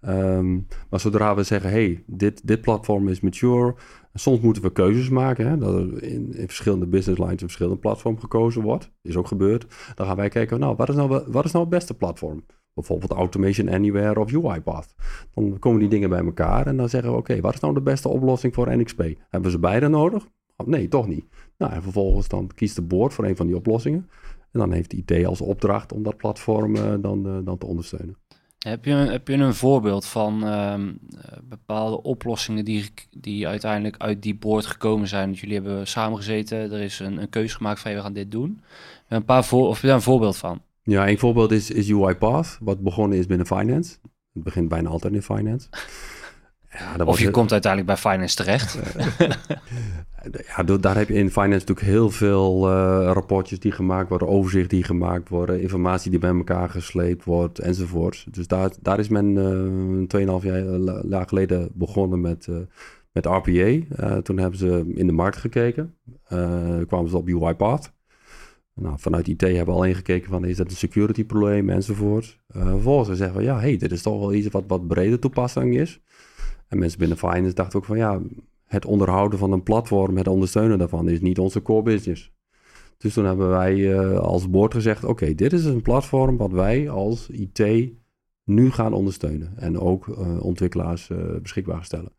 Ehm, 0.00 0.54
maar 0.90 1.00
zodra 1.00 1.34
we 1.34 1.42
zeggen, 1.42 1.70
hey, 1.70 2.02
dit, 2.06 2.46
dit 2.46 2.60
platform 2.60 3.08
is 3.08 3.20
mature. 3.20 3.74
Soms 4.14 4.40
moeten 4.40 4.62
we 4.62 4.72
keuzes 4.72 5.08
maken. 5.08 5.46
Hè, 5.46 5.58
dat 5.58 5.74
er 5.74 6.02
in, 6.02 6.34
in 6.34 6.46
verschillende 6.46 6.86
business 6.86 7.20
lines 7.20 7.32
een 7.32 7.38
verschillende 7.46 7.78
platform 7.78 8.18
gekozen 8.18 8.62
wordt. 8.62 8.90
Is 9.02 9.16
ook 9.16 9.26
gebeurd. 9.26 9.66
Dan 9.94 10.06
gaan 10.06 10.16
wij 10.16 10.28
kijken, 10.28 10.60
nou, 10.60 10.76
wat 10.76 10.88
is 10.88 10.94
nou, 10.94 11.22
wat 11.26 11.44
is 11.44 11.52
nou 11.52 11.64
het 11.64 11.74
beste 11.74 11.94
platform? 11.94 12.44
Bijvoorbeeld 12.74 13.12
Automation 13.12 13.68
Anywhere 13.68 14.20
of 14.20 14.44
UiPath. 14.44 14.94
Dan 15.34 15.58
komen 15.58 15.80
die 15.80 15.88
dingen 15.88 16.08
bij 16.08 16.24
elkaar 16.24 16.66
en 16.66 16.76
dan 16.76 16.88
zeggen 16.88 17.10
we, 17.10 17.16
oké, 17.16 17.40
wat 17.40 17.54
is 17.54 17.60
nou 17.60 17.74
de 17.74 17.82
beste 17.82 18.08
oplossing 18.08 18.54
voor 18.54 18.76
NXP? 18.76 18.98
Hebben 18.98 19.42
we 19.42 19.50
ze 19.50 19.58
beide 19.58 19.88
nodig? 19.88 20.26
Nee, 20.66 20.88
toch 20.88 21.06
niet. 21.06 21.24
Nou, 21.58 21.72
en 21.72 21.82
vervolgens 21.82 22.28
dan 22.28 22.50
kiest 22.54 22.76
de 22.76 22.82
board 22.82 23.14
voor 23.14 23.24
een 23.24 23.36
van 23.36 23.46
die 23.46 23.56
oplossingen. 23.56 24.08
En 24.52 24.60
dan 24.60 24.72
heeft 24.72 24.92
IT 24.92 25.24
als 25.24 25.40
opdracht 25.40 25.92
om 25.92 26.02
dat 26.02 26.16
platform 26.16 26.76
eh, 26.76 26.94
dan, 27.00 27.26
eh, 27.26 27.38
dan 27.44 27.58
te 27.58 27.66
ondersteunen. 27.66 28.16
Heb 28.66 28.84
je, 28.84 28.92
heb 28.92 29.28
je 29.28 29.34
een 29.34 29.54
voorbeeld 29.54 30.06
van 30.06 30.44
ehm, 30.44 30.88
eh, 30.88 31.38
bepaalde 31.42 32.02
oplossingen 32.02 32.64
die, 32.64 32.90
die 33.10 33.48
uiteindelijk 33.48 33.96
uit 33.98 34.22
die 34.22 34.34
board 34.34 34.66
gekomen 34.66 35.08
zijn? 35.08 35.28
Dat 35.28 35.38
jullie 35.38 35.54
hebben 35.54 35.86
samengezeten, 35.86 36.72
er 36.72 36.80
is 36.80 36.98
een, 36.98 37.20
een 37.20 37.28
keuze 37.28 37.56
gemaakt 37.56 37.80
van 37.80 37.92
we 37.92 38.00
gaan 38.00 38.12
dit 38.12 38.30
doen. 38.30 38.60
Een 39.08 39.24
paar 39.24 39.44
voor, 39.44 39.66
of 39.66 39.72
heb 39.72 39.80
je 39.80 39.86
daar 39.86 39.96
een 39.96 40.02
voorbeeld 40.02 40.36
van? 40.36 40.62
Ja, 40.82 41.08
een 41.08 41.18
voorbeeld 41.18 41.52
is, 41.52 41.70
is 41.70 41.90
UiPath, 41.90 42.58
wat 42.60 42.80
begonnen 42.80 43.18
is 43.18 43.26
binnen 43.26 43.46
finance. 43.46 43.96
Het 44.32 44.42
begint 44.42 44.68
bijna 44.68 44.88
altijd 44.88 45.12
in 45.12 45.22
finance. 45.22 45.68
Ja, 46.78 47.04
Of 47.04 47.18
je 47.20 47.30
komt 47.30 47.52
uiteindelijk 47.52 47.92
bij 47.92 48.12
finance 48.12 48.36
terecht. 48.36 48.78
Ja, 50.56 50.62
daar 50.62 50.96
heb 50.96 51.08
je 51.08 51.14
in 51.14 51.30
finance 51.30 51.58
natuurlijk 51.66 51.86
heel 51.86 52.10
veel 52.10 52.68
eh, 52.68 53.10
rapportjes 53.12 53.58
die 53.58 53.72
gemaakt 53.72 54.08
worden, 54.08 54.28
overzicht 54.28 54.70
die 54.70 54.84
gemaakt 54.84 55.28
worden, 55.28 55.60
informatie 55.60 56.10
die 56.10 56.20
bij 56.20 56.30
elkaar 56.34 56.68
gesleept 56.70 57.24
wordt 57.24 57.58
enzovoort. 57.58 58.26
Dus 58.30 58.46
daar, 58.46 58.70
daar 58.80 58.98
is 58.98 59.08
men 59.08 59.38
eh 60.08 60.20
2,5 60.40 60.44
jaar, 60.46 60.60
la- 60.62 61.02
jaar 61.08 61.28
geleden 61.28 61.68
begonnen 61.74 62.20
met, 62.20 62.46
eh, 62.46 62.56
met 63.12 63.26
RPA. 63.26 63.50
Eh, 63.50 64.16
toen 64.16 64.38
hebben 64.38 64.58
ze 64.58 64.92
in 64.94 65.06
de 65.06 65.12
markt 65.12 65.36
gekeken, 65.36 65.94
Eh, 66.24 66.78
kwamen 66.86 67.10
ze 67.10 67.16
op 67.16 67.28
UiPath. 67.28 67.92
Nou, 68.74 68.94
vanuit 68.98 69.28
IT 69.28 69.40
hebben 69.40 69.64
we 69.66 69.72
alleen 69.80 69.94
gekeken 69.94 70.30
van 70.30 70.44
is 70.44 70.56
dat 70.56 70.70
een 70.70 70.76
security 70.76 71.24
probleem 71.24 71.70
enzovoort. 71.70 72.38
Eh 72.48 72.68
vervolgens 72.68 73.08
ze 73.08 73.14
zeggen 73.16 73.34
van 73.34 73.44
ja, 73.44 73.58
hey, 73.60 73.76
dit 73.76 73.92
is 73.92 74.02
toch 74.02 74.18
wel 74.20 74.32
iets 74.34 74.48
wat 74.48 74.64
wat 74.66 74.86
breder 74.88 75.18
toepassing 75.18 75.76
is. 75.76 76.00
En 76.70 76.78
mensen 76.78 76.98
binnen 76.98 77.18
finance 77.18 77.54
dachten 77.54 77.78
ook 77.78 77.84
van 77.84 77.96
ja, 77.96 78.20
het 78.64 78.84
onderhouden 78.84 79.38
van 79.38 79.52
een 79.52 79.62
platform, 79.62 80.16
het 80.16 80.28
ondersteunen 80.28 80.78
daarvan 80.78 81.08
is 81.08 81.20
niet 81.20 81.38
onze 81.38 81.62
core 81.62 81.82
business. 81.82 82.32
Dus 82.98 83.14
toen 83.14 83.24
hebben 83.24 83.48
wij 83.48 83.98
eh, 83.98 84.18
als 84.18 84.50
board 84.50 84.74
gezegd, 84.74 85.04
oké, 85.04 85.34
dit 85.34 85.52
is 85.52 85.64
een 85.64 85.82
platform 85.82 86.36
wat 86.36 86.50
wij 86.50 86.90
als 86.90 87.28
IT 87.28 87.90
nu 88.44 88.70
gaan 88.70 88.92
ondersteunen. 88.92 89.52
En 89.56 89.78
ook 89.78 90.08
eh, 90.08 90.44
ontwikkelaars 90.44 91.10
eh, 91.10 91.18
beschikbaar 91.42 91.84
stellen. 91.84 92.12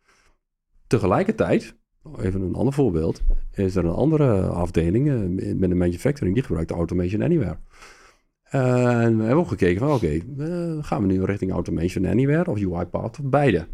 Tegelijkertijd, 0.88 1.76
even 2.20 2.42
een 2.42 2.56
ander 2.56 2.74
voorbeeld, 2.74 3.22
is 3.52 3.76
er 3.76 3.86
een 3.86 3.92
andere 3.92 4.42
afdeling 4.48 5.06
met 5.60 5.76
manufacturing 5.76 6.36
die 6.36 6.44
gebruikt 6.44 6.72
Automation 6.72 7.22
Anywhere. 7.22 7.58
En 8.44 9.18
we 9.18 9.24
hebben 9.24 9.44
ook 9.44 9.48
gekeken 9.48 9.80
van 9.80 9.92
oké, 9.92 10.20
gaan 10.84 11.02
we 11.02 11.08
nu 11.08 11.24
richting 11.24 11.52
Automation 11.52 12.06
Anywhere 12.06 12.52
of 12.52 12.58
UiPath 12.58 13.20
of 13.20 13.30
beide? 13.30 13.68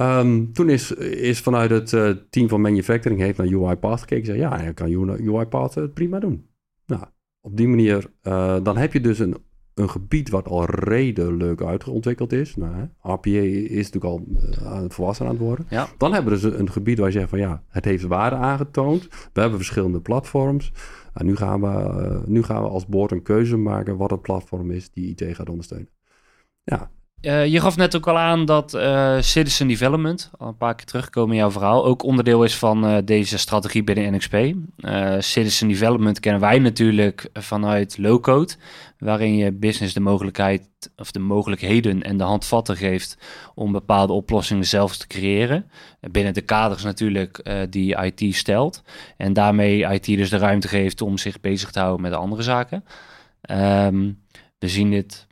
Ehm, 0.00 0.52
toen 0.52 0.68
is, 0.68 0.92
is 0.92 1.40
vanuit 1.40 1.70
het 1.70 1.92
eh, 1.92 2.10
team 2.30 2.48
van 2.48 2.60
manufacturing 2.60 3.20
heeft 3.20 3.38
naar 3.38 3.64
UiPath 3.66 4.00
gekeken. 4.00 4.26
Zei, 4.26 4.38
ja, 4.38 4.60
je 4.60 4.72
kan 4.72 4.90
UI- 4.92 5.32
UiPath 5.36 5.74
het 5.74 5.94
prima 5.94 6.18
doen. 6.18 6.46
Nou, 6.86 7.04
op 7.40 7.56
die 7.56 7.68
manier, 7.68 8.10
eh, 8.22 8.56
dan 8.62 8.76
heb 8.76 8.92
je 8.92 9.00
dus 9.00 9.18
een, 9.18 9.36
een 9.74 9.90
gebied 9.90 10.30
wat 10.30 10.48
al 10.48 10.64
redelijk 10.64 11.62
uitgeontwikkeld 11.62 12.32
is. 12.32 12.56
Nou, 12.56 12.74
hè, 12.74 13.12
RPA 13.12 13.28
is 13.30 13.90
natuurlijk 13.90 14.04
al 14.04 14.26
eh, 14.50 14.84
volwassen 14.88 15.26
aan 15.26 15.32
het 15.32 15.40
worden. 15.40 15.66
Ja. 15.68 15.88
Dan 15.98 16.12
hebben 16.12 16.32
we 16.32 16.40
dus 16.40 16.58
een 16.58 16.70
gebied 16.70 16.98
waar 16.98 17.06
je 17.06 17.18
zegt 17.18 17.28
van 17.28 17.38
ja, 17.38 17.62
het 17.68 17.84
heeft 17.84 18.04
waarde 18.04 18.36
aangetoond. 18.36 19.08
We 19.32 19.40
hebben 19.40 19.58
verschillende 19.58 20.00
platforms. 20.00 20.72
En 21.12 21.26
nu, 21.26 21.36
gaan 21.36 21.60
we, 21.60 21.66
eh, 21.66 22.24
nu 22.26 22.42
gaan 22.42 22.62
we 22.62 22.68
als 22.68 22.86
board 22.86 23.10
een 23.10 23.22
keuze 23.22 23.56
maken 23.56 23.96
wat 23.96 24.10
het 24.10 24.22
platform 24.22 24.70
is 24.70 24.90
die 24.90 25.14
IT 25.16 25.36
gaat 25.36 25.48
ondersteunen. 25.48 25.88
Ja, 26.62 26.90
Eh, 27.20 27.46
je 27.46 27.60
gaf 27.60 27.76
net 27.76 27.96
ook 27.96 28.08
al 28.08 28.18
aan 28.18 28.44
dat 28.44 28.74
eh, 28.74 29.16
citizen 29.20 29.68
development, 29.68 30.30
al 30.38 30.48
een 30.48 30.56
paar 30.56 30.74
keer 30.74 30.86
terugkomen 30.86 31.30
in 31.30 31.40
jouw 31.40 31.50
verhaal, 31.50 31.84
ook 31.84 32.02
onderdeel 32.02 32.44
is 32.44 32.56
van 32.56 32.86
eh, 32.86 32.96
deze 33.04 33.38
strategie 33.38 33.84
binnen 33.84 34.12
NXP. 34.12 34.54
Citizen 35.18 35.68
development 35.68 36.20
kennen 36.20 36.40
wij 36.40 36.58
natuurlijk 36.58 37.28
vanuit 37.32 37.98
low-code, 37.98 38.52
waarin 38.98 39.36
je 39.36 39.52
business 39.52 39.94
de 39.94 40.00
mogelijkheid 40.00 40.68
of 40.96 41.10
de 41.10 41.18
mogelijkheden 41.18 42.02
en 42.02 42.16
de 42.16 42.24
handvatten 42.24 42.76
geeft 42.76 43.18
om 43.54 43.72
bepaalde 43.72 44.12
oplossingen 44.12 44.66
zelf 44.66 44.96
te 44.96 45.06
creëren. 45.06 45.70
Binnen 46.00 46.34
de 46.34 46.40
kaders 46.40 46.82
natuurlijk 46.82 47.42
die 47.70 47.96
IT 47.96 48.34
stelt. 48.34 48.82
En 49.16 49.32
daarmee 49.32 49.92
IT 49.92 50.04
dus 50.04 50.30
de 50.30 50.36
ruimte 50.36 50.68
geeft 50.68 51.00
om 51.00 51.18
zich 51.18 51.40
bezig 51.40 51.70
te 51.70 51.78
houden 51.78 52.02
met 52.02 52.12
andere 52.12 52.42
zaken. 52.42 52.84
Ehm, 53.40 54.10
we 54.58 54.68
zien 54.68 54.90
dit 54.90 55.28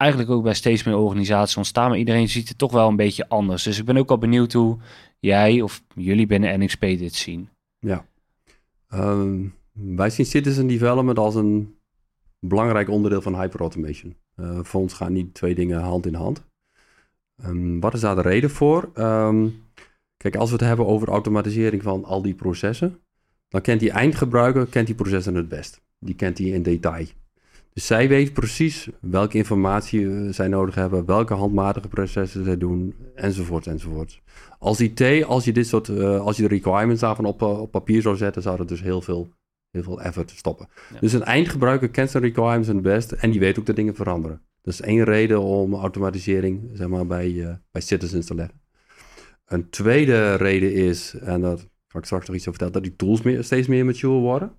eigenlijk 0.00 0.30
ook 0.30 0.42
bij 0.42 0.54
steeds 0.54 0.82
meer 0.82 0.96
organisaties 0.96 1.56
ontstaan, 1.56 1.88
maar 1.88 1.98
iedereen 1.98 2.28
ziet 2.28 2.48
het 2.48 2.58
toch 2.58 2.72
wel 2.72 2.88
een 2.88 2.96
beetje 2.96 3.28
anders. 3.28 3.62
Dus 3.62 3.78
ik 3.78 3.84
ben 3.84 3.96
ook 3.96 4.10
al 4.10 4.18
benieuwd 4.18 4.52
hoe 4.52 4.78
jij 5.18 5.60
of 5.60 5.82
jullie 5.94 6.26
binnen 6.26 6.60
NXP 6.60 6.80
dit 6.80 7.14
zien. 7.14 7.48
Ja. 7.78 8.04
Ehm, 8.88 9.44
wij 9.72 10.10
zien 10.10 10.26
citizen 10.26 10.66
development 10.66 11.18
als 11.18 11.34
een 11.34 11.74
belangrijk 12.38 12.88
onderdeel 12.88 13.22
van 13.22 13.40
hyperautomation. 13.40 14.16
Eh 14.34 14.58
voor 14.62 14.80
ons 14.80 14.92
gaan 14.92 15.12
die 15.12 15.32
twee 15.32 15.54
dingen 15.54 15.80
hand 15.80 16.06
in 16.06 16.14
hand. 16.14 16.42
Ehm, 17.42 17.80
wat 17.80 17.94
is 17.94 18.00
daar 18.00 18.14
de 18.14 18.22
reden 18.22 18.50
voor? 18.50 18.90
Ehm, 18.94 19.48
kijk, 20.16 20.36
als 20.36 20.50
we 20.50 20.56
het 20.56 20.64
hebben 20.64 20.86
over 20.86 21.08
automatisering 21.08 21.82
van 21.82 22.04
al 22.04 22.22
die 22.22 22.34
processen, 22.34 22.98
dan 23.48 23.60
kent 23.60 23.80
die 23.80 23.90
eindgebruiker 23.90 24.66
kent 24.66 24.86
die 24.86 24.96
processen 24.96 25.34
het 25.34 25.48
best. 25.48 25.80
Die 25.98 26.14
kent 26.14 26.36
die 26.36 26.54
in 26.54 26.62
detail. 26.62 27.06
Dus 27.80 27.88
zij 27.88 28.08
weet 28.08 28.32
precies 28.32 28.88
welke 29.00 29.36
informatie 29.36 30.10
eh, 30.10 30.32
zij 30.32 30.48
nodig 30.48 30.74
hebben, 30.74 31.06
welke 31.06 31.34
handmatige 31.34 31.88
processen 31.88 32.44
zij 32.44 32.56
doen, 32.56 32.94
enzovoort, 33.14 33.66
enzovoort. 33.66 34.20
Als 34.58 34.80
IT, 34.80 35.24
als 35.24 35.44
je 35.44 35.52
dit 35.52 35.66
soort, 35.66 35.88
eh, 35.88 36.20
als 36.20 36.36
je 36.36 36.42
de 36.42 36.48
requirements 36.48 37.00
daarvan 37.00 37.24
op, 37.24 37.42
eh, 37.42 37.60
op 37.60 37.70
papier 37.70 38.02
zou 38.02 38.16
zetten, 38.16 38.42
zou 38.42 38.56
dat 38.56 38.68
dus 38.68 38.82
heel 38.82 39.00
veel, 39.00 39.28
heel 39.70 39.82
veel 39.82 40.02
effort 40.02 40.30
stoppen. 40.30 40.68
Ja. 40.92 41.00
Dus 41.00 41.12
een 41.12 41.22
eindgebruiker 41.22 41.90
kent 41.90 42.10
zijn 42.10 42.22
requirements 42.22 42.68
het 42.68 42.82
best 42.82 43.12
en 43.12 43.30
die 43.30 43.40
weet 43.40 43.58
ook 43.58 43.66
dat 43.66 43.76
dingen 43.76 43.94
veranderen. 43.94 44.42
Dat 44.62 44.74
is 44.74 44.80
één 44.80 45.04
reden 45.04 45.40
om 45.40 45.74
automatisering 45.74 46.70
zeg 46.72 46.88
maar, 46.88 47.06
bij, 47.06 47.60
bij 47.70 47.82
citizens 47.82 48.26
te 48.26 48.34
leggen. 48.34 48.60
Een 49.46 49.70
tweede 49.70 50.34
reden 50.34 50.72
is, 50.74 51.14
en 51.14 51.40
daar 51.40 51.58
ga 51.88 51.98
ik 51.98 52.04
straks 52.04 52.26
nog 52.26 52.36
iets 52.36 52.48
over 52.48 52.60
vertellen, 52.60 52.72
dat 52.72 52.82
die 52.82 52.96
tools 52.96 53.22
meer, 53.22 53.44
steeds 53.44 53.68
meer 53.68 53.84
mature 53.84 54.12
worden. 54.12 54.52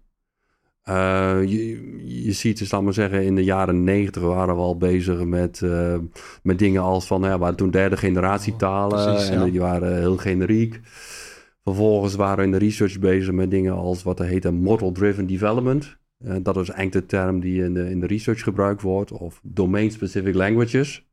Eh, 0.82 1.40
je, 1.46 2.24
je 2.24 2.32
ziet, 2.32 2.58
dus 2.58 2.72
laat 2.72 2.82
maar 2.82 2.94
zeggen, 2.94 3.24
in 3.24 3.36
de 3.36 3.44
jaren 3.44 3.84
negentig 3.84 4.22
waren 4.22 4.56
we 4.56 4.62
al 4.62 4.78
bezig 4.78 5.24
met, 5.24 5.62
eh, 5.62 5.98
met 6.44 6.60
dingen 6.60 6.82
als 6.82 7.08
van, 7.08 7.20
nou 7.20 7.32
ja, 7.32 7.38
we 7.38 7.44
hadden 7.44 7.62
toen 7.62 7.72
derde 7.72 7.98
generatie 7.98 8.56
talen 8.56 9.14
Precies, 9.14 9.30
en 9.30 9.40
ja. 9.40 9.52
die 9.52 9.60
waren 9.60 9.98
heel 9.98 10.18
generiek. 10.18 10.80
Vervolgens 11.64 12.16
waren 12.16 12.38
we 12.38 12.44
in 12.44 12.52
de 12.52 12.58
research 12.58 13.00
bezig 13.00 13.34
met 13.34 13.52
dingen 13.52 13.74
als 13.74 14.04
wat 14.04 14.20
er 14.20 14.26
heet 14.26 14.52
model-driven 14.52 15.28
development. 15.28 15.98
Eh, 16.18 16.36
dat 16.44 16.58
is 16.58 16.70
eigenlijk 16.70 16.92
de 16.92 17.18
term 17.18 17.40
die 17.40 17.64
in 17.64 17.74
de, 17.74 17.90
in 17.90 18.00
de 18.00 18.08
research 18.08 18.44
gebruikt 18.44 18.82
wordt, 18.82 19.12
of 19.12 19.40
domain-specific 19.44 20.34
languages. 20.34 21.06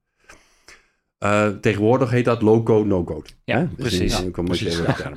Eh, 1.19 1.49
tegenwoordig 1.49 2.11
heet 2.11 2.25
dat 2.25 2.43
low-code, 2.43 2.89
no-code. 2.89 3.29
Ja, 3.45 3.59
Hè? 3.59 3.67
Dus 3.67 3.75
Precies, 3.77 4.17
term. 4.97 5.15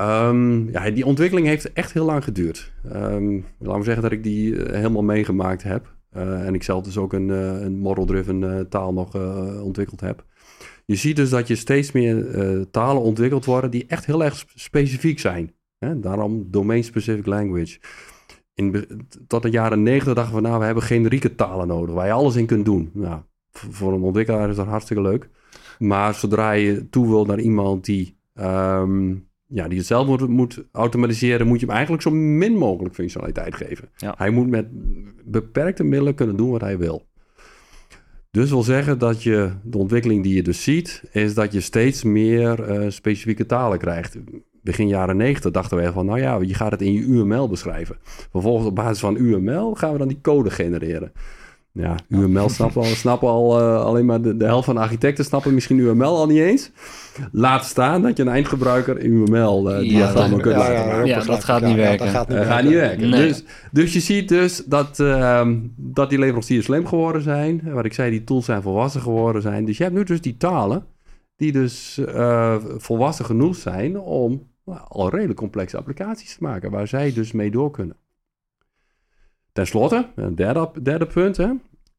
Ehm, 0.00 0.68
ja, 0.70 0.90
die 0.90 1.06
ontwikkeling 1.06 1.46
heeft 1.46 1.72
echt 1.72 1.92
heel 1.92 2.04
lang 2.04 2.24
geduurd. 2.24 2.72
Ehm 2.92 3.40
laten 3.58 3.78
we 3.78 3.84
zeggen 3.84 4.02
dat 4.02 4.12
ik 4.12 4.22
die 4.22 4.64
eh, 4.64 4.74
helemaal 4.74 5.02
meegemaakt 5.02 5.62
heb. 5.62 5.94
Eh, 6.10 6.46
en 6.46 6.54
ik 6.54 6.62
zelf 6.62 6.84
dus 6.84 6.96
ook 6.96 7.12
een, 7.12 7.30
eh, 7.30 7.60
een 7.60 7.78
model-driven 7.78 8.68
taal 8.68 8.92
nog 8.92 9.14
ontwikkeld 9.62 10.00
heb. 10.00 10.24
Je 10.84 10.94
ziet 10.94 11.16
dus 11.16 11.30
dat 11.30 11.48
je 11.48 11.54
steeds 11.54 11.92
meer 11.92 12.26
talen 12.70 13.02
ontwikkeld 13.02 13.44
worden 13.44 13.70
die 13.70 13.86
echt 13.86 14.06
heel 14.06 14.24
erg 14.24 14.36
sp- 14.36 14.50
specifiek 14.54 15.18
zijn. 15.18 15.52
Hè? 15.78 16.00
Daarom 16.00 16.46
domain-specific 16.50 17.26
language. 17.26 17.78
In, 18.54 18.86
tot 19.26 19.42
de 19.42 19.50
jaren 19.50 19.82
negentig 19.82 20.14
dachten 20.14 20.34
we, 20.34 20.40
nou, 20.40 20.58
we 20.58 20.64
hebben 20.64 20.82
generieke 20.82 21.34
talen 21.34 21.66
nodig 21.66 21.94
waar 21.94 22.06
je 22.06 22.12
alles 22.12 22.36
in 22.36 22.46
kunt 22.46 22.64
doen. 22.64 22.90
Nou, 22.92 23.20
voor 23.50 23.92
een 23.92 24.02
ontwikkelaar 24.02 24.48
is 24.48 24.56
dat 24.56 24.66
hartstikke 24.66 25.02
leuk. 25.02 25.28
Maar 25.78 26.14
zodra 26.14 26.50
je 26.50 26.88
toe 26.88 27.08
wil 27.08 27.24
naar 27.24 27.40
iemand 27.40 27.84
die, 27.84 28.18
ehm, 28.34 29.14
ja, 29.52 29.68
die 29.68 29.78
het 29.78 29.86
zelf 29.86 30.06
moet, 30.06 30.28
moet 30.28 30.64
automatiseren, 30.72 31.46
moet 31.46 31.60
je 31.60 31.66
hem 31.66 31.74
eigenlijk 31.74 32.02
zo 32.02 32.10
min 32.10 32.56
mogelijk 32.56 32.94
functionaliteit 32.94 33.54
geven. 33.54 33.88
Ja. 33.96 34.14
Hij 34.16 34.30
moet 34.30 34.48
met 34.48 34.66
beperkte 35.24 35.84
middelen 35.84 36.14
kunnen 36.14 36.36
doen 36.36 36.50
wat 36.50 36.60
hij 36.60 36.78
wil. 36.78 37.08
Dus 38.30 38.50
wil 38.50 38.62
zeggen 38.62 38.98
dat 38.98 39.22
je 39.22 39.50
de 39.62 39.78
ontwikkeling 39.78 40.22
die 40.22 40.34
je 40.34 40.42
dus 40.42 40.62
ziet, 40.62 41.02
is 41.12 41.34
dat 41.34 41.52
je 41.52 41.60
steeds 41.60 42.02
meer 42.02 42.62
eh, 42.62 42.90
specifieke 42.90 43.46
talen 43.46 43.78
krijgt. 43.78 44.16
Begin 44.62 44.88
jaren 44.88 45.16
90 45.16 45.50
dachten 45.50 45.76
wij 45.76 45.92
van, 45.92 46.06
nou 46.06 46.20
ja, 46.20 46.38
je 46.40 46.54
gaat 46.54 46.70
het 46.70 46.82
in 46.82 46.92
je 46.92 47.00
UML 47.00 47.48
beschrijven. 47.48 47.96
Vervolgens 48.30 48.66
op 48.66 48.74
basis 48.74 49.00
van 49.00 49.16
UML 49.16 49.74
gaan 49.74 49.92
we 49.92 49.98
dan 49.98 50.08
die 50.08 50.20
code 50.20 50.50
genereren. 50.50 51.12
Ja, 51.72 51.94
UML 52.08 52.48
snappen 52.48 52.82
al, 52.82 52.86
snappen 52.88 53.28
al 53.28 53.58
eh, 53.60 53.84
alleen 53.84 54.04
maar 54.06 54.22
de, 54.22 54.36
de 54.36 54.44
helft 54.44 54.64
van 54.64 54.74
de 54.74 54.80
architecten 54.80 55.24
snappen 55.24 55.54
misschien 55.54 55.78
UML 55.78 56.16
al 56.16 56.26
niet 56.26 56.38
eens. 56.38 56.70
Laat 57.32 57.64
staan 57.64 58.02
dat 58.02 58.16
je 58.16 58.22
een 58.22 58.28
eindgebruiker 58.28 58.98
in 58.98 59.12
UML 59.12 59.70
eh 59.72 59.78
die 59.78 59.92
Ja, 59.92 60.06
dat 60.06 60.14
allemaal 60.16 60.30
dat- 60.30 60.40
kunt 60.40 60.54
ja, 60.54 60.60
laten 60.60 60.74
ja, 60.74 60.86
maken. 60.86 61.06
ja. 61.06 61.20
dat 61.24 61.44
gaat 61.44 61.62
niet 61.62 61.76
werken. 61.76 61.98
dat 62.06 62.14
gaat 62.14 62.28
niet 62.28 62.36
gaat 62.38 62.46
werken. 62.46 62.64
niet 62.64 62.74
werken. 62.74 63.08
Nee. 63.10 63.28
Dus, 63.28 63.44
dus 63.72 63.92
je 63.92 64.00
ziet 64.00 64.28
dus 64.28 64.62
dat, 64.66 65.00
ehm, 65.00 65.58
dat 65.76 66.10
die 66.10 66.18
leveranciers 66.18 66.64
slim 66.64 66.86
geworden 66.86 67.22
zijn. 67.22 67.60
Wat 67.72 67.84
ik 67.84 67.92
zei, 67.92 68.10
die 68.10 68.24
tools 68.24 68.44
zijn 68.44 68.62
volwassen 68.62 69.00
geworden 69.00 69.42
zijn. 69.42 69.64
Dus 69.64 69.76
je 69.76 69.82
hebt 69.82 69.94
nu 69.96 70.04
dus 70.04 70.20
die 70.20 70.36
talen 70.36 70.84
die 71.36 71.52
dus 71.52 71.98
eh, 71.98 72.56
volwassen 72.76 73.24
genoeg 73.24 73.56
zijn 73.56 73.98
om 74.00 74.42
nou, 74.64 74.80
al 74.88 75.10
redelijk 75.10 75.38
complexe 75.38 75.76
applicaties 75.76 76.34
te 76.36 76.42
maken. 76.42 76.70
Waar 76.70 76.86
zij 76.88 77.12
dus 77.12 77.32
mee 77.32 77.50
door 77.50 77.70
kunnen. 77.70 77.96
Ten 79.52 79.66
slotte, 79.66 80.08
een 80.14 80.34
derde, 80.34 80.70
derde 80.82 81.06
punt, 81.06 81.36
hè, 81.36 81.50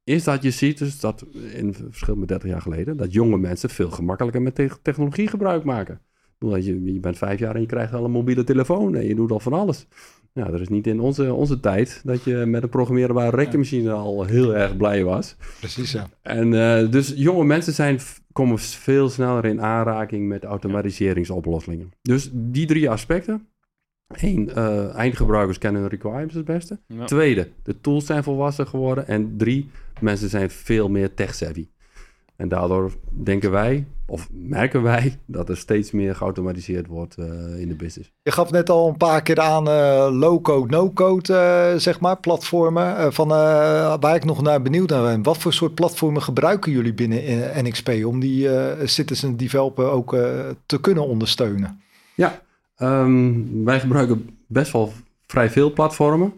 is 0.04 0.24
dat 0.24 0.44
je 0.44 0.52
ziet 0.52 0.78
dus 0.78 1.00
dat 1.00 1.26
in 1.54 1.74
verschil 1.74 2.16
met 2.16 2.28
30 2.28 2.50
jaar 2.50 2.62
geleden, 2.62 2.98
dat 2.98 3.14
jonge 3.14 3.38
mensen 3.38 3.70
veel 3.70 3.90
gemakkelijker 3.90 4.42
met 4.42 4.56
te- 4.56 4.78
technologie 4.82 5.28
gebruik 5.28 5.64
maken. 5.64 6.02
Je, 6.40 6.84
je 6.94 7.00
bent 7.00 7.18
vijf 7.18 7.40
jaar 7.40 7.56
en 7.56 7.62
je 7.62 7.68
krijgt 7.68 7.94
al 7.94 8.06
een 8.06 8.12
mobiele 8.12 8.44
telefoon 8.44 8.96
en 8.96 9.08
je 9.08 9.16
doet 9.16 9.32
al 9.32 9.40
van 9.40 9.54
alles. 9.54 9.88
Ja, 10.34 10.46
dat 10.46 10.60
is 10.60 10.70
niet 10.70 10.88
in 10.88 11.00
onze, 11.00 11.34
onze 11.34 11.60
tijd 11.60 12.02
dat 12.04 12.24
je 12.24 12.36
met 12.36 12.64
een 12.64 12.70
programmeerbare 12.70 13.36
rekenmachine 13.36 13.92
al 13.92 14.24
heel 14.24 14.56
erg 14.56 14.78
blij 14.78 15.04
was. 15.04 15.36
Precies, 15.60 15.92
ja. 15.92 16.10
En 16.22 16.54
eh, 16.54 16.92
dus 16.92 17.14
jonge 17.16 17.44
mensen 17.44 17.74
zijn 17.74 18.00
komen 18.32 18.60
veel 18.60 19.10
sneller 19.10 19.46
in 19.46 19.62
aanraking 19.62 20.28
met 20.28 20.44
automatiseringsoplossingen. 20.44 21.92
Dus 22.02 22.30
die 22.34 22.66
drie 22.66 22.90
aspecten. 22.90 23.48
Eén, 24.20 24.52
uh, 24.58 24.96
eindgebruikers 24.96 25.58
kennen 25.58 25.82
hun 25.82 25.90
requirements 25.90 26.36
het 26.36 26.46
beste. 26.46 26.80
Ja. 26.88 27.06
Tweede, 27.06 27.50
de 27.64 27.82
tools 27.82 28.06
zijn 28.06 28.24
volwassen 28.24 28.68
geworden. 28.68 29.08
En 29.08 29.34
drie, 29.38 29.70
mensen 30.00 30.30
zijn 30.30 30.50
veel 30.50 30.90
meer 30.90 31.14
tech-savvy. 31.14 31.68
En 32.36 32.50
daardoor 32.50 32.92
denken 33.10 33.52
wij, 33.52 33.86
of 34.06 34.28
merken 34.32 34.82
wij, 34.82 35.20
dat 35.26 35.50
er 35.50 35.58
steeds 35.58 35.92
meer 35.92 36.16
geautomatiseerd 36.16 36.88
wordt 36.88 37.18
uh, 37.18 37.26
in 37.60 37.68
de 37.68 37.76
business. 37.76 38.12
Je 38.22 38.32
gaf 38.32 38.52
net 38.52 38.70
al 38.70 38.88
een 38.88 38.98
paar 38.98 39.22
keer 39.22 39.40
aan 39.40 39.68
uh, 39.68 40.08
low-code, 40.20 40.70
no-code, 40.70 41.34
uh, 41.34 41.80
zeg 41.80 42.00
maar, 42.00 42.18
platformen. 42.18 43.14
van, 43.14 43.28
waar 44.00 44.16
ik 44.16 44.26
nog 44.26 44.42
naar 44.42 44.62
benieuwd 44.62 44.90
naar 44.90 45.04
ben. 45.04 45.24
Wat 45.24 45.38
voor 45.38 45.54
soort 45.54 45.76
platformen 45.76 46.22
gebruiken 46.22 46.72
jullie 46.72 46.94
binnen 46.94 47.22
NXP 47.66 47.90
om 48.06 48.20
die 48.20 48.50
citizen 48.84 49.38
developer 49.38 49.86
ook 49.86 50.10
te 50.66 50.80
kunnen 50.82 51.08
ondersteunen? 51.08 51.82
Ja, 52.16 52.42
um, 52.82 53.66
wij 53.66 53.80
gebruiken 53.80 54.30
best 54.48 54.72
wel 54.72 54.94
vrij 55.26 55.50
veel 55.50 55.74
platformen. 55.74 56.34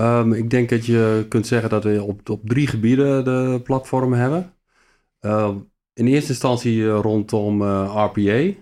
Um, 0.00 0.32
ik 0.32 0.50
denk 0.50 0.68
dat 0.68 0.86
je 0.86 1.26
kunt 1.28 1.46
zeggen 1.46 1.70
dat 1.70 1.84
we 1.84 2.02
op, 2.02 2.30
op 2.30 2.40
drie 2.44 2.66
gebieden 2.66 3.24
de 3.24 3.60
platformen 3.64 4.18
hebben. 4.18 4.52
Uh, 5.20 5.50
in 5.94 6.06
eerste 6.06 6.30
instantie 6.30 6.88
rondom 6.88 7.62
uh, 7.62 8.08
RPA 8.12 8.60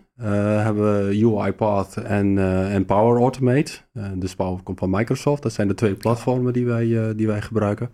hebben 0.62 1.08
we 1.08 1.38
UiPath 1.40 1.96
en, 1.96 2.38
en 2.68 2.84
Power 2.84 3.20
Automate. 3.20 3.72
dus 4.14 4.34
Power 4.34 4.62
komt 4.62 4.78
van 4.78 4.90
Microsoft. 4.90 5.42
Dat 5.42 5.52
zijn 5.52 5.68
de 5.68 5.74
twee 5.74 5.94
platformen 5.94 6.52
die 6.52 6.66
wij, 6.66 7.14
die 7.14 7.26
wij 7.26 7.42
gebruiken. 7.42 7.90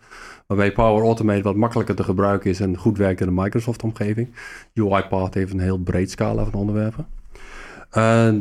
Waarbij 0.47 0.73
Power 0.73 1.03
Automate 1.03 1.42
wat 1.42 1.57
makkelijker 1.57 1.95
te 1.95 2.05
gebruiken 2.05 2.51
is 2.51 2.61
en 2.61 2.77
goed 2.77 2.99
werkt 2.99 3.21
in 3.21 3.27
de 3.27 3.42
Microsoft-omgeving. 3.42 4.29
UiPath 4.75 5.35
heeft 5.35 5.53
een 5.53 5.61
heel 5.61 5.79
breed 5.79 6.11
scala 6.11 6.45
van 6.45 6.61
onderwerpen. 6.61 7.07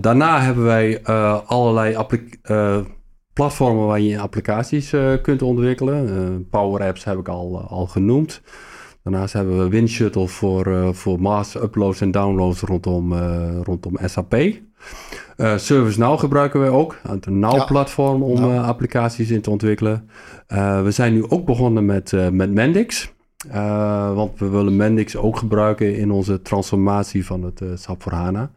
Daarna 0.02 0.42
hebben 0.42 0.64
wij 0.64 1.04
allerlei 1.46 2.06
platformen 3.34 3.86
waar 3.86 4.00
je 4.00 4.20
applicaties 4.20 4.94
kunt 5.22 5.42
ontwikkelen. 5.42 6.48
Power 6.50 6.88
Apps 6.88 7.04
heb 7.04 7.18
ik 7.18 7.28
al, 7.28 7.62
al 7.62 7.88
genoemd. 7.88 8.42
Daarnaast 9.06 9.34
hebben 9.34 9.60
we 9.60 9.70
WinShuttle 9.70 10.28
voor, 10.28 10.68
uh, 10.68 10.90
voor 10.92 11.22
mass 11.22 11.56
uploads 11.56 12.02
en 12.02 12.12
downloads 12.12 12.62
rondom, 12.62 13.14
uh, 13.14 13.62
rondom 13.64 13.98
SAP. 14.06 14.34
Uh, 14.34 15.58
ServiceNow 15.58 16.20
gebruiken 16.20 16.62
we 16.62 16.70
ook, 16.70 16.98
het 17.08 17.26
Now-platform 17.26 18.24
om 18.24 18.46
ja. 18.46 18.62
applicaties 18.62 19.30
in 19.30 19.42
te 19.42 19.50
ontwikkelen. 19.50 20.10
we 20.84 20.88
zijn 20.90 21.14
nu 21.14 21.30
ook 21.30 21.46
begonnen 21.46 21.86
met, 21.86 22.12
met 22.32 22.52
Mendix. 22.54 23.14
want 24.14 24.40
we 24.40 24.50
willen 24.50 24.76
Mendix 24.76 25.16
ook 25.16 25.38
gebruiken 25.38 25.96
in 25.96 26.12
onze 26.12 26.42
transformatie 26.42 27.26
van 27.26 27.44
het 27.44 27.62
SAP 27.76 28.02
voor 28.02 28.12
HANA. 28.12 28.52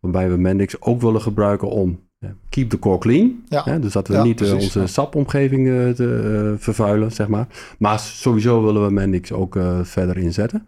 Waarbij 0.00 0.30
we 0.30 0.36
Mendix 0.36 0.80
ook 0.80 1.00
willen 1.00 1.20
gebruiken 1.20 1.68
om 1.68 2.00
keep 2.48 2.70
the 2.70 2.78
core 2.78 2.98
clean. 2.98 3.42
Ja. 3.48 3.62
Hè? 3.64 3.78
Dus 3.78 3.92
dat 3.92 4.08
we 4.08 4.14
Ja, 4.14 4.22
niet 4.22 4.40
eh, 4.40 4.48
precies, 4.48 4.64
onze 4.64 4.80
ja. 4.80 4.86
SAP-omgeving 4.86 5.68
eh, 5.68 5.88
te, 5.88 6.42
eh, 6.54 6.62
vervuilen, 6.62 7.12
zeg 7.12 7.28
maar. 7.28 7.46
Maar 7.78 7.98
sowieso 7.98 8.64
willen 8.64 8.86
we 8.86 8.92
Mendix 8.92 9.32
ook 9.32 9.58
verder 9.82 10.16
inzetten. 10.18 10.66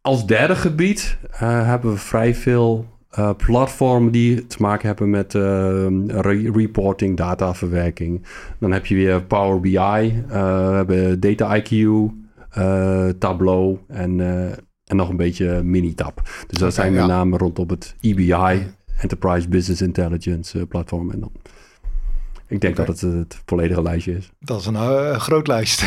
Als 0.00 0.26
derde 0.26 0.54
gebied 0.54 1.16
hebben 1.30 1.90
we 1.92 1.98
vrij 1.98 2.34
veel 2.34 2.86
platformen 3.36 4.12
die 4.12 4.46
te 4.46 4.56
maken 4.60 4.86
hebben 4.86 5.10
met 5.10 5.32
re- 5.34 6.50
reporting, 6.52 7.16
dataverwerking. 7.16 8.26
Dan 8.58 8.72
heb 8.72 8.86
je 8.86 8.94
weer 8.94 9.22
Power 9.22 9.60
BI, 9.60 10.22
we 10.28 10.72
hebben 10.74 11.20
Data 11.20 11.60
IQ, 11.60 11.86
Tableau 13.18 13.78
en, 13.88 14.20
en 14.90 14.96
nog 14.96 15.08
een 15.08 15.16
beetje 15.16 15.62
Minitab. 15.62 16.22
Dus 16.46 16.58
dat 16.58 16.74
zijn 16.74 16.92
met 16.92 17.00
ja. 17.00 17.06
name 17.06 17.36
rondom 17.36 17.68
het 17.68 17.94
EBI, 18.00 18.66
Enterprise 18.96 19.48
Business 19.48 19.82
Intelligence 19.82 20.58
eh, 20.58 20.66
platform. 20.68 21.10
En 21.10 21.20
dan, 21.20 21.32
ik 22.46 22.60
denk 22.60 22.76
dat 22.76 22.86
het 22.86 23.00
het 23.00 23.42
volledige 23.46 23.82
lijstje 23.82 24.16
is. 24.16 24.30
Dat 24.38 24.60
is 24.60 24.66
een 24.66 24.74
eh, 24.74 25.20
groot 25.20 25.46
lijst. 25.46 25.84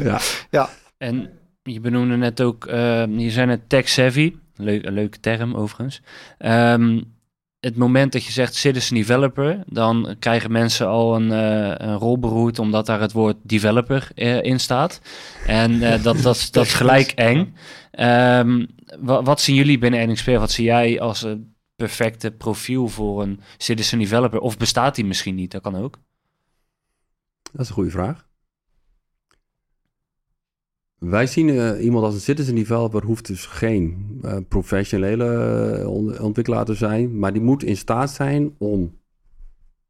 ja. 0.50 0.68
En 0.96 1.30
je 1.62 1.80
benoemde 1.80 2.16
net 2.16 2.40
ook, 2.40 2.66
eh, 2.66 3.06
je 3.06 3.30
zei 3.30 3.46
net 3.46 3.68
tech-savvy. 3.68 4.34
Leuk, 4.54 4.84
een 4.84 4.92
leuke 4.92 5.20
term 5.20 5.54
overigens. 5.54 6.02
Ehm, 6.38 7.00
het 7.60 7.76
moment 7.76 8.12
dat 8.12 8.24
je 8.24 8.32
zegt 8.32 8.54
citizen 8.54 8.94
developer, 8.94 9.62
dan 9.66 10.16
krijgen 10.18 10.52
mensen 10.52 10.86
al 10.86 11.16
een, 11.16 11.32
eh, 11.32 11.86
een 11.88 11.96
rol 11.96 12.18
beroerd 12.18 12.58
omdat 12.58 12.86
daar 12.86 13.00
het 13.00 13.12
woord 13.12 13.36
developer 13.42 14.08
eh, 14.14 14.42
in 14.42 14.60
staat. 14.60 15.00
En 15.46 15.82
eh, 15.82 16.02
dat, 16.02 16.22
dat, 16.22 16.36
is- 16.36 16.50
dat 16.50 16.64
is 16.66 16.74
gelijk 16.74 17.10
eng. 17.10 17.54
Ehm, 17.90 18.66
wa- 19.00 19.22
wat 19.22 19.40
zien 19.40 19.54
jullie 19.56 19.78
binnen 19.78 20.08
NXP? 20.10 20.26
Wat 20.26 20.50
zie 20.50 20.64
jij 20.64 21.00
als 21.00 21.22
een 21.22 21.54
perfecte 21.76 22.30
profiel 22.30 22.88
voor 22.88 23.22
een 23.22 23.40
citizen 23.56 23.98
developer? 23.98 24.40
Of 24.40 24.56
bestaat 24.56 24.94
die 24.94 25.04
misschien 25.04 25.34
niet? 25.34 25.50
Dat 25.50 25.62
kan 25.62 25.76
ook. 25.76 25.98
Dat 27.52 27.60
is 27.60 27.68
een 27.68 27.74
goede 27.74 27.90
vraag. 27.90 28.26
Wij 30.98 31.26
zien 31.26 31.48
eh, 31.48 31.84
iemand 31.84 32.04
als 32.04 32.14
een 32.14 32.20
citizen 32.20 32.54
developer 32.54 33.04
hoeft 33.04 33.26
dus 33.26 33.46
geen 33.46 34.18
eh, 34.22 34.36
professionele 34.48 35.24
eh, 35.78 35.88
on- 35.88 36.20
ontwikkelaar 36.20 36.64
te 36.64 36.74
zijn, 36.74 37.18
maar 37.18 37.32
die 37.32 37.42
moet 37.42 37.62
in 37.62 37.76
staat 37.76 38.10
zijn 38.10 38.54
om 38.58 38.98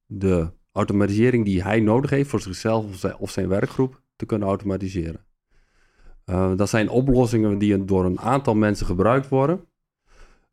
de 0.06 0.50
automatisering 0.72 1.44
die 1.44 1.62
hij 1.62 1.80
nodig 1.80 2.10
heeft 2.10 2.30
voor 2.30 2.40
zichzelf 2.40 3.04
of 3.18 3.30
zijn, 3.30 3.48
werkgroep 3.48 4.00
te 4.16 4.26
kunnen 4.26 4.48
automatiseren. 4.48 5.26
Dat 6.56 6.68
zijn 6.68 6.88
oplossingen 6.88 7.58
die 7.58 7.84
door 7.84 8.04
een 8.04 8.20
aantal 8.20 8.54
mensen 8.54 8.86
gebruikt 8.86 9.28
worden. 9.28 9.60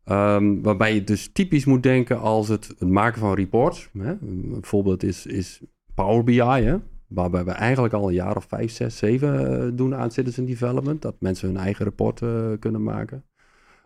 Ehm, 0.03 0.61
waarbij 0.61 0.93
je 0.93 1.03
dus 1.03 1.31
typisch 1.31 1.65
moet 1.65 1.83
denken 1.83 2.19
als 2.19 2.47
het, 2.47 2.67
het 2.67 2.89
maken 2.89 3.19
van 3.19 3.33
reports. 3.33 3.89
Hè? 3.97 4.11
Een 4.11 4.57
voorbeeld 4.61 5.03
is, 5.03 5.25
is 5.25 5.61
Power 5.93 6.23
BI, 6.23 6.39
hè? 6.39 6.77
Waarbij 7.07 7.45
we 7.45 7.51
eigenlijk 7.51 7.93
al 7.93 8.07
een 8.07 8.13
jaar 8.13 8.35
of 8.35 8.45
vijf, 8.47 8.71
zes, 8.71 8.97
zeven 8.97 9.61
eh, 9.61 9.71
doen 9.73 9.95
aan 9.95 10.11
citizen 10.11 10.45
development. 10.45 11.01
Dat 11.01 11.15
mensen 11.19 11.47
hun 11.47 11.57
eigen 11.57 11.85
rapport 11.85 12.21
eh, 12.21 12.51
kunnen 12.59 12.83
maken. 12.83 13.23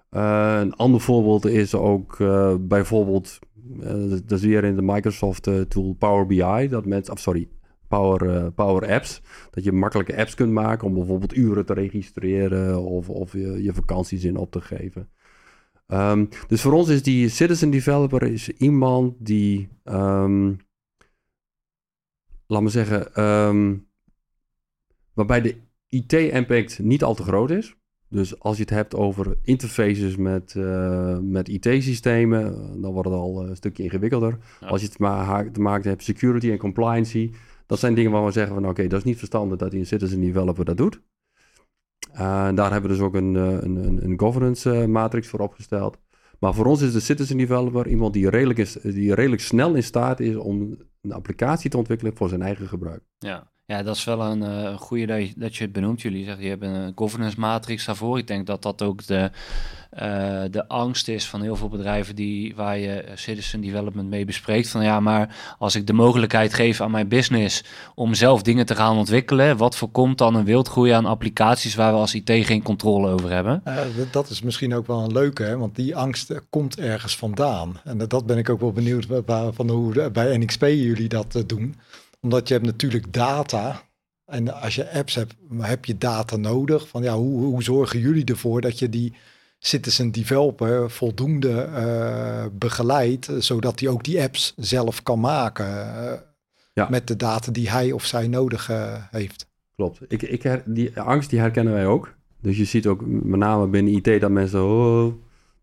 Eh, 0.10 0.58
een 0.60 0.76
ander 0.76 1.02
voorbeeld 1.02 1.46
is 1.46 1.76
ook 1.76 2.18
bijvoorbeeld, 2.60 3.40
dat 4.10 4.32
is 4.32 4.44
weer 4.44 4.64
in 4.64 4.76
de 4.76 4.82
Microsoft 4.82 5.50
tool 5.68 5.96
Power 6.00 6.26
BI, 6.26 6.68
dat 6.68 6.86
mensen, 6.86 7.14
of 7.14 7.20
sorry, 7.20 7.50
Power, 7.88 8.52
Power 8.52 8.92
Apps, 8.92 9.22
dat 9.52 9.64
je 9.64 9.72
makkelijke 9.72 10.18
apps 10.18 10.36
kunt 10.36 10.52
maken 10.52 10.88
om 10.88 10.94
bijvoorbeeld 10.94 11.36
uren 11.36 11.66
te 11.66 11.74
registreren 11.74 12.82
of, 12.84 13.10
of 13.10 13.34
je, 13.34 13.64
je 13.64 13.74
vakanties 13.74 14.24
in 14.24 14.38
op 14.38 14.52
te 14.52 14.62
geven. 14.62 15.10
Ehm, 15.90 16.26
dus 16.48 16.62
voor 16.62 16.74
ons 16.74 16.90
is 16.90 17.04
die 17.04 17.30
citizen 17.30 17.70
developer 17.70 18.24
is 18.24 18.50
iemand 18.50 19.16
die, 19.18 19.70
ehm, 19.84 20.54
laat 22.50 22.62
me 22.62 22.70
zeggen, 22.70 23.14
ehm, 23.14 23.78
waarbij 25.14 25.42
de 25.42 25.56
IT-impact 25.88 26.80
niet 26.80 27.04
al 27.04 27.16
te 27.16 27.24
groot 27.24 27.52
is. 27.52 27.76
Dus 28.10 28.40
als 28.40 28.56
je 28.56 28.62
het 28.62 28.72
hebt 28.72 28.96
over 28.96 29.38
interfaces 29.44 30.16
met, 30.16 30.56
eh, 30.56 31.18
met 31.20 31.48
IT-systemen, 31.48 32.46
eh, 32.46 32.82
dan 32.82 32.92
wordt 32.92 33.10
het 33.10 33.18
al 33.18 33.48
een 33.48 33.56
stukje 33.56 33.84
ingewikkelder. 33.84 34.38
Ja. 34.60 34.68
Als 34.68 34.82
je 34.82 34.88
het 34.88 35.54
te 35.54 35.62
maken 35.62 35.90
hebt 35.90 36.04
security 36.04 36.52
en 36.52 36.58
compliancy, 36.58 37.32
dat 37.66 37.80
zijn 37.80 37.94
dingen 37.94 38.12
waar 38.12 38.26
we 38.26 38.32
zeggen 38.32 38.54
van 38.54 38.68
oké, 38.68 38.88
dat 38.88 39.00
is 39.00 39.06
niet 39.06 39.18
verstandig 39.18 39.58
dat 39.58 39.72
die 39.72 39.80
een 39.80 39.86
citizen 39.86 40.22
developer 40.22 40.66
dat 40.66 40.78
doet. 40.78 41.02
Eh, 42.12 42.50
daar 42.54 42.72
hebben 42.72 42.90
we 42.90 42.96
dus 42.98 43.06
ook 43.06 43.16
een, 43.16 43.36
eh, 43.36 43.62
een, 43.62 44.04
een, 44.04 44.20
governance 44.20 44.72
eh, 44.72 44.86
matrix 44.86 45.28
voor 45.28 45.40
opgesteld. 45.40 45.98
Maar 46.40 46.54
voor 46.54 46.66
ons 46.66 46.82
is 46.82 46.94
de 46.94 47.00
citizen 47.00 47.38
developer 47.38 47.88
iemand 47.88 48.14
die 48.14 48.30
redelijk, 48.30 48.60
is, 48.60 48.74
die 48.74 49.14
redelijk 49.14 49.42
snel 49.42 49.74
in 49.76 49.84
staat 49.84 50.20
is 50.20 50.36
om 50.36 50.78
een 51.02 51.12
applicatie 51.12 51.70
te 51.70 51.78
ontwikkelen 51.78 52.16
voor 52.16 52.30
zijn 52.30 52.42
eigen 52.42 52.68
gebruik. 52.68 53.02
Ja, 53.18 53.52
ja 53.70 53.84
dat 53.84 53.96
is 53.96 54.04
wel 54.04 54.22
een 54.22 54.44
eh 54.44 54.78
goede 54.78 55.06
dat 55.06 55.28
je, 55.28 55.34
dat 55.36 55.56
je 55.56 55.64
het 55.64 55.72
benoemt. 55.72 56.02
Jullie 56.02 56.26
zeggen, 56.26 56.44
je 56.44 56.50
hebt 56.50 56.64
een 56.64 56.92
governance 56.96 57.40
matrix 57.40 57.86
daarvoor. 57.86 58.18
Ik 58.18 58.28
denk 58.28 58.46
dat 58.48 58.62
dat 58.62 58.82
ook 58.82 59.06
de, 59.06 59.32
eh, 59.90 60.42
de 60.52 60.68
angst 60.68 61.08
is 61.08 61.28
van 61.28 61.42
heel 61.42 61.56
veel 61.56 61.70
bedrijven 61.70 62.16
die, 62.16 62.56
waar 62.56 62.78
je 62.78 63.06
citizen 63.16 63.62
development 63.62 64.10
mee 64.10 64.26
bespreekt. 64.26 64.70
Van 64.70 64.84
ja, 64.84 65.00
maar 65.00 65.36
als 65.58 65.76
ik 65.76 65.88
de 65.88 65.94
mogelijkheid 65.94 66.54
geef 66.54 66.82
aan 66.82 66.92
mijn 66.92 67.08
business 67.08 67.64
om 67.96 68.14
zelf 68.14 68.42
dingen 68.42 68.66
te 68.66 68.76
gaan 68.76 68.98
ontwikkelen, 68.98 69.58
wat 69.58 69.76
voorkomt 69.76 70.18
dan 70.18 70.36
een 70.36 70.46
wildgroei 70.46 70.92
aan 70.92 71.06
applicaties 71.06 71.76
waar 71.76 71.92
we 71.94 72.00
als 72.00 72.16
IT 72.16 72.32
geen 72.46 72.64
controle 72.64 73.10
over 73.10 73.30
hebben? 73.32 73.62
Eh, 73.64 73.78
dat 74.12 74.30
is 74.30 74.42
misschien 74.42 74.74
ook 74.76 74.88
wel 74.88 75.04
een 75.04 75.12
leuke, 75.14 75.58
want 75.58 75.76
die 75.76 75.96
angst 75.96 76.34
komt 76.50 76.80
ergens 76.80 77.16
vandaan. 77.18 77.80
En 77.84 77.98
dat- 77.98 78.26
ben 78.26 78.38
ik 78.38 78.50
ook 78.50 78.60
wel 78.60 78.72
benieuwd 78.72 79.08
van 79.54 79.70
hoe 79.70 80.10
bij 80.12 80.38
NXP 80.38 80.62
jullie 80.62 81.08
dat 81.10 81.44
doen. 81.48 81.76
Omdat 82.22 82.48
je 82.48 82.54
hebt 82.54 82.66
natuurlijk 82.66 83.14
data. 83.14 83.82
En 84.26 84.62
als 84.62 84.76
je 84.76 84.92
apps 84.94 85.16
hebt, 85.16 85.34
heb 85.58 85.86
je 85.86 85.98
data 85.98 86.36
nodig. 86.38 86.88
Van 86.88 87.04
ja, 87.04 87.16
hoe, 87.16 87.44
hoe 87.46 87.64
zorgen 87.64 88.00
jullie 88.00 88.26
ervoor 88.26 88.62
dat 88.62 88.80
je 88.80 88.90
die 88.90 89.14
citizen 89.60 90.12
developer 90.12 90.90
voldoende 90.92 91.62
eh, 91.62 92.46
begeleidt, 92.52 93.28
eh, 93.28 93.36
zodat 93.38 93.80
hij 93.80 93.90
ook 93.90 94.04
die 94.04 94.22
apps 94.22 94.54
zelf 94.58 95.04
kan 95.04 95.20
maken 95.20 95.96
eh, 95.96 96.20
Ja. 96.74 96.88
met 96.90 97.08
de 97.08 97.16
data 97.16 97.52
die 97.52 97.70
hij 97.70 97.92
of 97.92 98.06
zij 98.06 98.28
nodig 98.28 98.70
heeft. 99.12 99.48
Klopt. 99.76 100.00
Ik, 100.08 100.22
ik 100.22 100.44
her- 100.44 100.64
die 100.66 101.00
angst 101.00 101.30
die 101.30 101.40
herkennen 101.40 101.74
wij 101.74 101.86
ook. 101.86 102.16
Dus 102.42 102.58
je 102.58 102.66
ziet 102.66 102.88
ook 102.88 103.02
met 103.06 103.40
name 103.40 103.68
binnen 103.68 103.94
IT 103.94 104.22
dat 104.22 104.32
mensen, 104.32 104.64
oh, 104.66 105.14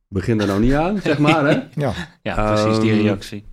begin 0.09 0.41
er 0.41 0.47
nou 0.47 0.61
niet 0.61 0.73
aan, 0.73 1.01
zeg 1.03 1.19
maar. 1.19 1.45
Hè? 1.47 1.63
Ja, 1.81 1.93
Ja, 2.23 2.53
precies 2.55 2.81
die 2.81 2.93
Ehm, 2.93 3.01
reactie. 3.03 3.45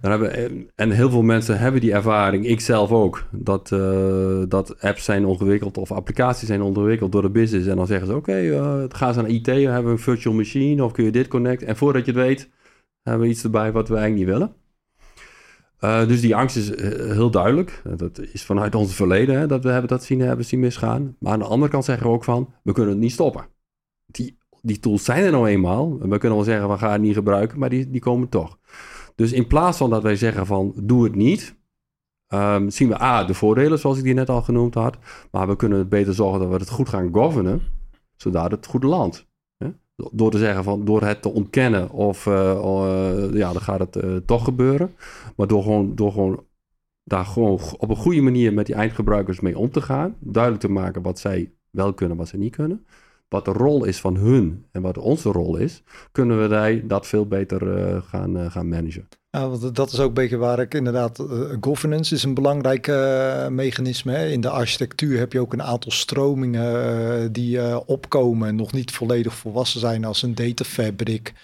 Hebben, 0.00 0.70
en 0.74 0.90
heel 0.90 1.10
veel 1.10 1.22
mensen 1.22 1.58
hebben 1.58 1.80
die 1.80 1.92
ervaring, 1.92 2.46
ik 2.46 2.60
zelf 2.60 2.90
ook, 2.90 3.24
dat, 3.30 3.72
eh, 3.72 4.42
dat 4.48 4.80
apps 4.80 5.04
zijn 5.04 5.24
ontwikkeld 5.24 5.78
of 5.78 5.92
applicaties 5.92 6.48
zijn 6.48 6.62
ontwikkeld 6.62 7.12
door 7.12 7.22
de 7.22 7.30
business. 7.30 7.66
En 7.66 7.76
dan 7.76 7.86
zeggen 7.86 8.06
ze, 8.06 8.14
oké, 8.14 8.32
eh, 8.32 8.84
gaan 8.88 9.14
ze 9.14 9.20
naar 9.20 9.30
IT, 9.30 9.46
hebben 9.46 9.84
we 9.84 9.90
een 9.90 9.98
virtual 9.98 10.34
machine 10.34 10.84
of 10.84 10.92
kun 10.92 11.04
je 11.04 11.10
dit 11.10 11.28
connecten? 11.28 11.66
En 11.66 11.76
voordat 11.76 12.06
je 12.06 12.12
het 12.12 12.20
weet, 12.20 12.50
hebben 13.02 13.26
we 13.26 13.32
iets 13.32 13.44
erbij 13.44 13.72
wat 13.72 13.88
we 13.88 13.96
eigenlijk 13.96 14.26
niet 14.26 14.38
willen. 14.38 14.54
Eh, 15.80 16.06
dus 16.06 16.20
die 16.20 16.36
angst 16.36 16.56
is 16.56 16.74
eh, 16.74 17.12
heel 17.12 17.30
duidelijk. 17.30 17.82
Eh, 17.84 17.92
Dat 17.96 18.20
is 18.32 18.44
vanuit 18.44 18.74
ons 18.74 18.94
verleden 18.94 19.38
hè, 19.38 19.46
dat 19.46 19.64
we 19.64 19.70
hebben 19.70 19.88
dat 19.88 20.04
zien, 20.04 20.20
hebben 20.20 20.44
zien 20.44 20.60
misgaan. 20.60 21.16
Maar 21.18 21.32
aan 21.32 21.38
de 21.38 21.44
andere 21.44 21.70
kant 21.70 21.84
zeggen 21.84 22.06
we 22.06 22.12
ook 22.12 22.24
van, 22.24 22.52
we 22.62 22.72
kunnen 22.72 22.92
het 22.92 23.00
niet 23.00 23.12
stoppen. 23.12 23.46
Die, 24.06 24.38
die 24.62 24.80
tools 24.80 25.04
zijn 25.04 25.24
er 25.24 25.30
nou 25.30 25.48
eenmaal. 25.48 25.98
En 26.02 26.10
we 26.10 26.18
kunnen 26.18 26.36
wel 26.38 26.46
zeggen, 26.46 26.68
we 26.68 26.78
gaan 26.78 26.92
het 26.92 27.00
niet 27.00 27.14
gebruiken, 27.14 27.58
maar 27.58 27.68
die, 27.68 27.90
die 27.90 28.00
komen 28.00 28.28
toch. 28.28 28.58
Dus 29.20 29.32
in 29.32 29.46
plaats 29.46 29.78
van 29.78 29.90
dat 29.90 30.02
wij 30.02 30.16
zeggen 30.16 30.46
van, 30.46 30.72
doe 30.76 31.04
het 31.04 31.14
niet, 31.14 31.56
ehm, 32.26 32.68
zien 32.68 32.88
we 32.88 33.02
A, 33.02 33.24
de 33.24 33.34
voordelen 33.34 33.78
zoals 33.78 33.98
ik 33.98 34.04
die 34.04 34.14
net 34.14 34.28
al 34.28 34.42
genoemd 34.42 34.74
had. 34.74 34.96
Maar 35.30 35.48
we 35.48 35.56
kunnen 35.56 35.88
beter 35.88 36.14
zorgen 36.14 36.40
dat 36.40 36.48
we 36.48 36.54
het 36.56 36.70
goed 36.70 36.88
gaan 36.88 37.08
governen, 37.12 37.62
zodat 38.16 38.50
het 38.50 38.66
goed 38.66 38.82
landt. 38.82 39.28
Door 40.12 40.30
te 40.30 40.38
zeggen 40.38 40.64
van, 40.64 40.84
door 40.84 41.02
het 41.02 41.22
te 41.22 41.28
ontkennen 41.28 41.90
of 41.90 42.26
eh, 42.26 42.50
eh, 42.50 43.34
ja, 43.34 43.52
dan 43.52 43.62
gaat 43.62 43.78
het 43.78 43.96
eh, 43.96 44.16
toch 44.16 44.44
gebeuren. 44.44 44.94
Maar 45.36 45.46
door 45.46 45.62
gewoon, 45.62 45.94
door 45.94 46.12
gewoon 46.12 46.44
daar 47.04 47.24
gewoon 47.24 47.60
op 47.78 47.90
een 47.90 47.96
goede 47.96 48.20
manier 48.20 48.52
met 48.52 48.66
die 48.66 48.74
eindgebruikers 48.74 49.40
mee 49.40 49.58
om 49.58 49.70
te 49.70 49.80
gaan. 49.80 50.16
Duidelijk 50.18 50.62
te 50.62 50.70
maken 50.70 51.02
wat 51.02 51.18
zij 51.18 51.52
wel 51.70 51.94
kunnen, 51.94 52.16
wat 52.16 52.28
ze 52.28 52.36
niet 52.36 52.56
kunnen. 52.56 52.86
Wat 53.30 53.44
de 53.44 53.52
rol 53.52 53.84
is 53.84 54.00
van 54.00 54.16
hun 54.16 54.64
en 54.72 54.82
wat 54.82 54.98
onze 54.98 55.28
rol 55.28 55.56
is, 55.56 55.82
kunnen 56.12 56.42
we 56.42 56.48
daar 56.48 56.86
dat 56.86 57.06
veel 57.06 57.26
beter 57.26 57.76
eh, 57.76 58.02
gaan, 58.02 58.38
eh, 58.38 58.50
gaan 58.50 58.68
managen. 58.68 59.08
Ja, 59.30 59.48
want 59.48 59.74
dat 59.74 59.92
is 59.92 60.00
ook 60.00 60.08
een 60.08 60.14
beetje 60.14 60.36
waar 60.36 60.58
ik 60.58 60.74
inderdaad. 60.74 61.18
eh, 61.18 61.26
governance 61.60 62.14
is 62.14 62.22
een 62.22 62.34
belangrijk 62.34 62.86
mechanisme. 63.50 64.12
Hè. 64.12 64.28
In 64.28 64.40
de 64.40 64.48
architectuur 64.48 65.18
heb 65.18 65.32
je 65.32 65.40
ook 65.40 65.52
een 65.52 65.62
aantal 65.62 65.90
stromingen 65.90 67.32
die 67.32 67.86
opkomen, 67.86 68.56
nog 68.56 68.72
niet 68.72 68.90
volledig 68.90 69.34
volwassen 69.34 69.80
zijn, 69.80 70.04
als 70.04 70.22
een 70.22 70.34
data 70.34 70.64
fabric, 70.64 71.34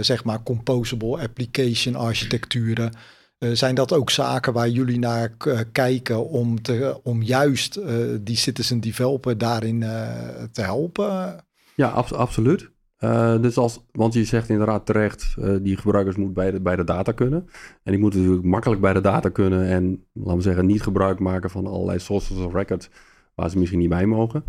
zeg 0.00 0.24
maar 0.24 0.42
composable 0.42 1.22
application 1.22 1.94
architecturen. 1.94 2.92
Eh, 3.38 3.50
zijn 3.52 3.74
dat 3.74 3.92
ook 3.92 4.10
zaken 4.10 4.52
waar 4.52 4.68
jullie 4.68 4.98
naar 4.98 5.28
k- 5.28 5.64
kijken 5.72 6.28
om, 6.28 6.62
te, 6.62 7.00
om 7.02 7.22
juist 7.22 7.76
eh, 7.76 7.94
die 8.20 8.36
citizen 8.36 8.80
developer 8.80 9.38
daarin 9.38 9.82
eh, 9.82 10.42
te 10.52 10.60
helpen? 10.62 11.36
Ja, 11.74 11.88
abs- 11.88 12.12
absoluut. 12.12 12.70
Eh, 12.96 13.40
dus 13.40 13.56
als, 13.56 13.84
want 13.92 14.14
je 14.14 14.24
zegt 14.24 14.48
inderdaad 14.48 14.86
terecht, 14.86 15.34
eh, 15.40 15.54
die 15.62 15.76
gebruikers 15.76 16.16
moeten 16.16 16.34
bij 16.34 16.50
de, 16.50 16.60
bij 16.60 16.76
de 16.76 16.84
data 16.84 17.12
kunnen. 17.12 17.48
En 17.82 17.92
die 17.92 18.00
moeten 18.00 18.20
natuurlijk 18.20 18.46
makkelijk 18.46 18.80
bij 18.80 18.92
de 18.92 19.00
data 19.00 19.28
kunnen 19.28 19.66
en, 19.66 20.04
laten 20.12 20.36
we 20.36 20.42
zeggen, 20.42 20.66
niet 20.66 20.82
gebruik 20.82 21.18
maken 21.18 21.50
van 21.50 21.66
allerlei 21.66 21.98
sources 21.98 22.36
of 22.36 22.52
record 22.52 22.90
waar 23.34 23.50
ze 23.50 23.58
misschien 23.58 23.78
niet 23.80 23.88
bij 23.88 24.06
mogen. 24.06 24.44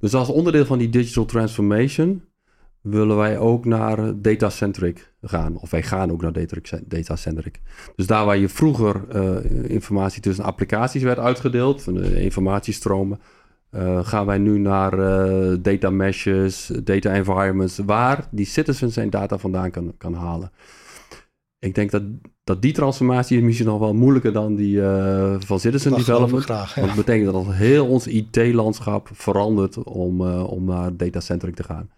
Dus 0.00 0.14
als 0.14 0.28
onderdeel 0.28 0.64
van 0.66 0.78
die 0.78 0.88
digital 0.88 1.24
transformation 1.24 2.22
willen 2.90 3.16
wij 3.16 3.38
ook 3.38 3.64
naar 3.64 4.20
data-centric 4.20 5.12
gaan. 5.22 5.56
Of 5.56 5.70
wij 5.70 5.82
gaan 5.82 6.10
ook 6.12 6.22
naar 6.22 6.32
data- 6.32 6.78
data-centric. 6.84 7.60
Dus 7.96 8.06
daar 8.06 8.24
waar 8.24 8.36
je 8.36 8.48
vroeger 8.48 9.04
eh, 9.08 9.70
informatie 9.70 10.22
tussen 10.22 10.44
applicaties 10.44 11.02
werd 11.02 11.18
uitgedeeld, 11.18 11.82
van 11.82 11.94
de 11.94 12.20
informatiestromen, 12.22 13.18
eh, 13.70 14.06
gaan 14.06 14.26
wij 14.26 14.38
nu 14.38 14.58
naar 14.58 14.92
eh, 14.98 15.56
data 15.60 15.90
meshes, 15.90 16.70
data 16.84 17.12
environments, 17.14 17.78
waar 17.86 18.28
die 18.30 18.46
citizen 18.46 18.90
zijn 18.92 19.10
data 19.10 19.38
vandaan 19.38 19.70
kan, 19.70 19.94
kan 19.98 20.14
halen. 20.14 20.50
Ik 21.58 21.74
denk 21.74 21.90
dat, 21.90 22.02
dat 22.44 22.62
die 22.62 22.72
transformatie 22.72 23.38
is 23.38 23.42
misschien 23.44 23.66
nog 23.66 23.78
wel 23.78 23.94
moeilijker 23.94 24.32
dan 24.32 24.54
die 24.54 24.82
eh, 24.82 25.34
van 25.38 25.60
citizen 25.60 25.90
Dat 25.90 25.98
development. 25.98 26.44
graag. 26.44 26.74
ja. 26.74 26.80
Want 26.80 26.96
het 26.96 27.04
betekent 27.06 27.32
dat 27.32 27.46
heel 27.54 27.86
ons 27.86 28.06
IT-landschap 28.06 29.08
verandert 29.12 29.82
om, 29.84 30.20
eh, 30.26 30.50
om 30.50 30.64
naar 30.64 30.96
data-centric 30.96 31.54
te 31.54 31.62
gaan. 31.64 31.90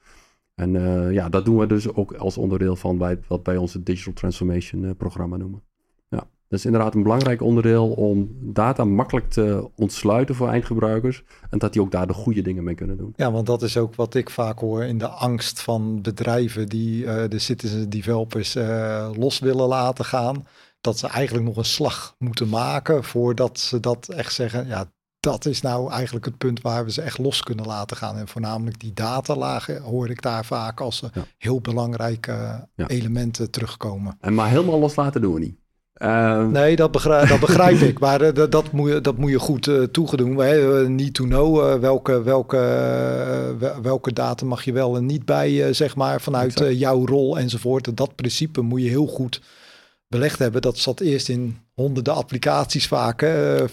En 0.58 0.76
eh, 0.76 1.12
ja, 1.12 1.28
dat 1.28 1.44
doen 1.44 1.58
we 1.58 1.66
dus 1.66 1.94
ook 1.94 2.12
als 2.12 2.38
onderdeel 2.38 2.76
van 2.76 2.98
bij, 2.98 3.20
wat 3.28 3.40
wij 3.42 3.56
onze 3.56 3.82
Digital 3.82 4.12
Transformation 4.12 4.84
eh, 4.84 4.90
programma 4.96 5.36
noemen. 5.36 5.62
Ja, 6.08 6.18
dat 6.48 6.58
is 6.58 6.64
inderdaad 6.64 6.94
een 6.94 7.02
belangrijk 7.02 7.42
onderdeel 7.42 7.90
om 7.90 8.36
data 8.40 8.84
makkelijk 8.84 9.30
te 9.30 9.70
ontsluiten 9.76 10.34
voor 10.34 10.48
eindgebruikers. 10.48 11.24
En 11.50 11.58
dat 11.58 11.72
die 11.72 11.82
ook 11.82 11.90
daar 11.90 12.06
de 12.06 12.12
goede 12.12 12.42
dingen 12.42 12.64
mee 12.64 12.74
kunnen 12.74 12.96
doen. 12.96 13.12
Ja, 13.16 13.32
want 13.32 13.46
dat 13.46 13.62
is 13.62 13.76
ook 13.76 13.94
wat 13.94 14.14
ik 14.14 14.30
vaak 14.30 14.58
hoor 14.58 14.84
in 14.84 14.98
de 14.98 15.08
angst 15.08 15.60
van 15.60 16.02
bedrijven 16.02 16.68
die 16.68 17.06
eh, 17.06 17.28
de 17.28 17.38
citizen 17.38 17.90
developers 17.90 18.54
los 19.16 19.38
willen 19.38 19.68
laten 19.68 20.04
gaan. 20.04 20.46
Dat 20.80 20.98
ze 20.98 21.06
eigenlijk 21.08 21.46
nog 21.46 21.56
een 21.56 21.64
slag 21.64 22.14
moeten 22.18 22.48
maken 22.48 23.04
voordat 23.04 23.58
ze 23.58 23.80
dat 23.80 24.08
echt 24.08 24.32
zeggen. 24.32 24.66
Ja, 24.66 24.92
dat 25.20 25.46
is 25.46 25.60
nou 25.60 25.90
eigenlijk 25.92 26.24
het 26.24 26.38
punt 26.38 26.60
waar 26.60 26.84
we 26.84 26.92
ze 26.92 27.02
echt 27.02 27.18
los 27.18 27.42
kunnen 27.42 27.66
laten 27.66 27.96
gaan. 27.96 28.16
En 28.16 28.28
voornamelijk 28.28 28.80
die 28.80 28.92
datalagen 28.92 29.80
hoor 29.82 30.10
ik 30.10 30.22
daar 30.22 30.44
vaak 30.44 30.80
als 30.80 31.02
Ja. 31.14 31.22
heel 31.38 31.60
belangrijke 31.60 32.66
Ja. 32.74 32.86
elementen 32.86 33.50
terugkomen. 33.50 34.16
En 34.20 34.34
maar 34.34 34.48
helemaal 34.48 34.78
loslaten 34.78 35.20
doen 35.20 35.34
we 35.34 35.40
niet. 35.40 35.56
Eh, 35.92 36.46
Nee, 36.46 36.76
dat 36.76 36.90
begrijp, 36.90 37.28
dat 37.28 37.40
begrijp 37.48 37.76
ik. 37.80 37.98
Maar 37.98 38.20
eh, 38.20 38.34
dat, 38.34 38.52
dat, 38.52 38.72
moet 38.72 38.90
je, 38.90 39.00
dat 39.00 39.16
moet 39.16 39.30
je 39.30 39.38
goed 39.38 39.66
eh 39.66 39.82
toegedoen. 39.82 40.36
Hè? 40.36 40.88
Need 40.88 41.14
to 41.14 41.24
know 41.24 41.58
eh, 41.72 41.78
welke, 41.80 42.22
welke, 42.22 42.56
wel- 43.58 43.80
welke 43.82 44.12
data 44.12 44.46
mag 44.46 44.64
je 44.64 44.72
wel 44.72 44.96
en 44.96 45.06
niet 45.06 45.24
bij, 45.24 45.72
zeg 45.72 45.96
maar, 45.96 46.20
vanuit 46.20 46.62
jouw 46.72 47.06
rol 47.06 47.38
enzovoort. 47.38 47.96
Dat 47.96 48.14
principe 48.14 48.60
moet 48.60 48.82
je 48.82 48.88
heel 48.88 49.06
goed 49.06 49.40
belegd 50.08 50.38
hebben. 50.38 50.62
Dat 50.62 50.78
zat 50.78 51.00
eerst 51.00 51.28
in 51.28 51.58
honderden 51.74 52.14
applicaties 52.14 52.86
vaak, 52.86 53.22
eh, 53.22 53.64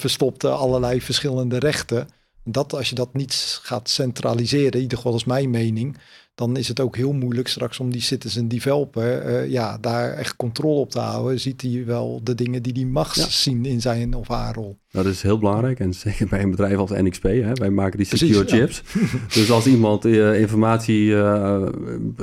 allerlei 0.49 1.01
verschillende 1.01 1.59
rechten. 1.59 2.07
Dat 2.47 2.73
als 2.73 2.89
je 2.89 2.95
dat 2.95 3.13
niet 3.13 3.59
gaat 3.63 3.89
centraliseren, 3.89 4.71
in 4.71 4.81
ieder 4.81 4.97
geval 4.97 5.15
is 5.15 5.25
mijn 5.25 5.49
mening, 5.49 5.97
dan 6.35 6.57
is 6.57 6.67
het 6.67 6.79
ook 6.79 6.95
heel 6.95 7.13
moeilijk 7.13 7.47
straks 7.47 7.79
om 7.79 7.91
die 7.91 8.01
citizen 8.01 8.47
developer 8.47 9.21
eh, 9.21 9.49
ja, 9.49 9.77
daar 9.77 10.13
echt 10.13 10.35
controle 10.35 10.79
op 10.79 10.91
te 10.91 10.99
houden. 10.99 11.39
Ziet 11.39 11.61
hij 11.61 11.83
wel 11.85 12.19
de 12.23 12.35
dingen 12.35 12.63
die 12.63 12.73
hij 12.73 12.85
mag 12.85 13.15
Ja. 13.15 13.27
zien 13.27 13.65
in 13.65 13.81
zijn 13.81 14.13
of 14.13 14.27
haar 14.27 14.55
rol. 14.55 14.77
Dat 14.91 15.05
is 15.05 15.21
heel 15.21 15.39
belangrijk. 15.39 15.79
En 15.79 15.93
zeker 15.93 16.27
bij 16.27 16.41
een 16.41 16.49
bedrijf 16.49 16.77
als 16.77 16.89
NXP. 16.89 17.23
Hè, 17.23 17.53
wij 17.53 17.69
maken 17.69 17.97
die 17.97 18.07
Precies, 18.07 18.35
secure 18.35 18.57
ja. 18.57 18.65
chips. 18.67 18.83
dus 19.35 19.51
als 19.51 19.65
iemand 19.65 20.05
eh, 20.05 20.39
informatie, 20.39 21.15
eh, 21.17 21.67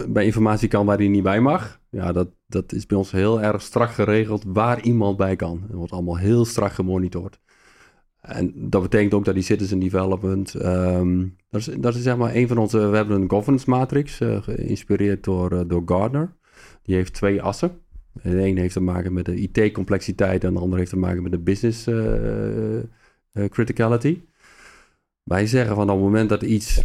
bij 0.08 0.24
informatie 0.24 0.68
kan 0.68 0.86
waar 0.86 0.96
hij 0.98 1.08
niet 1.08 1.22
bij 1.22 1.40
mag. 1.40 1.80
Ja, 1.90 2.12
dat, 2.12 2.28
dat 2.46 2.72
is 2.72 2.86
bij 2.86 2.96
ons 2.98 3.10
heel 3.10 3.42
erg 3.42 3.62
strak 3.62 3.90
geregeld 3.92 4.42
waar 4.46 4.82
iemand 4.82 5.16
bij 5.16 5.36
kan. 5.36 5.62
Het 5.66 5.76
wordt 5.76 5.92
allemaal 5.92 6.16
heel 6.18 6.44
strak 6.44 6.72
gemonitord. 6.72 7.38
En 8.22 8.52
dat 8.54 8.82
betekent 8.82 9.14
ook 9.14 9.24
dat 9.24 9.34
die 9.34 9.42
citizen 9.42 9.78
development... 9.78 10.54
ehm, 10.54 11.26
dat, 11.50 11.60
is, 11.60 11.66
dat 11.66 11.94
is 11.94 12.02
zeg 12.02 12.16
maar 12.16 12.34
een 12.34 12.48
van 12.48 12.58
onze... 12.58 12.88
We 12.88 12.96
hebben 12.96 13.20
een 13.20 13.30
governance 13.30 13.70
matrix 13.70 14.20
eh, 14.20 14.42
geïnspireerd 14.42 15.24
door, 15.24 15.52
eh, 15.52 15.60
door 15.66 15.82
Gardner. 15.86 16.32
Die 16.82 16.94
heeft 16.94 17.12
twee 17.12 17.42
assen. 17.42 17.80
De 18.12 18.46
een 18.46 18.58
heeft 18.58 18.72
te 18.72 18.80
maken 18.80 19.12
met 19.12 19.24
de 19.24 19.36
IT-complexiteit 19.36 20.44
en 20.44 20.54
de 20.54 20.60
ander 20.60 20.78
heeft 20.78 20.90
te 20.90 20.98
maken 20.98 21.22
met 21.22 21.32
de 21.32 21.38
business 21.38 21.86
eh, 21.86 23.48
criticality. 23.48 24.20
Wij 25.22 25.46
zeggen 25.46 25.74
van 25.74 25.90
op 25.90 25.94
het 25.94 26.04
moment 26.04 26.28
dat 26.28 26.42
iets 26.42 26.84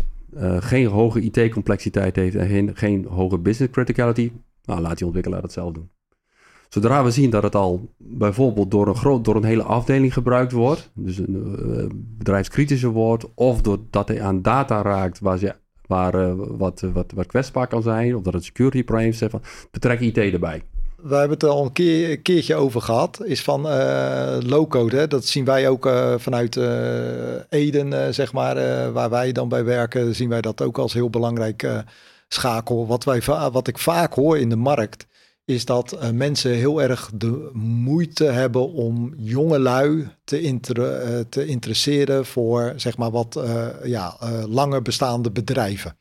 geen 0.60 0.86
hoge 0.86 1.22
IT-complexiteit 1.22 2.16
heeft 2.16 2.36
en 2.36 2.48
geen, 2.48 2.76
geen 2.76 3.06
hoge 3.06 3.38
business 3.38 3.74
criticality, 3.74 4.32
nou 4.64 4.82
laat 4.82 4.98
die 4.98 5.06
ontwikkelaar 5.06 5.42
dat 5.42 5.52
zelf 5.52 5.74
doen. 5.74 5.90
Zodra 6.70 7.04
we 7.04 7.12
zien 7.12 7.30
dat 7.30 7.44
het 7.44 7.56
al 7.56 7.90
bijvoorbeeld 7.98 8.72
door 8.72 8.88
een, 8.88 8.96
groot, 8.96 9.26
door 9.26 9.36
een 9.36 9.44
hele 9.44 9.64
afdeling 9.64 10.14
gebruikt 10.14 10.52
wordt, 10.52 10.90
dus 10.94 11.18
een 11.18 11.56
eh, 11.78 11.86
bedrijfskritischer 12.18 12.90
wordt, 12.90 13.26
of 13.34 13.62
doordat 13.62 14.08
hij 14.08 14.22
aan 14.22 14.42
data 14.42 14.82
raakt 14.82 15.20
waar, 15.20 15.38
ze, 15.38 15.56
waar 15.88 16.14
eh, 16.14 16.34
wat, 16.38 16.84
wat, 16.94 17.12
wat 17.16 17.26
kwetsbaar 17.26 17.68
kan 17.68 17.82
zijn, 17.82 18.16
of 18.16 18.22
dat 18.22 18.34
het 18.34 18.44
security 18.44 18.84
problems 18.84 19.20
heeft, 19.20 19.36
betrek 19.72 20.00
IT 20.00 20.18
erbij. 20.18 20.64
We 21.02 21.16
hebben 21.16 21.34
het 21.34 21.44
er 21.44 21.50
al 21.50 21.66
een, 21.66 21.72
keer, 21.72 22.12
een 22.12 22.22
keertje 22.22 22.56
over 22.56 22.82
gehad. 22.82 23.22
Is 23.24 23.44
van 23.44 23.70
eh 23.70 24.38
low-code. 24.40 25.08
Dat 25.08 25.26
zien 25.26 25.46
wij 25.46 25.70
ook 25.70 25.86
eh, 25.86 26.14
vanuit 26.18 26.58
eh, 26.58 27.36
Eden, 27.50 28.06
eh, 28.06 28.14
zeg 28.14 28.34
maar, 28.34 28.58
eh, 28.58 28.92
waar 28.92 29.10
wij 29.10 29.32
dan 29.32 29.50
bij 29.50 29.64
werken. 29.64 30.16
Zien 30.16 30.30
wij 30.30 30.42
dat 30.42 30.62
ook 30.62 30.78
als 30.78 30.94
heel 30.94 31.10
belangrijk 31.10 31.64
eh, 31.64 31.78
schakel. 32.28 32.88
Wat, 32.88 33.04
wij, 33.04 33.22
wat 33.52 33.68
ik 33.68 33.78
vaak 33.78 34.14
hoor 34.14 34.38
in 34.38 34.50
de 34.50 34.56
markt, 34.56 35.06
is 35.48 35.66
dat 35.66 35.92
eh, 35.92 36.10
mensen 36.10 36.52
heel 36.52 36.82
erg 36.82 37.10
de 37.14 37.50
moeite 37.54 38.24
hebben 38.24 38.72
om 38.72 39.14
jonge 39.18 39.60
lui 39.60 40.08
te, 40.24 40.42
inter- 40.42 40.94
eh, 41.02 41.20
te 41.30 41.46
interesseren 41.46 42.26
voor 42.26 42.74
zeg 42.76 42.98
maar 42.98 43.12
wat 43.12 43.36
eh, 43.36 43.68
ja, 43.84 44.18
langer 44.48 44.82
bestaande 44.82 45.32
bedrijven. 45.32 45.98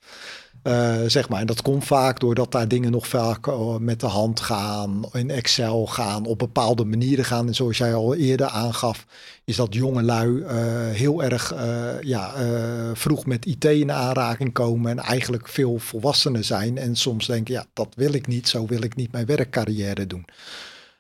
Uh, 0.67 0.97
zeg 1.07 1.29
maar. 1.29 1.41
En 1.41 1.47
dat 1.47 1.63
komt 1.63 1.85
vaak 1.85 2.21
doordat 2.21 2.53
daar 2.53 2.69
dingen 2.69 2.91
nog 2.91 3.09
vaak 3.09 3.47
uh, 3.47 3.77
met 3.77 4.01
de 4.01 4.07
hand 4.07 4.41
gaan, 4.41 5.05
in 5.13 5.31
Excel 5.31 5.87
gaan, 5.87 6.25
op 6.25 6.39
bepaalde 6.39 6.85
manieren 6.85 7.25
gaan. 7.25 7.47
En 7.47 7.55
zoals 7.55 7.79
jij 7.79 7.95
al 7.95 8.15
eerder 8.15 8.49
aangaf, 8.49 9.07
is 9.45 9.57
dat 9.57 9.75
jonge 9.75 10.03
lui 10.03 10.29
uh, 10.29 10.51
heel 10.91 11.23
erg 11.23 11.55
ja, 12.01 12.33
vroeg 12.95 13.27
met 13.27 13.47
IT 13.47 13.65
in 13.65 13.93
aanraking 13.93 14.53
komen 14.53 14.91
en 14.91 14.99
eigenlijk 14.99 15.49
veel 15.49 15.79
volwassener 15.79 16.45
zijn. 16.45 16.79
En 16.79 16.97
soms 16.97 17.27
denken, 17.27 17.55
ja, 17.55 17.67
dat 17.73 17.89
wil 17.95 18.13
ik 18.13 18.27
niet, 18.27 18.49
zo 18.49 18.67
wil 18.67 18.83
ik 18.83 18.97
niet 18.97 19.13
mijn 19.13 19.27
werkcarrière 19.27 20.07
doen. 20.07 20.25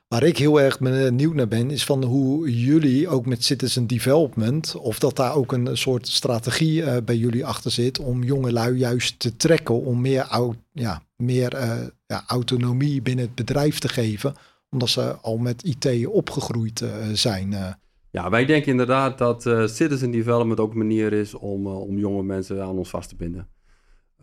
Waar 0.08 0.22
ik 0.22 0.38
heel 0.38 0.60
erg 0.60 0.78
benieuwd 0.78 1.34
naar 1.34 1.48
ben, 1.48 1.70
is 1.70 1.84
van 1.84 2.04
hoe 2.04 2.62
jullie 2.64 3.08
ook 3.08 3.26
met 3.26 3.44
citizen 3.44 3.86
development, 3.86 4.74
of 4.74 4.98
dat 4.98 5.16
daar 5.16 5.34
ook 5.34 5.52
een 5.52 5.76
soort 5.76 6.08
strategie 6.08 6.82
uh, 6.82 6.96
bij 7.04 7.16
jullie 7.16 7.46
achter 7.46 7.70
zit 7.70 7.98
om 7.98 8.22
jonge 8.22 8.52
lui 8.52 8.76
juist 8.76 9.18
te 9.18 9.36
trekken, 9.36 9.74
om 9.74 10.00
meer, 10.00 10.54
ja, 10.72 11.02
meer 11.16 11.54
uh, 11.54 11.86
ja, 12.06 12.24
autonomie 12.26 13.02
binnen 13.02 13.24
het 13.24 13.34
bedrijf 13.34 13.78
te 13.78 13.88
geven, 13.88 14.34
omdat 14.70 14.88
ze 14.88 15.16
al 15.16 15.36
met 15.36 15.62
IT 15.62 16.06
opgegroeid 16.06 16.84
zijn. 17.12 17.76
Ja, 18.10 18.30
wij 18.30 18.44
denken 18.44 18.70
inderdaad 18.70 19.18
dat 19.18 19.42
citizen 19.70 20.10
development 20.10 20.60
ook 20.60 20.70
een 20.70 20.78
manier 20.78 21.12
is 21.12 21.34
om, 21.34 21.66
om 21.66 21.98
jonge 21.98 22.22
mensen 22.22 22.62
aan 22.62 22.78
ons 22.78 22.90
vast 22.90 23.08
te 23.08 23.16
binden. 23.16 23.48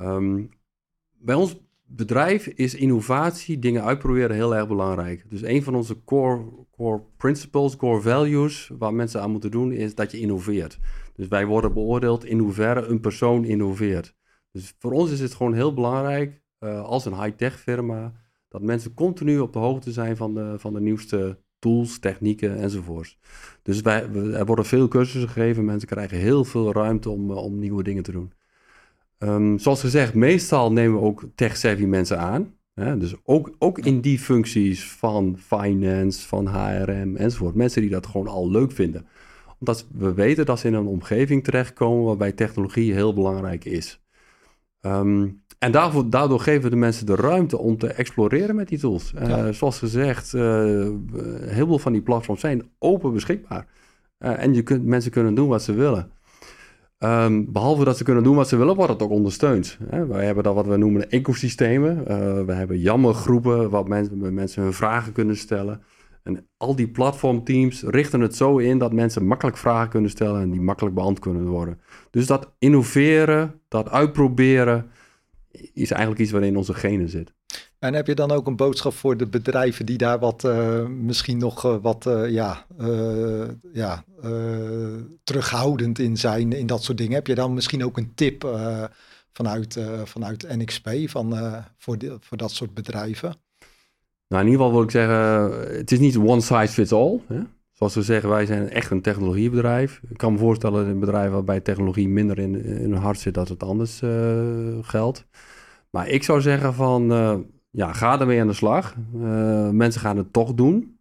Um, 0.02 0.50
bij 1.12 1.36
ons 1.36 1.56
bedrijf 1.96 2.48
is 2.48 2.76
innovatie, 2.76 3.60
dingen 3.60 3.84
uitproberen 3.84 4.36
heel 4.36 4.56
erg 4.56 4.68
belangrijk. 4.68 5.26
Dus 5.30 5.42
een 5.42 5.64
van 5.64 5.76
onze 5.76 6.04
core, 6.04 6.46
core 6.72 7.02
principles, 7.18 7.76
core 7.76 8.02
values, 8.02 8.72
waar 8.78 8.94
mensen 8.94 9.22
aan 9.22 9.32
moeten 9.32 9.52
doen, 9.52 9.72
is 9.72 9.96
dat 9.96 10.12
je 10.12 10.20
innoveert. 10.20 10.80
Dus 11.16 11.28
wij 11.28 11.46
worden 11.46 11.74
beoordeeld 11.74 12.26
in 12.26 12.40
hoeverre 12.40 12.86
een 12.86 13.00
persoon 13.00 13.46
innoveert. 13.46 14.16
Dus 14.52 14.76
voor 14.80 14.92
ons 14.92 15.12
is 15.12 15.20
het 15.20 15.34
gewoon 15.34 15.54
heel 15.54 15.74
belangrijk, 15.74 16.42
uh, 16.60 16.84
als 16.84 17.06
een 17.06 17.22
high-tech 17.22 17.60
firma, 17.60 18.14
dat 18.48 18.62
mensen 18.62 18.94
continu 18.94 19.40
op 19.40 19.54
de 19.54 19.60
hoogte 19.60 19.92
zijn 19.92 20.18
van 20.18 20.34
de, 20.34 20.54
van 20.58 20.74
de 20.74 20.82
nieuwste 20.82 21.40
tools, 21.60 22.00
technieken 22.00 22.58
enzovoorts. 22.58 23.20
Dus 23.62 23.82
wij, 23.82 24.10
er 24.34 24.46
worden 24.46 24.66
veel 24.66 24.88
cursussen 24.88 25.30
gegeven, 25.30 25.66
mensen 25.66 25.88
krijgen 25.88 26.18
heel 26.18 26.44
veel 26.44 26.74
ruimte 26.74 27.10
om, 27.10 27.32
uh, 27.32 27.38
om 27.38 27.60
nieuwe 27.60 27.84
dingen 27.84 28.04
te 28.04 28.12
doen. 28.12 28.34
Um, 29.24 29.60
zoals 29.60 29.80
gezegd, 29.80 30.14
meestal 30.14 30.72
nemen 30.72 31.00
we 31.00 31.06
ook 31.06 31.24
tech-savvy 31.36 31.86
mensen 31.86 32.20
aan. 32.20 32.54
Hè? 32.74 32.98
Dus 32.98 33.16
ook, 33.24 33.56
ook 33.60 33.80
in 33.80 34.02
die 34.02 34.20
functies 34.20 34.92
van 34.92 35.38
finance, 35.40 36.28
van 36.28 36.48
HRM 36.48 37.16
enzovoort. 37.16 37.56
Mensen 37.56 37.82
die 37.82 37.90
dat 37.90 38.08
gewoon 38.08 38.28
al 38.28 38.52
leuk 38.52 38.72
vinden. 38.72 39.06
Omdat 39.60 39.88
we 39.92 40.14
weten 40.14 40.46
dat 40.46 40.60
ze 40.60 40.68
in 40.68 40.74
een 40.74 40.88
omgeving 40.88 41.44
terechtkomen 41.44 42.06
waarbij 42.06 42.32
technologie 42.32 42.94
heel 42.94 43.14
belangrijk 43.14 43.66
is. 43.66 44.02
Um, 44.82 45.44
en 45.60 45.72
daarvoor, 45.72 46.10
daardoor 46.10 46.40
geven 46.40 46.62
we 46.62 46.70
de 46.70 46.76
mensen 46.76 47.06
de 47.06 47.16
ruimte 47.16 47.58
om 47.58 47.78
te 47.78 47.88
exploreren 47.88 48.56
met 48.56 48.68
die 48.68 48.80
tools. 48.80 49.14
Uh, 49.16 49.48
Zoals 49.50 49.80
gezegd, 49.80 50.34
uh, 50.34 50.42
heel 51.42 51.68
veel 51.68 51.80
van 51.80 51.92
die 51.92 52.02
platforms 52.02 52.42
zijn 52.42 52.70
open 52.80 53.14
beschikbaar. 53.14 53.68
Uh, 54.20 54.44
en 54.44 54.54
je 54.54 54.62
kunt, 54.62 54.86
mensen 54.86 55.12
kunnen 55.12 55.36
doen 55.36 55.48
wat 55.48 55.64
ze 55.64 55.74
willen. 55.74 56.12
Um, 57.04 57.52
behalve 57.52 57.84
dat 57.84 57.98
ze 57.98 58.04
kunnen 58.04 58.24
doen 58.24 58.36
wat 58.36 58.48
ze 58.48 58.56
willen, 58.58 58.76
wordt 58.76 58.92
het 58.92 59.02
ook 59.02 59.10
ondersteund. 59.10 59.78
Hè? 59.90 60.06
Wij 60.06 60.26
hebben 60.26 60.44
dat 60.44 60.56
wat 60.56 60.68
we 60.68 60.78
noemen 60.78 61.10
ecosystemen. 61.10 61.98
Uh, 61.98 62.46
we 62.46 62.54
hebben 62.54 62.80
jammergroepen 62.80 63.70
waar 63.70 63.88
mensen, 63.88 64.34
mensen 64.34 64.64
hun 64.64 64.74
vragen 64.74 65.14
kunnen 65.14 65.38
stellen. 65.38 65.82
En 66.24 66.48
al 66.58 66.76
die 66.76 66.88
platformteams 66.88 67.84
richten 67.84 68.22
het 68.22 68.36
zo 68.36 68.58
in 68.58 68.78
dat 68.78 68.94
mensen 68.94 69.26
makkelijk 69.26 69.58
vragen 69.58 69.90
kunnen 69.90 70.10
stellen 70.10 70.42
en 70.42 70.52
die 70.52 70.62
makkelijk 70.62 70.96
beantwoord 70.96 71.36
kunnen 71.36 71.52
worden. 71.52 71.80
Dus 72.10 72.28
dat 72.28 72.54
innoveren, 72.60 73.60
dat 73.68 73.90
uitproberen, 73.90 74.86
is 75.74 75.92
eigenlijk 75.92 76.22
iets 76.22 76.32
waarin 76.32 76.58
onze 76.58 76.74
genen 76.74 77.10
zit. 77.10 77.34
En 77.84 77.94
heb 77.94 78.08
je 78.08 78.16
dan 78.16 78.32
ook 78.32 78.48
een 78.48 78.56
boodschap 78.56 78.94
voor 78.94 79.18
de 79.18 79.28
bedrijven 79.28 79.86
die 79.86 79.98
daar 79.98 80.20
wat 80.20 80.44
uh, 80.44 80.86
misschien 80.86 81.38
nog 81.38 81.66
uh, 81.66 81.76
wat 81.82 82.06
uh, 82.06 82.30
ja, 82.30 82.66
ja, 83.74 84.04
terughoudend 85.24 86.00
in 86.00 86.18
zijn 86.18 86.54
in 86.54 86.68
dat 86.68 86.84
soort 86.84 86.98
dingen? 86.98 87.14
Heb 87.14 87.28
je 87.28 87.36
dan 87.36 87.54
misschien 87.54 87.84
ook 87.84 87.98
een 87.98 88.12
tip 88.16 88.48
vanuit, 89.34 89.80
vanuit 90.04 90.58
NXP 90.58 90.90
van, 91.06 91.38
voor, 91.78 91.98
voor 92.20 92.38
dat 92.38 92.52
soort 92.52 92.74
bedrijven? 92.74 93.36
Nou, 94.28 94.46
in 94.46 94.52
ieder 94.52 94.66
geval 94.66 94.72
wil 94.72 94.84
ik 94.84 94.92
zeggen, 94.92 95.76
het 95.78 95.92
is 95.92 96.00
niet 96.00 96.18
one 96.18 96.42
size 96.42 96.74
fits 96.74 96.92
all. 96.92 97.20
Hè? 97.28 97.40
Zoals 97.72 97.96
we 97.96 98.02
zeggen, 98.02 98.30
wij 98.30 98.46
zijn 98.46 98.70
echt 98.70 98.92
een 98.92 99.02
technologiebedrijf. 99.02 100.02
Ik 100.10 100.18
kan 100.18 100.34
me 100.34 100.40
voorstellen 100.40 100.84
dat 100.84 100.94
een 100.94 101.00
bedrijf 101.00 101.32
waarbij 101.32 101.60
technologie 101.60 102.10
minder 102.10 102.40
in, 102.40 102.66
in 102.66 102.92
hun 102.92 103.02
hart 103.02 103.20
zit, 103.20 103.34
dat 103.34 103.50
het 103.50 103.64
anders 103.64 104.02
geldt. 104.82 105.26
Maar 105.96 106.08
ik 106.08 106.24
zou 106.24 106.42
zeggen 106.42 106.74
van, 106.74 107.12
ja, 107.70 107.94
ga 107.94 108.20
ermee 108.20 108.42
aan 108.42 108.48
de 108.48 108.54
slag. 108.54 108.96
Uh, 109.16 109.70
mensen 109.70 110.02
gaan 110.02 110.18
het 110.18 110.34
toch 110.34 110.54
doen. 110.54 111.00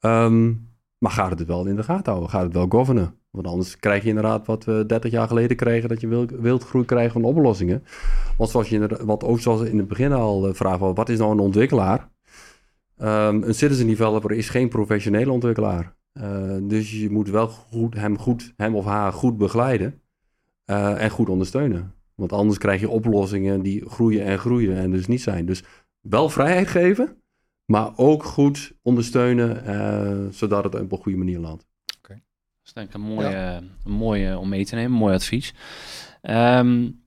Um, 0.00 0.70
maar 0.98 1.10
ga 1.10 1.28
het 1.28 1.44
wel 1.44 1.66
in 1.66 1.76
de 1.76 1.82
gaten 1.82 2.12
houden. 2.12 2.30
Ga 2.30 2.42
het 2.42 2.52
wel 2.52 2.66
governen. 2.68 3.14
Want 3.30 3.46
anders 3.46 3.78
krijg 3.78 4.02
je 4.02 4.08
inderdaad 4.08 4.46
wat 4.46 4.64
we 4.64 4.84
30 4.86 5.10
jaar 5.10 5.28
geleden 5.28 5.56
kregen, 5.56 5.88
dat 5.88 6.00
je 6.00 6.08
wild, 6.08 6.30
wildgroei 6.30 6.84
krijgt 6.84 7.12
van 7.12 7.24
oplossingen. 7.24 7.84
Want 8.36 8.50
zoals 8.50 8.68
je 8.68 9.04
wat 9.04 9.24
ook 9.24 9.40
zoals 9.40 9.60
in 9.60 9.78
het 9.78 9.88
begin 9.88 10.12
al 10.12 10.54
vraag 10.54 10.78
was, 10.78 10.92
wat 10.94 11.08
is 11.08 11.18
nou 11.18 11.30
een 11.30 11.38
ontwikkelaar? 11.38 12.10
Um, 12.98 13.42
een 13.42 13.54
citizen 13.54 13.86
developer 13.86 14.32
is 14.32 14.48
geen 14.48 14.68
professionele 14.68 15.32
ontwikkelaar. 15.32 15.96
Dus 16.62 17.00
je 17.00 17.10
moet 17.10 17.30
wel 17.30 17.48
goed, 17.48 17.94
hem, 17.94 18.18
goed, 18.18 18.52
hem 18.56 18.74
of 18.74 18.84
haar 18.84 19.12
goed 19.12 19.36
begeleiden 19.36 20.00
en 20.64 21.10
goed 21.10 21.28
ondersteunen. 21.28 21.95
Want 22.16 22.32
anders 22.32 22.58
krijg 22.58 22.80
je 22.80 22.88
oplossingen 22.88 23.62
die 23.62 23.88
groeien 23.88 24.24
en 24.24 24.38
groeien 24.38 24.76
en 24.76 24.90
dus 24.90 25.06
niet 25.06 25.22
zijn. 25.22 25.46
Dus 25.46 25.62
wel 26.00 26.28
vrijheid 26.28 26.68
geven, 26.68 27.22
maar 27.64 27.92
ook 27.96 28.24
goed 28.24 28.72
ondersteunen, 28.82 29.62
uh, 29.66 30.32
zodat 30.32 30.64
het 30.64 30.74
op 30.74 30.92
een 30.92 30.98
goede 30.98 31.18
manier 31.18 31.38
landt. 31.38 31.66
Oké. 31.96 31.98
Okay. 31.98 32.16
Dat 32.16 32.66
is 32.66 32.72
denk 32.72 32.88
ik 32.88 32.94
een 32.94 33.00
mooie, 33.00 33.28
ja. 33.28 33.56
een 33.56 33.92
mooie 33.92 34.38
om 34.38 34.48
mee 34.48 34.64
te 34.64 34.74
nemen, 34.74 34.98
mooi 34.98 35.14
advies. 35.14 35.54
Um, 36.22 37.04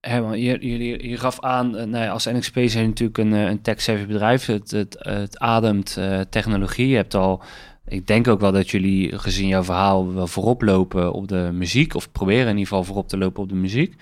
Herman, 0.00 0.40
je, 0.40 0.66
je, 0.68 1.08
je, 1.08 1.16
gaf 1.16 1.40
aan, 1.40 1.66
uh, 1.66 1.82
nou 1.82 2.04
ja, 2.04 2.10
als 2.10 2.24
NXP 2.24 2.58
zijn 2.66 2.86
natuurlijk 2.88 3.18
een, 3.18 3.32
een 3.32 3.62
tech-savvy 3.62 4.06
bedrijf. 4.06 4.46
Het, 4.46 4.70
het, 4.70 4.96
het 4.98 5.38
ademt 5.38 5.96
uh, 5.98 6.20
technologie. 6.20 6.88
Je 6.88 6.96
hebt 6.96 7.14
al, 7.14 7.42
ik 7.86 8.06
denk 8.06 8.28
ook 8.28 8.40
wel 8.40 8.52
dat 8.52 8.70
jullie 8.70 9.18
gezien 9.18 9.48
jouw 9.48 9.62
verhaal 9.64 10.14
wel 10.14 10.26
voorop 10.26 10.62
lopen 10.62 11.12
op 11.12 11.28
de 11.28 11.50
muziek. 11.52 11.94
Of 11.94 12.12
proberen 12.12 12.42
in 12.42 12.48
ieder 12.48 12.66
geval 12.66 12.84
voorop 12.84 13.08
te 13.08 13.18
lopen 13.18 13.42
op 13.42 13.48
de 13.48 13.54
muziek. 13.54 13.94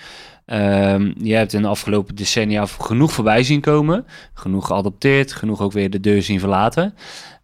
Um, 0.47 1.15
je 1.19 1.35
hebt 1.35 1.53
in 1.53 1.63
de 1.63 1.69
afgelopen 1.69 2.15
decennia 2.15 2.67
genoeg 2.67 3.13
voorbij 3.13 3.43
zien 3.43 3.61
komen. 3.61 4.07
Genoeg 4.35 4.67
geadopteerd, 4.67 5.33
genoeg 5.33 5.61
ook 5.61 5.73
weer 5.73 5.91
de 5.91 6.01
deur 6.01 6.23
zien 6.23 6.41
verlaten. 6.41 6.95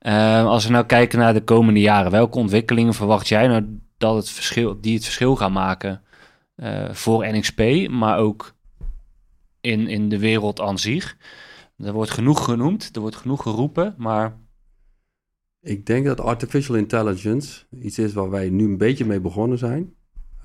Um, 0.00 0.46
als 0.46 0.64
we 0.66 0.72
nou 0.72 0.86
kijken 0.86 1.18
naar 1.18 1.34
de 1.34 1.44
komende 1.44 1.80
jaren, 1.80 2.10
welke 2.10 2.38
ontwikkelingen 2.38 2.94
verwacht 2.94 3.28
jij 3.28 3.46
nou 3.46 3.78
dat 3.98 4.14
het 4.14 4.30
verschil, 4.30 4.80
die 4.80 4.94
het 4.94 5.04
verschil 5.04 5.36
gaan 5.36 5.52
maken 5.52 6.02
uh, 6.56 6.90
voor 6.90 7.26
NXP, 7.26 7.88
maar 7.90 8.18
ook 8.18 8.54
in, 9.60 9.88
in 9.88 10.08
de 10.08 10.18
wereld 10.18 10.60
aan 10.60 10.78
zich? 10.78 11.16
Er 11.78 11.92
wordt 11.92 12.10
genoeg 12.10 12.44
genoemd, 12.44 12.90
er 12.92 13.00
wordt 13.00 13.16
genoeg 13.16 13.42
geroepen, 13.42 13.94
maar 13.96 14.36
ik 15.60 15.86
denk 15.86 16.06
dat 16.06 16.20
artificial 16.20 16.76
intelligence 16.76 17.66
iets 17.70 17.98
is 17.98 18.12
waar 18.12 18.30
wij 18.30 18.50
nu 18.50 18.64
een 18.64 18.78
beetje 18.78 19.04
mee 19.04 19.20
begonnen 19.20 19.58
zijn. 19.58 19.94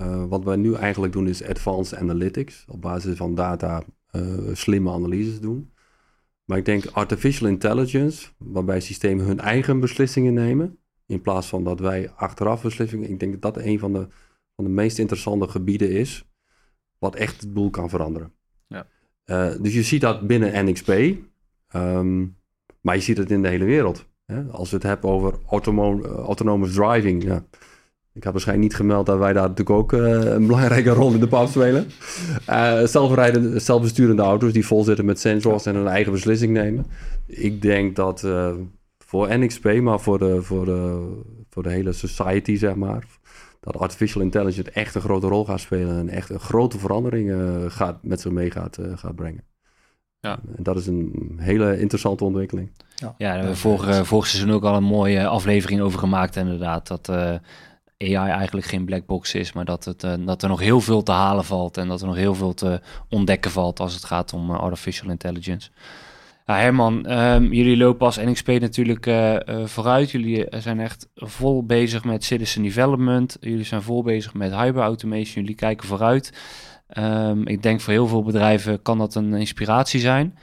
Uh, 0.01 0.25
wat 0.25 0.43
wij 0.43 0.55
nu 0.55 0.73
eigenlijk 0.73 1.13
doen 1.13 1.27
is 1.27 1.43
advanced 1.43 1.99
analytics. 1.99 2.65
Op 2.67 2.81
basis 2.81 3.17
van 3.17 3.35
data 3.35 3.83
uh, 4.11 4.53
slimme 4.53 4.91
analyses 4.91 5.39
doen. 5.39 5.71
Maar 6.45 6.57
ik 6.57 6.65
denk 6.65 6.85
artificial 6.85 7.49
intelligence, 7.49 8.27
waarbij 8.37 8.79
systemen 8.79 9.25
hun 9.25 9.39
eigen 9.39 9.79
beslissingen 9.79 10.33
nemen. 10.33 10.77
In 11.05 11.21
plaats 11.21 11.47
van 11.47 11.63
dat 11.63 11.79
wij 11.79 12.09
achteraf 12.09 12.61
beslissingen. 12.61 13.09
Ik 13.09 13.19
denk 13.19 13.31
dat 13.31 13.53
dat 13.53 13.63
een 13.63 13.79
van 13.79 13.93
de, 13.93 14.07
van 14.55 14.63
de 14.63 14.69
meest 14.69 14.99
interessante 14.99 15.47
gebieden 15.47 15.89
is. 15.89 16.29
Wat 16.97 17.15
echt 17.15 17.41
het 17.41 17.53
boel 17.53 17.69
kan 17.69 17.89
veranderen. 17.89 18.33
Ja. 18.67 18.87
Uh, 19.25 19.61
dus 19.61 19.73
je 19.73 19.83
ziet 19.83 20.01
dat 20.01 20.27
binnen 20.27 20.65
NXP. 20.65 20.89
Um, 21.75 22.37
maar 22.81 22.95
je 22.95 23.01
ziet 23.01 23.17
het 23.17 23.31
in 23.31 23.41
de 23.41 23.47
hele 23.47 23.65
wereld. 23.65 24.05
Als 24.51 24.69
we 24.69 24.75
het 24.75 24.85
hebben 24.85 25.09
over 25.09 25.33
autonomous 26.25 26.73
driving. 26.73 27.23
Ja 27.23 27.43
ik 28.13 28.23
had 28.23 28.31
waarschijnlijk 28.31 28.69
niet 28.69 28.77
gemeld 28.77 29.05
dat 29.05 29.17
wij 29.17 29.33
daar 29.33 29.49
natuurlijk 29.49 29.77
ook 29.77 29.93
uh, 29.93 30.33
een 30.33 30.47
belangrijke 30.47 30.89
rol 30.89 31.13
in 31.13 31.19
de 31.19 31.27
pap 31.27 31.47
spelen. 31.47 31.87
Uh, 32.49 32.83
zelfrijdende, 32.83 33.59
zelfbesturende 33.59 34.21
auto's 34.21 34.53
die 34.53 34.65
vol 34.65 34.83
zitten 34.83 35.05
met 35.05 35.19
sensors 35.19 35.65
en 35.65 35.75
een 35.75 35.87
eigen 35.87 36.11
beslissing 36.11 36.53
nemen. 36.53 36.85
Ik 37.25 37.61
denk 37.61 37.95
dat 37.95 38.27
voor 38.97 39.37
NXP, 39.37 39.79
maar 39.81 39.99
voor 39.99 40.19
de, 40.19 40.41
voor, 40.41 40.65
de, 40.65 41.11
voor 41.49 41.63
de 41.63 41.69
hele 41.69 41.91
society, 41.91 42.55
zeg 42.55 42.75
maar, 42.75 43.05
dat 43.59 43.77
artificial 43.77 44.21
intelligence 44.21 44.71
echt 44.71 44.95
een 44.95 45.01
grote 45.01 45.27
rol 45.27 45.45
gaat 45.45 45.59
spelen 45.59 45.97
en 45.97 46.09
echt 46.09 46.29
een 46.29 46.39
grote 46.39 46.77
verandering 46.77 47.31
gaat, 47.67 48.03
met 48.03 48.21
zich 48.21 48.31
mee 48.31 48.51
gaat, 48.51 48.77
gaat 48.95 49.15
brengen. 49.15 49.52
Ja. 50.23 50.39
En 50.57 50.63
dat 50.63 50.77
is 50.77 50.87
een 50.87 51.35
hele 51.37 51.79
interessante 51.79 52.23
ontwikkeling. 52.23 52.71
Ja, 52.95 53.15
ja 53.17 53.27
daar 53.27 53.33
hebben 53.33 53.51
we 53.51 53.59
vorig, 53.59 54.07
vorig 54.07 54.27
seizoen 54.27 54.51
ook 54.51 54.63
al 54.63 54.75
een 54.75 54.83
mooie 54.83 55.27
aflevering 55.27 55.81
over 55.81 55.99
gemaakt, 55.99 56.35
inderdaad. 56.35 56.87
Dat 56.87 57.09
AI 57.09 58.29
eigenlijk 58.29 58.65
geen 58.65 58.85
black 58.85 59.05
box 59.05 59.33
is, 59.33 59.53
maar 59.53 59.65
dat, 59.65 59.85
het, 59.85 60.07
dat 60.25 60.43
er 60.43 60.49
nog 60.49 60.59
heel 60.59 60.81
veel 60.81 61.03
te 61.03 61.11
halen 61.11 61.43
valt 61.43 61.77
en 61.77 61.87
dat 61.87 62.01
er 62.01 62.07
nog 62.07 62.15
heel 62.15 62.35
veel 62.35 62.53
te 62.53 62.81
ontdekken 63.09 63.51
valt 63.51 63.79
als 63.79 63.93
het 63.93 64.03
gaat 64.03 64.33
om 64.33 64.51
artificial 64.51 65.09
intelligence. 65.09 65.69
Ja, 66.45 66.57
Herman, 66.57 67.11
um, 67.11 67.53
jullie 67.53 67.77
lopen 67.77 68.05
als 68.05 68.17
NXP 68.17 68.47
natuurlijk 68.47 69.05
uh, 69.05 69.33
uh, 69.33 69.39
vooruit. 69.65 70.11
Jullie 70.11 70.45
zijn 70.49 70.79
echt 70.79 71.07
vol 71.15 71.65
bezig 71.65 72.03
met 72.03 72.23
citizen 72.23 72.63
development. 72.63 73.37
Jullie 73.39 73.65
zijn 73.65 73.81
vol 73.81 74.03
bezig 74.03 74.33
met 74.33 74.55
hyper 74.55 74.81
automation. 74.81 75.43
Jullie 75.43 75.55
kijken 75.55 75.87
vooruit. 75.87 76.33
Um, 76.97 77.47
ik 77.47 77.63
denk 77.63 77.81
voor 77.81 77.93
heel 77.93 78.07
veel 78.07 78.23
bedrijven 78.23 78.81
kan 78.81 78.97
dat 78.97 79.15
een 79.15 79.33
inspiratie 79.33 79.99
zijn. 79.99 80.37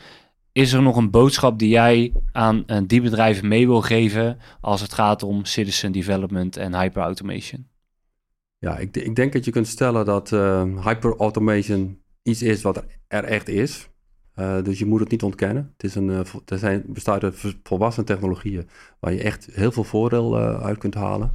Is 0.53 0.73
er 0.73 0.83
nog 0.83 0.97
een 0.97 1.11
boodschap 1.11 1.59
die 1.59 1.69
jij 1.69 2.13
aan 2.33 2.63
uh, 2.67 2.79
die 2.87 3.01
bedrijven 3.01 3.49
mee 3.49 3.67
wil 3.67 3.81
geven 3.81 4.39
als 4.61 4.81
het 4.81 4.93
gaat 4.93 5.23
om 5.23 5.45
citizen 5.45 5.93
development 5.93 6.57
en 6.57 6.75
hyper 6.75 7.03
automation? 7.03 7.67
Ja, 8.59 8.79
ik, 8.79 8.97
ik 8.97 9.17
denk 9.17 9.33
dat 9.33 9.45
je 9.45 9.51
kunt 9.51 9.67
stellen 9.67 10.05
dat 10.05 10.31
hyper 10.85 11.17
automation 11.17 11.99
iets 12.23 12.43
is 12.43 12.63
wat 12.63 12.85
er 13.09 13.25
echt 13.25 13.49
is. 13.49 13.89
Uh, 14.37 14.63
dus 14.63 14.79
je 14.79 14.87
moet 14.87 15.01
het 15.01 15.11
niet 15.11 15.23
ontkennen. 15.23 15.71
Het 15.73 15.85
is 15.85 15.95
een, 15.95 16.09
uh, 16.09 16.21
er 16.47 16.59
zijn, 16.59 16.83
bestaat 16.87 17.23
uit 17.23 17.57
volwassen 17.63 18.05
technologieën 18.05 18.69
waar 19.01 19.13
je 19.13 19.23
echt 19.23 19.49
heel 19.53 19.73
veel 19.73 19.85
voordeel 19.85 20.39
uh, 20.39 20.63
uit 20.63 20.79
kunt 20.79 20.95
halen. 20.95 21.33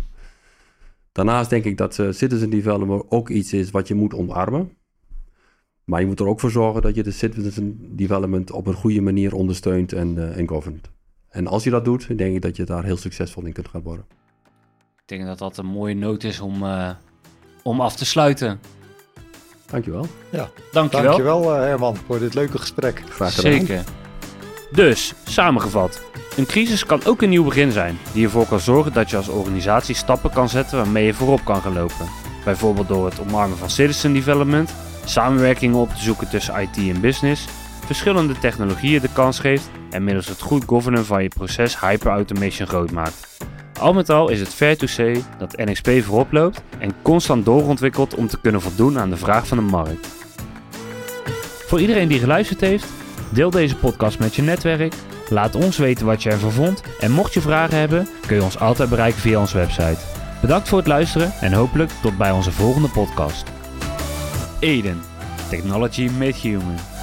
Daarnaast 1.11 1.49
denk 1.49 1.63
ik 1.63 1.77
dat 1.77 1.93
citizen 1.93 2.49
development 2.49 3.03
ook 3.09 3.29
iets 3.29 3.53
is 3.53 3.71
wat 3.71 3.87
je 3.87 3.95
moet 3.95 4.13
omarmen. 4.13 4.71
Maar 5.85 5.99
je 5.99 6.05
moet 6.05 6.19
er 6.19 6.27
ook 6.27 6.39
voor 6.39 6.51
zorgen 6.51 6.81
dat 6.81 6.95
je 6.95 7.03
de 7.03 7.11
citizen 7.11 7.95
development 7.95 8.51
op 8.51 8.67
een 8.67 8.73
goede 8.73 9.01
manier 9.01 9.33
ondersteunt 9.33 9.93
en, 9.93 10.35
en 10.35 10.47
governed. 10.47 10.89
En 11.29 11.47
als 11.47 11.63
je 11.63 11.69
dat 11.69 11.85
doet, 11.85 12.17
denk 12.17 12.35
ik 12.35 12.41
dat 12.41 12.55
je 12.55 12.63
daar 12.63 12.83
heel 12.83 12.97
succesvol 12.97 13.45
in 13.45 13.53
kunt 13.53 13.67
gaan 13.67 13.81
worden. 13.81 14.05
Ik 14.97 15.03
denk 15.05 15.25
dat 15.25 15.37
dat 15.37 15.57
een 15.57 15.65
mooie 15.65 15.95
noot 15.95 16.23
is 16.23 16.39
om, 16.39 16.63
om 17.63 17.81
af 17.81 17.95
te 17.95 18.05
sluiten. 18.05 18.59
Dankjewel. 19.65 20.07
Ja, 20.29 20.49
dankjewel. 20.71 21.05
Dankjewel 21.05 21.55
uh, 21.55 21.59
Herman 21.59 21.95
voor 21.95 22.19
dit 22.19 22.33
leuke 22.33 22.57
gesprek. 22.57 23.03
Graag 23.09 23.35
gedaan. 23.35 23.51
Zeker. 23.51 23.83
Dus, 24.71 25.13
samengevat. 25.23 26.01
Een 26.37 26.45
crisis 26.45 26.85
kan 26.85 27.05
ook 27.05 27.21
een 27.21 27.29
nieuw 27.29 27.43
begin 27.43 27.71
zijn, 27.71 27.97
die 28.13 28.23
ervoor 28.23 28.45
kan 28.47 28.59
zorgen 28.59 28.93
dat 28.93 29.09
je 29.09 29.17
als 29.17 29.29
organisatie 29.29 29.95
stappen 29.95 30.31
kan 30.31 30.49
zetten 30.49 30.77
waarmee 30.77 31.05
je 31.05 31.13
voorop 31.13 31.45
kan 31.45 31.61
gaan 31.61 31.73
lopen. 31.73 32.05
Bijvoorbeeld 32.43 32.87
door 32.87 33.05
het 33.05 33.19
omarmen 33.19 33.57
van 33.57 33.69
citizen 33.69 34.13
development, 34.13 34.73
samenwerkingen 35.05 35.77
op 35.77 35.89
te 35.89 36.01
zoeken 36.01 36.29
tussen 36.29 36.61
IT 36.61 36.77
en 36.77 37.01
business, 37.01 37.47
verschillende 37.85 38.37
technologieën 38.39 39.01
de 39.01 39.09
kans 39.13 39.39
geeft 39.39 39.69
en 39.89 40.03
middels 40.03 40.27
het 40.27 40.41
goed 40.41 40.63
governen 40.67 41.05
van 41.05 41.23
je 41.23 41.29
proces 41.29 41.79
hyperautomation 41.79 42.67
groot 42.67 42.91
maakt. 42.91 43.27
Al 43.79 43.93
met 43.93 44.09
al 44.09 44.29
is 44.29 44.39
het 44.39 44.53
fair 44.53 44.77
to 44.77 44.87
say 44.87 45.23
dat 45.37 45.57
NXP 45.57 45.89
voorop 46.01 46.31
loopt 46.31 46.61
en 46.79 46.93
constant 47.01 47.45
doorontwikkelt 47.45 48.15
om 48.15 48.27
te 48.27 48.39
kunnen 48.41 48.61
voldoen 48.61 48.99
aan 48.99 49.09
de 49.09 49.17
vraag 49.17 49.47
van 49.47 49.57
de 49.57 49.63
markt. 49.63 50.07
Voor 51.67 51.81
iedereen 51.81 52.07
die 52.07 52.19
geluisterd 52.19 52.61
heeft, 52.61 52.85
deel 53.29 53.49
deze 53.49 53.75
podcast 53.75 54.19
met 54.19 54.35
je 54.35 54.41
netwerk, 54.41 54.93
laat 55.29 55.55
ons 55.55 55.77
weten 55.77 56.05
wat 56.05 56.23
je 56.23 56.29
ervan 56.29 56.51
vond 56.51 56.81
en 56.99 57.11
mocht 57.11 57.33
je 57.33 57.41
vragen 57.41 57.77
hebben, 57.77 58.07
kun 58.27 58.35
je 58.35 58.43
ons 58.43 58.59
altijd 58.59 58.89
bereiken 58.89 59.21
via 59.21 59.39
onze 59.39 59.57
website. 59.57 59.99
Bedankt 60.41 60.67
voor 60.67 60.77
het 60.77 60.87
luisteren 60.87 61.33
en 61.41 61.53
hopelijk 61.53 61.91
tot 62.01 62.17
bij 62.17 62.31
onze 62.31 62.51
volgende 62.51 62.89
podcast. 62.89 63.54
Eden, 64.61 65.01
Technology 65.49 66.09
Made 66.09 66.35
Human. 66.35 66.94